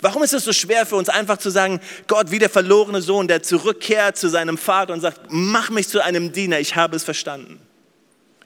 Warum 0.00 0.22
ist 0.22 0.32
es 0.32 0.44
so 0.44 0.52
schwer 0.52 0.86
für 0.86 0.96
uns 0.96 1.08
einfach 1.08 1.38
zu 1.38 1.50
sagen, 1.50 1.80
Gott, 2.06 2.30
wie 2.30 2.38
der 2.38 2.50
verlorene 2.50 3.02
Sohn, 3.02 3.28
der 3.28 3.42
zurückkehrt 3.42 4.16
zu 4.16 4.28
seinem 4.28 4.58
Vater 4.58 4.92
und 4.92 5.00
sagt, 5.00 5.22
mach 5.28 5.70
mich 5.70 5.88
zu 5.88 6.02
einem 6.02 6.32
Diener, 6.32 6.60
ich 6.60 6.76
habe 6.76 6.96
es 6.96 7.04
verstanden. 7.04 7.60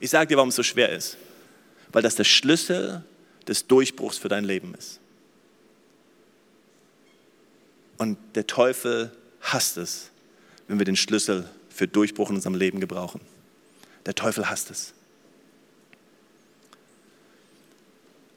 Ich 0.01 0.11
sage 0.11 0.29
dir, 0.29 0.37
warum 0.37 0.51
es 0.51 0.57
so 0.57 0.63
schwer 0.63 0.91
ist. 0.91 1.17
Weil 1.93 2.03
das 2.03 2.15
der 2.15 2.25
Schlüssel 2.25 3.05
des 3.47 3.67
Durchbruchs 3.67 4.19
für 4.19 4.29
dein 4.29 4.45
Leben 4.45 4.75
ist. 4.79 5.01
Und 7.99 8.17
der 8.35 8.47
Teufel 8.47 9.13
hasst 9.41 9.77
es, 9.77 10.11
wenn 10.69 10.79
wir 10.79 10.85
den 10.85 10.97
Schlüssel 10.97 11.49
für 11.69 11.87
Durchbruch 11.87 12.31
in 12.31 12.37
unserem 12.37 12.55
Leben 12.55 12.81
gebrauchen. 12.81 13.21
Der 14.07 14.15
Teufel 14.15 14.49
hasst 14.49 14.71
es. 14.71 14.95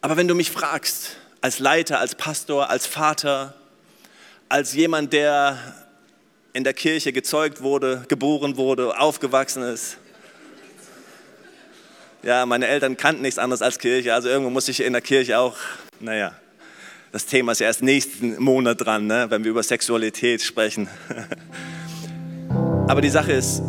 Aber 0.02 0.18
wenn 0.18 0.28
du 0.28 0.34
mich 0.34 0.52
fragst, 0.52 1.16
als 1.42 1.60
Leiter, 1.60 2.00
als 2.00 2.16
Pastor, 2.16 2.70
als 2.70 2.88
Vater, 2.88 3.56
als 4.50 4.74
jemand, 4.74 5.14
der 5.14 5.76
in 6.54 6.64
der 6.64 6.74
Kirche 6.74 7.14
gezeugt 7.14 7.62
wurde, 7.62 8.04
geboren 8.08 8.58
wurde, 8.58 9.00
aufgewachsen 9.00 9.64
ist. 9.64 9.98
Ja, 12.24 12.46
meine 12.46 12.68
Eltern 12.68 12.98
kannten 12.98 13.22
nichts 13.22 13.40
anderes 13.40 13.62
als 13.62 13.80
Kirche, 13.80 14.14
also 14.14 14.28
irgendwo 14.28 14.50
muss 14.52 14.68
ich 14.68 14.82
in 14.82 14.94
der 14.94 15.02
Kirche 15.02 15.40
auch, 15.40 15.58
naja, 16.00 16.36
das 17.12 17.26
Thema 17.26 17.52
ist 17.52 17.62
erst 17.62 17.84
nächsten 17.84 18.42
Monat 18.42 18.86
dran, 18.86 19.08
ne, 19.08 19.26
wenn 19.30 19.44
wir 19.44 19.52
über 19.52 19.64
Sexualität 19.64 20.42
sprechen. 20.42 20.88
Aber 22.88 23.02
die 23.02 23.10
Sache 23.10 23.34
ist, 23.34 23.62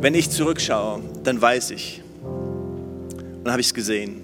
wenn 0.00 0.14
ich 0.14 0.30
zurückschaue, 0.30 1.02
dann 1.24 1.40
weiß 1.40 1.72
ich, 1.72 2.02
und 2.22 3.44
dann 3.44 3.52
habe 3.52 3.60
ich 3.60 3.68
es 3.68 3.74
gesehen, 3.74 4.20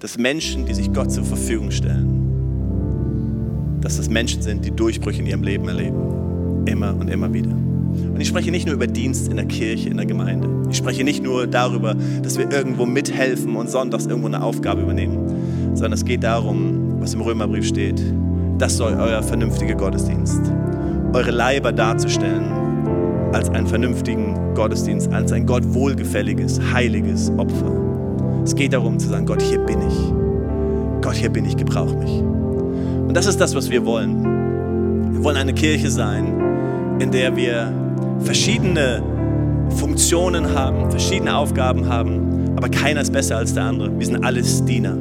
dass 0.00 0.18
Menschen, 0.18 0.66
die 0.66 0.74
sich 0.74 0.92
Gott 0.92 1.10
zur 1.10 1.24
Verfügung 1.24 1.70
stellen, 1.70 3.78
dass 3.80 3.96
das 3.96 4.08
Menschen 4.08 4.42
sind, 4.42 4.64
die 4.64 4.70
Durchbrüche 4.70 5.20
in 5.20 5.26
ihrem 5.26 5.42
Leben 5.42 5.68
erleben. 5.68 6.64
Immer 6.66 6.94
und 6.94 7.08
immer 7.08 7.32
wieder. 7.32 7.50
Und 7.50 8.20
ich 8.20 8.28
spreche 8.28 8.50
nicht 8.50 8.66
nur 8.66 8.74
über 8.74 8.86
Dienst 8.86 9.28
in 9.28 9.36
der 9.36 9.46
Kirche, 9.46 9.88
in 9.88 9.96
der 9.96 10.06
Gemeinde. 10.06 10.48
Ich 10.70 10.76
spreche 10.76 11.04
nicht 11.04 11.22
nur 11.22 11.46
darüber, 11.46 11.94
dass 12.22 12.36
wir 12.36 12.50
irgendwo 12.50 12.84
mithelfen 12.84 13.56
und 13.56 13.70
sonntags 13.70 14.06
irgendwo 14.06 14.26
eine 14.26 14.42
Aufgabe 14.42 14.82
übernehmen, 14.82 15.74
sondern 15.74 15.94
es 15.94 16.04
geht 16.04 16.24
darum, 16.24 16.87
was 17.00 17.14
im 17.14 17.20
Römerbrief 17.20 17.66
steht. 17.66 18.02
Das 18.58 18.76
soll 18.76 18.94
euer 18.94 19.22
vernünftiger 19.22 19.74
Gottesdienst. 19.74 20.40
Eure 21.12 21.30
Leiber 21.30 21.72
darzustellen 21.72 22.44
als 23.32 23.50
einen 23.50 23.66
vernünftigen 23.66 24.54
Gottesdienst, 24.54 25.12
als 25.12 25.32
ein 25.32 25.46
Gott 25.46 25.62
wohlgefälliges, 25.74 26.60
heiliges 26.72 27.30
Opfer. 27.36 27.72
Es 28.44 28.54
geht 28.54 28.72
darum 28.72 28.98
zu 28.98 29.08
sagen, 29.08 29.26
Gott, 29.26 29.42
hier 29.42 29.58
bin 29.58 29.78
ich. 29.80 31.02
Gott, 31.02 31.14
hier 31.14 31.30
bin 31.30 31.44
ich, 31.44 31.56
gebrauch 31.56 31.94
mich. 31.94 32.20
Und 32.20 33.14
das 33.14 33.26
ist 33.26 33.40
das, 33.40 33.54
was 33.54 33.70
wir 33.70 33.84
wollen. 33.84 35.12
Wir 35.12 35.24
wollen 35.24 35.36
eine 35.36 35.54
Kirche 35.54 35.90
sein, 35.90 36.98
in 36.98 37.10
der 37.10 37.36
wir 37.36 37.72
verschiedene 38.20 39.02
Funktionen 39.76 40.54
haben, 40.54 40.90
verschiedene 40.90 41.36
Aufgaben 41.36 41.88
haben, 41.88 42.28
Aber 42.58 42.68
keiner 42.68 43.02
ist 43.02 43.12
besser 43.12 43.36
als 43.36 43.54
der 43.54 43.62
andere. 43.62 43.96
Wir 43.96 44.06
sind 44.06 44.24
alles 44.24 44.64
Diener. 44.64 44.96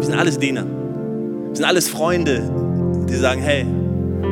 Wir 0.00 0.06
sind 0.06 0.18
alles 0.18 0.38
Diener. 0.38 0.64
Wir 0.64 1.56
sind 1.56 1.66
alles 1.66 1.86
Freunde, 1.86 2.50
die 3.06 3.16
sagen, 3.16 3.42
hey, 3.42 3.66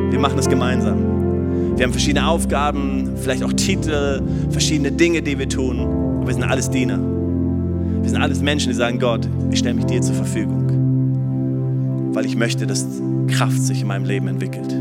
wir 0.09 0.17
machen 0.17 0.39
es 0.39 0.49
gemeinsam. 0.49 1.77
Wir 1.77 1.85
haben 1.85 1.91
verschiedene 1.91 2.27
Aufgaben, 2.27 3.11
vielleicht 3.17 3.43
auch 3.43 3.53
Titel, 3.53 4.19
verschiedene 4.49 4.91
Dinge, 4.91 5.21
die 5.21 5.37
wir 5.37 5.47
tun. 5.47 5.79
Aber 5.79 6.25
wir 6.25 6.33
sind 6.33 6.43
alles 6.43 6.71
Diener. 6.71 6.97
Wir 8.01 8.09
sind 8.09 8.19
alles 8.19 8.41
Menschen, 8.41 8.69
die 8.69 8.75
sagen, 8.75 8.97
Gott, 8.97 9.29
ich 9.51 9.59
stelle 9.59 9.75
mich 9.75 9.85
dir 9.85 10.01
zur 10.01 10.15
Verfügung. 10.15 12.15
Weil 12.15 12.25
ich 12.25 12.35
möchte, 12.35 12.65
dass 12.65 12.87
Kraft 13.27 13.61
sich 13.61 13.81
in 13.81 13.87
meinem 13.87 14.05
Leben 14.05 14.27
entwickelt. 14.27 14.75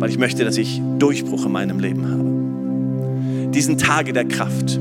Weil 0.00 0.10
ich 0.10 0.18
möchte, 0.18 0.44
dass 0.44 0.58
ich 0.58 0.82
Durchbruch 0.98 1.46
in 1.46 1.52
meinem 1.52 1.80
Leben 1.80 2.04
habe. 2.04 3.52
Diesen 3.52 3.78
Tage 3.78 4.12
der 4.12 4.26
Kraft. 4.26 4.78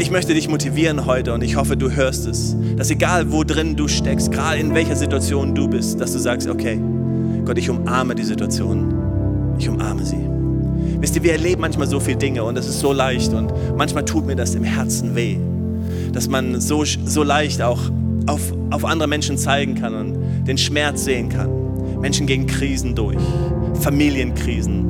Ich 0.00 0.12
möchte 0.12 0.32
dich 0.32 0.48
motivieren 0.48 1.06
heute 1.06 1.34
und 1.34 1.42
ich 1.42 1.56
hoffe, 1.56 1.76
du 1.76 1.90
hörst 1.90 2.24
es, 2.26 2.56
dass 2.76 2.88
egal 2.88 3.32
wo 3.32 3.42
drin 3.42 3.74
du 3.74 3.88
steckst, 3.88 4.30
gerade 4.30 4.60
in 4.60 4.72
welcher 4.72 4.94
Situation 4.94 5.56
du 5.56 5.66
bist, 5.66 6.00
dass 6.00 6.12
du 6.12 6.20
sagst, 6.20 6.48
okay, 6.48 6.80
Gott, 7.44 7.58
ich 7.58 7.68
umarme 7.68 8.14
die 8.14 8.22
Situation. 8.22 9.56
Ich 9.58 9.68
umarme 9.68 10.04
sie. 10.04 10.24
Wisst 11.00 11.16
ihr, 11.16 11.24
wir 11.24 11.32
erleben 11.32 11.62
manchmal 11.62 11.88
so 11.88 11.98
viele 11.98 12.16
Dinge 12.16 12.44
und 12.44 12.56
es 12.56 12.68
ist 12.68 12.78
so 12.78 12.92
leicht 12.92 13.34
und 13.34 13.52
manchmal 13.76 14.04
tut 14.04 14.24
mir 14.24 14.36
das 14.36 14.54
im 14.54 14.62
Herzen 14.62 15.16
weh, 15.16 15.36
dass 16.12 16.28
man 16.28 16.60
so, 16.60 16.84
so 16.84 17.24
leicht 17.24 17.60
auch 17.60 17.80
auf, 18.28 18.52
auf 18.70 18.84
andere 18.84 19.08
Menschen 19.08 19.36
zeigen 19.36 19.74
kann 19.74 19.94
und 19.94 20.46
den 20.46 20.58
Schmerz 20.58 21.04
sehen 21.04 21.28
kann. 21.28 21.50
Menschen 22.00 22.28
gehen 22.28 22.46
Krisen 22.46 22.94
durch, 22.94 23.18
Familienkrisen, 23.80 24.84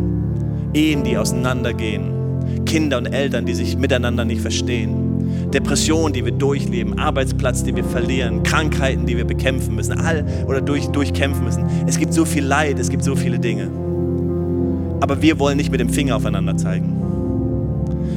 Ehen, 0.75 1.03
die 1.03 1.17
auseinandergehen, 1.17 2.18
Kinder 2.67 2.99
und 2.99 3.07
Eltern, 3.07 3.47
die 3.47 3.55
sich 3.55 3.77
miteinander 3.77 4.25
nicht 4.25 4.41
verstehen. 4.41 5.51
Depressionen, 5.53 6.13
die 6.13 6.25
wir 6.25 6.33
durchleben, 6.33 6.99
Arbeitsplatz, 6.99 7.63
die 7.63 7.75
wir 7.75 7.85
verlieren, 7.85 8.43
Krankheiten, 8.43 9.07
die 9.07 9.17
wir 9.17 9.25
bekämpfen 9.25 9.75
müssen, 9.75 9.99
all 9.99 10.25
oder 10.47 10.61
durch, 10.61 10.87
durchkämpfen 10.89 11.45
müssen. 11.45 11.65
Es 11.87 11.99
gibt 11.99 12.13
so 12.13 12.25
viel 12.25 12.45
Leid, 12.45 12.79
es 12.79 12.91
gibt 12.91 13.03
so 13.03 13.17
viele 13.17 13.39
Dinge. 13.39 13.71
Aber 15.01 15.23
wir 15.23 15.39
wollen 15.39 15.57
nicht 15.57 15.71
mit 15.71 15.81
dem 15.81 15.89
Finger 15.89 16.17
aufeinander 16.17 16.57
zeigen, 16.57 16.93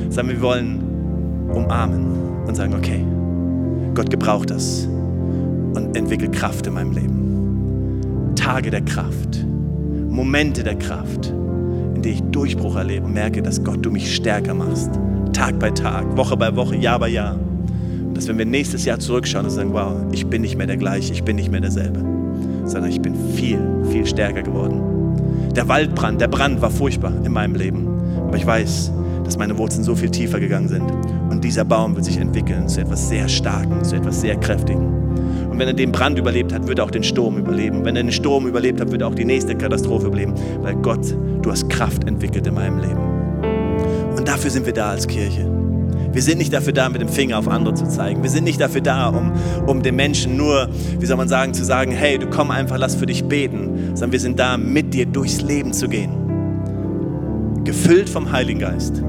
sondern 0.10 0.36
wir 0.36 0.42
wollen 0.42 0.84
umarmen 1.54 2.46
und 2.48 2.56
sagen, 2.56 2.74
okay, 2.74 3.06
Gott 3.94 4.10
gebraucht 4.10 4.50
das 4.50 4.88
und 4.88 5.96
entwickelt 5.96 6.34
Kraft 6.34 6.68
in 6.68 6.74
meinem 6.74 6.92
Leben. 6.92 8.34
Tage 8.36 8.72
der 8.72 8.82
Kraft, 8.82 9.46
Momente 10.10 10.64
der 10.64 10.76
Kraft 10.76 11.34
in 12.02 12.04
denen 12.04 12.16
ich 12.16 12.32
Durchbruch 12.32 12.76
erlebe 12.78 13.06
und 13.06 13.14
merke, 13.14 13.43
dass 13.43 13.64
Gott 13.64 13.86
du 13.86 13.91
mich 13.91 14.16
stärker 14.16 14.56
machst. 14.56 14.89
Tag 15.34 15.60
bei 15.60 15.70
Tag, 15.70 16.18
Woche 16.18 16.36
bei 16.36 16.56
Woche, 16.56 16.76
Jahr 16.76 16.97
bei 16.97 17.10
Jahr. 17.10 17.36
Und 17.36 18.18
dass 18.18 18.28
wenn 18.28 18.39
wir 18.39 18.45
nächstes 18.45 18.86
Jahr 18.86 18.97
zurückschauen 18.97 19.45
und 19.45 19.52
sagen, 19.52 19.72
wow, 19.72 19.93
ich 20.12 20.26
bin 20.26 20.41
nicht 20.41 20.58
mehr 20.58 20.66
der 20.66 20.78
gleiche, 20.78 21.14
ich 21.14 21.24
bin 21.24 21.36
nicht 21.36 21.52
mehr 21.52 21.62
derselbe, 21.62 21.99
sondern 22.66 22.89
ich 22.89 23.02
bin 23.02 23.14
viel, 23.36 23.60
viel 23.91 24.08
stärker 24.08 24.41
geworden. 24.41 24.82
Der 25.56 25.68
Waldbrand, 25.68 26.20
der 26.20 26.28
Brand 26.28 26.60
war 26.62 26.72
furchtbar 26.72 27.14
in 27.24 27.34
meinem 27.34 27.54
Leben. 27.54 27.88
Aber 28.18 28.36
ich 28.36 28.47
weiß, 28.47 28.91
dass 29.24 29.38
meine 29.38 29.56
Wurzeln 29.60 29.84
so 29.84 29.95
viel 29.95 30.10
tiefer 30.10 30.39
gegangen 30.39 30.70
sind. 30.70 30.91
Und 31.30 31.43
dieser 31.43 31.66
Baum 31.66 31.95
wird 31.95 32.06
sich 32.06 32.18
entwickeln 32.18 32.68
zu 32.68 32.82
etwas 32.82 33.10
sehr 33.10 33.30
Starken, 33.30 33.84
zu 33.84 33.95
etwas 33.95 34.22
sehr 34.22 34.38
Kräftigen. 34.38 34.88
Und 35.52 35.60
wenn 35.60 35.68
er 35.68 35.74
den 35.74 35.91
Brand 35.91 36.18
überlebt 36.18 36.52
hat, 36.52 36.68
wird 36.68 36.80
er 36.80 36.86
auch 36.86 36.91
den 36.91 37.04
Sturm 37.04 37.38
überleben. 37.38 37.86
Wenn 37.86 37.95
er 37.95 38.02
den 38.02 38.12
Sturm 38.12 38.47
überlebt 38.47 38.82
hat, 38.82 38.91
wird 38.91 39.02
er 39.02 39.08
auch 39.08 39.16
die 39.16 39.26
nächste 39.26 39.56
Katastrophe 39.56 40.08
überleben. 40.08 40.34
Weil 40.62 40.76
Gott, 40.78 41.16
du 41.42 41.52
hast 41.52 41.70
Kraft 41.70 42.06
entwickelt 42.06 42.48
in 42.48 42.54
meinem 42.54 42.80
Leben. 42.80 44.16
Und 44.18 44.28
dafür 44.28 44.52
sind 44.52 44.66
wir 44.66 44.74
da 44.74 44.92
als 44.92 45.08
Kirche. 45.08 45.50
Wir 46.14 46.22
sind 46.22 46.39
nicht 46.39 46.52
dafür 46.52 46.74
da, 46.74 46.89
mit 46.89 47.02
dem 47.02 47.08
Finger 47.08 47.39
auf 47.39 47.48
andere 47.48 47.74
zu 47.74 47.88
zeigen. 47.88 48.22
Wir 48.22 48.30
sind 48.30 48.44
nicht 48.44 48.60
dafür 48.60 48.82
da, 48.82 49.08
um, 49.08 49.32
um 49.66 49.82
den 49.82 49.96
Menschen 49.96 50.36
nur, 50.36 50.68
wie 51.00 51.06
soll 51.06 51.16
man 51.16 51.30
sagen, 51.30 51.54
zu 51.54 51.64
sagen, 51.64 51.92
hey, 51.92 52.20
du 52.20 52.28
komm 52.28 52.52
einfach, 52.52 52.78
lass 52.78 52.96
für 52.96 53.06
dich 53.06 53.24
beten. 53.24 53.96
Sondern 53.96 54.12
wir 54.12 54.20
sind 54.20 54.38
da, 54.38 54.58
mit 54.58 54.94
dir 54.94 55.06
durchs 55.06 55.42
Leben 55.42 55.72
zu 55.72 55.88
gehen. 55.88 56.12
Gefüllt 57.64 58.10
vom 58.10 58.32
Heiligen 58.32 58.60
Geist. 58.60 59.02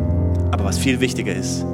Aber 0.52 0.64
was 0.64 0.78
viel 0.78 1.00
wichtiger 1.00 1.34
ist, 1.34 1.66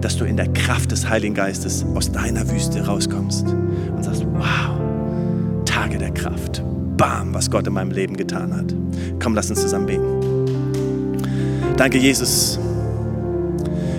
dass 0.00 0.16
du 0.16 0.24
in 0.24 0.36
der 0.36 0.48
Kraft 0.52 0.92
des 0.92 1.08
Heiligen 1.08 1.34
Geistes 1.34 1.84
aus 1.94 2.12
deiner 2.12 2.48
Wüste 2.48 2.86
rauskommst 2.86 3.46
und 3.48 4.04
sagst, 4.04 4.24
wow, 4.34 4.78
Tage 5.64 5.98
der 5.98 6.12
Kraft. 6.12 6.62
Bam, 6.96 7.34
was 7.34 7.50
Gott 7.50 7.66
in 7.66 7.74
meinem 7.74 7.90
Leben 7.90 8.16
getan 8.16 8.54
hat. 8.54 8.74
Komm, 9.22 9.34
lass 9.34 9.50
uns 9.50 9.60
zusammen 9.60 9.86
beten. 9.86 11.76
Danke, 11.76 11.98
Jesus. 11.98 12.58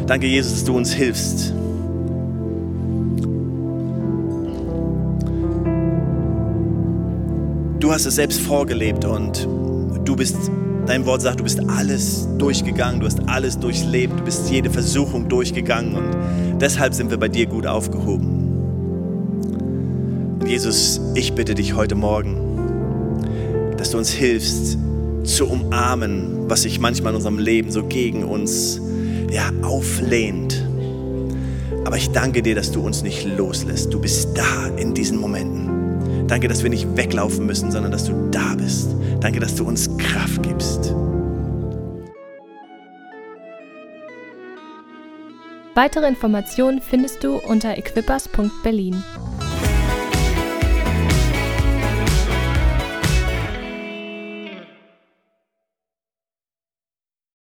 Danke, 0.08 0.28
Jesus, 0.28 0.54
dass 0.54 0.64
du 0.64 0.76
uns 0.76 0.92
hilfst. 0.92 1.54
Du 7.80 7.92
hast 7.92 8.06
es 8.06 8.16
selbst 8.16 8.42
vorgelebt 8.42 9.06
und 9.06 9.48
du 10.04 10.16
bist 10.16 10.36
Dein 10.88 11.06
Wort 11.06 11.22
sagt, 11.22 11.42
du 11.42 11.44
bist 11.44 11.60
alles 11.68 12.30
durchgegangen, 12.38 13.02
du 13.02 13.08
hast 13.08 13.20
alles 13.28 13.60
durchlebt, 13.60 14.22
du 14.22 14.24
bist 14.24 14.50
jede 14.50 14.70
Versuchung 14.70 15.28
durchgegangen 15.28 15.96
und 15.96 16.16
deshalb 16.62 16.94
sind 16.94 17.12
wir 17.12 17.18
bei 17.18 17.28
dir 17.28 17.46
gut 17.46 17.68
aufgehoben. 17.68 18.48
Und 20.40 20.48
Jesus, 20.48 21.02
ich 21.14 21.34
bitte 21.34 21.56
dich 21.56 21.76
heute 21.76 21.96
Morgen, 21.96 22.47
dass 23.88 23.94
du 23.94 24.00
uns 24.00 24.12
hilfst 24.12 24.78
zu 25.24 25.48
umarmen, 25.48 26.50
was 26.50 26.64
sich 26.64 26.78
manchmal 26.78 27.14
in 27.14 27.16
unserem 27.16 27.40
Leben 27.40 27.72
so 27.72 27.86
gegen 27.86 28.26
uns 28.26 28.82
ja, 29.32 29.50
auflehnt. 29.62 30.62
Aber 31.86 31.96
ich 31.96 32.10
danke 32.10 32.42
dir, 32.42 32.54
dass 32.54 32.70
du 32.74 32.82
uns 32.82 33.02
nicht 33.02 33.24
loslässt. 33.24 33.94
Du 33.94 34.02
bist 34.02 34.38
da 34.38 34.68
in 34.76 34.94
diesen 34.94 35.18
Momenten. 35.18 36.28
Danke, 36.28 36.50
dass 36.50 36.64
wir 36.64 36.70
nicht 36.70 36.98
weglaufen 36.98 37.46
müssen, 37.46 37.72
sondern 37.72 37.94
dass 37.94 38.04
du 38.04 38.30
da 38.30 38.56
bist. 38.56 38.90
Danke, 39.22 39.40
dass 39.40 39.56
du 39.56 39.64
uns 39.64 39.90
Kraft 39.98 40.44
gibst. 40.44 40.94
Weitere 45.76 46.10
Informationen 46.10 46.82
findest 46.82 47.24
du 47.24 47.38
unter 47.38 47.78
equippers.berlin. 47.78 49.02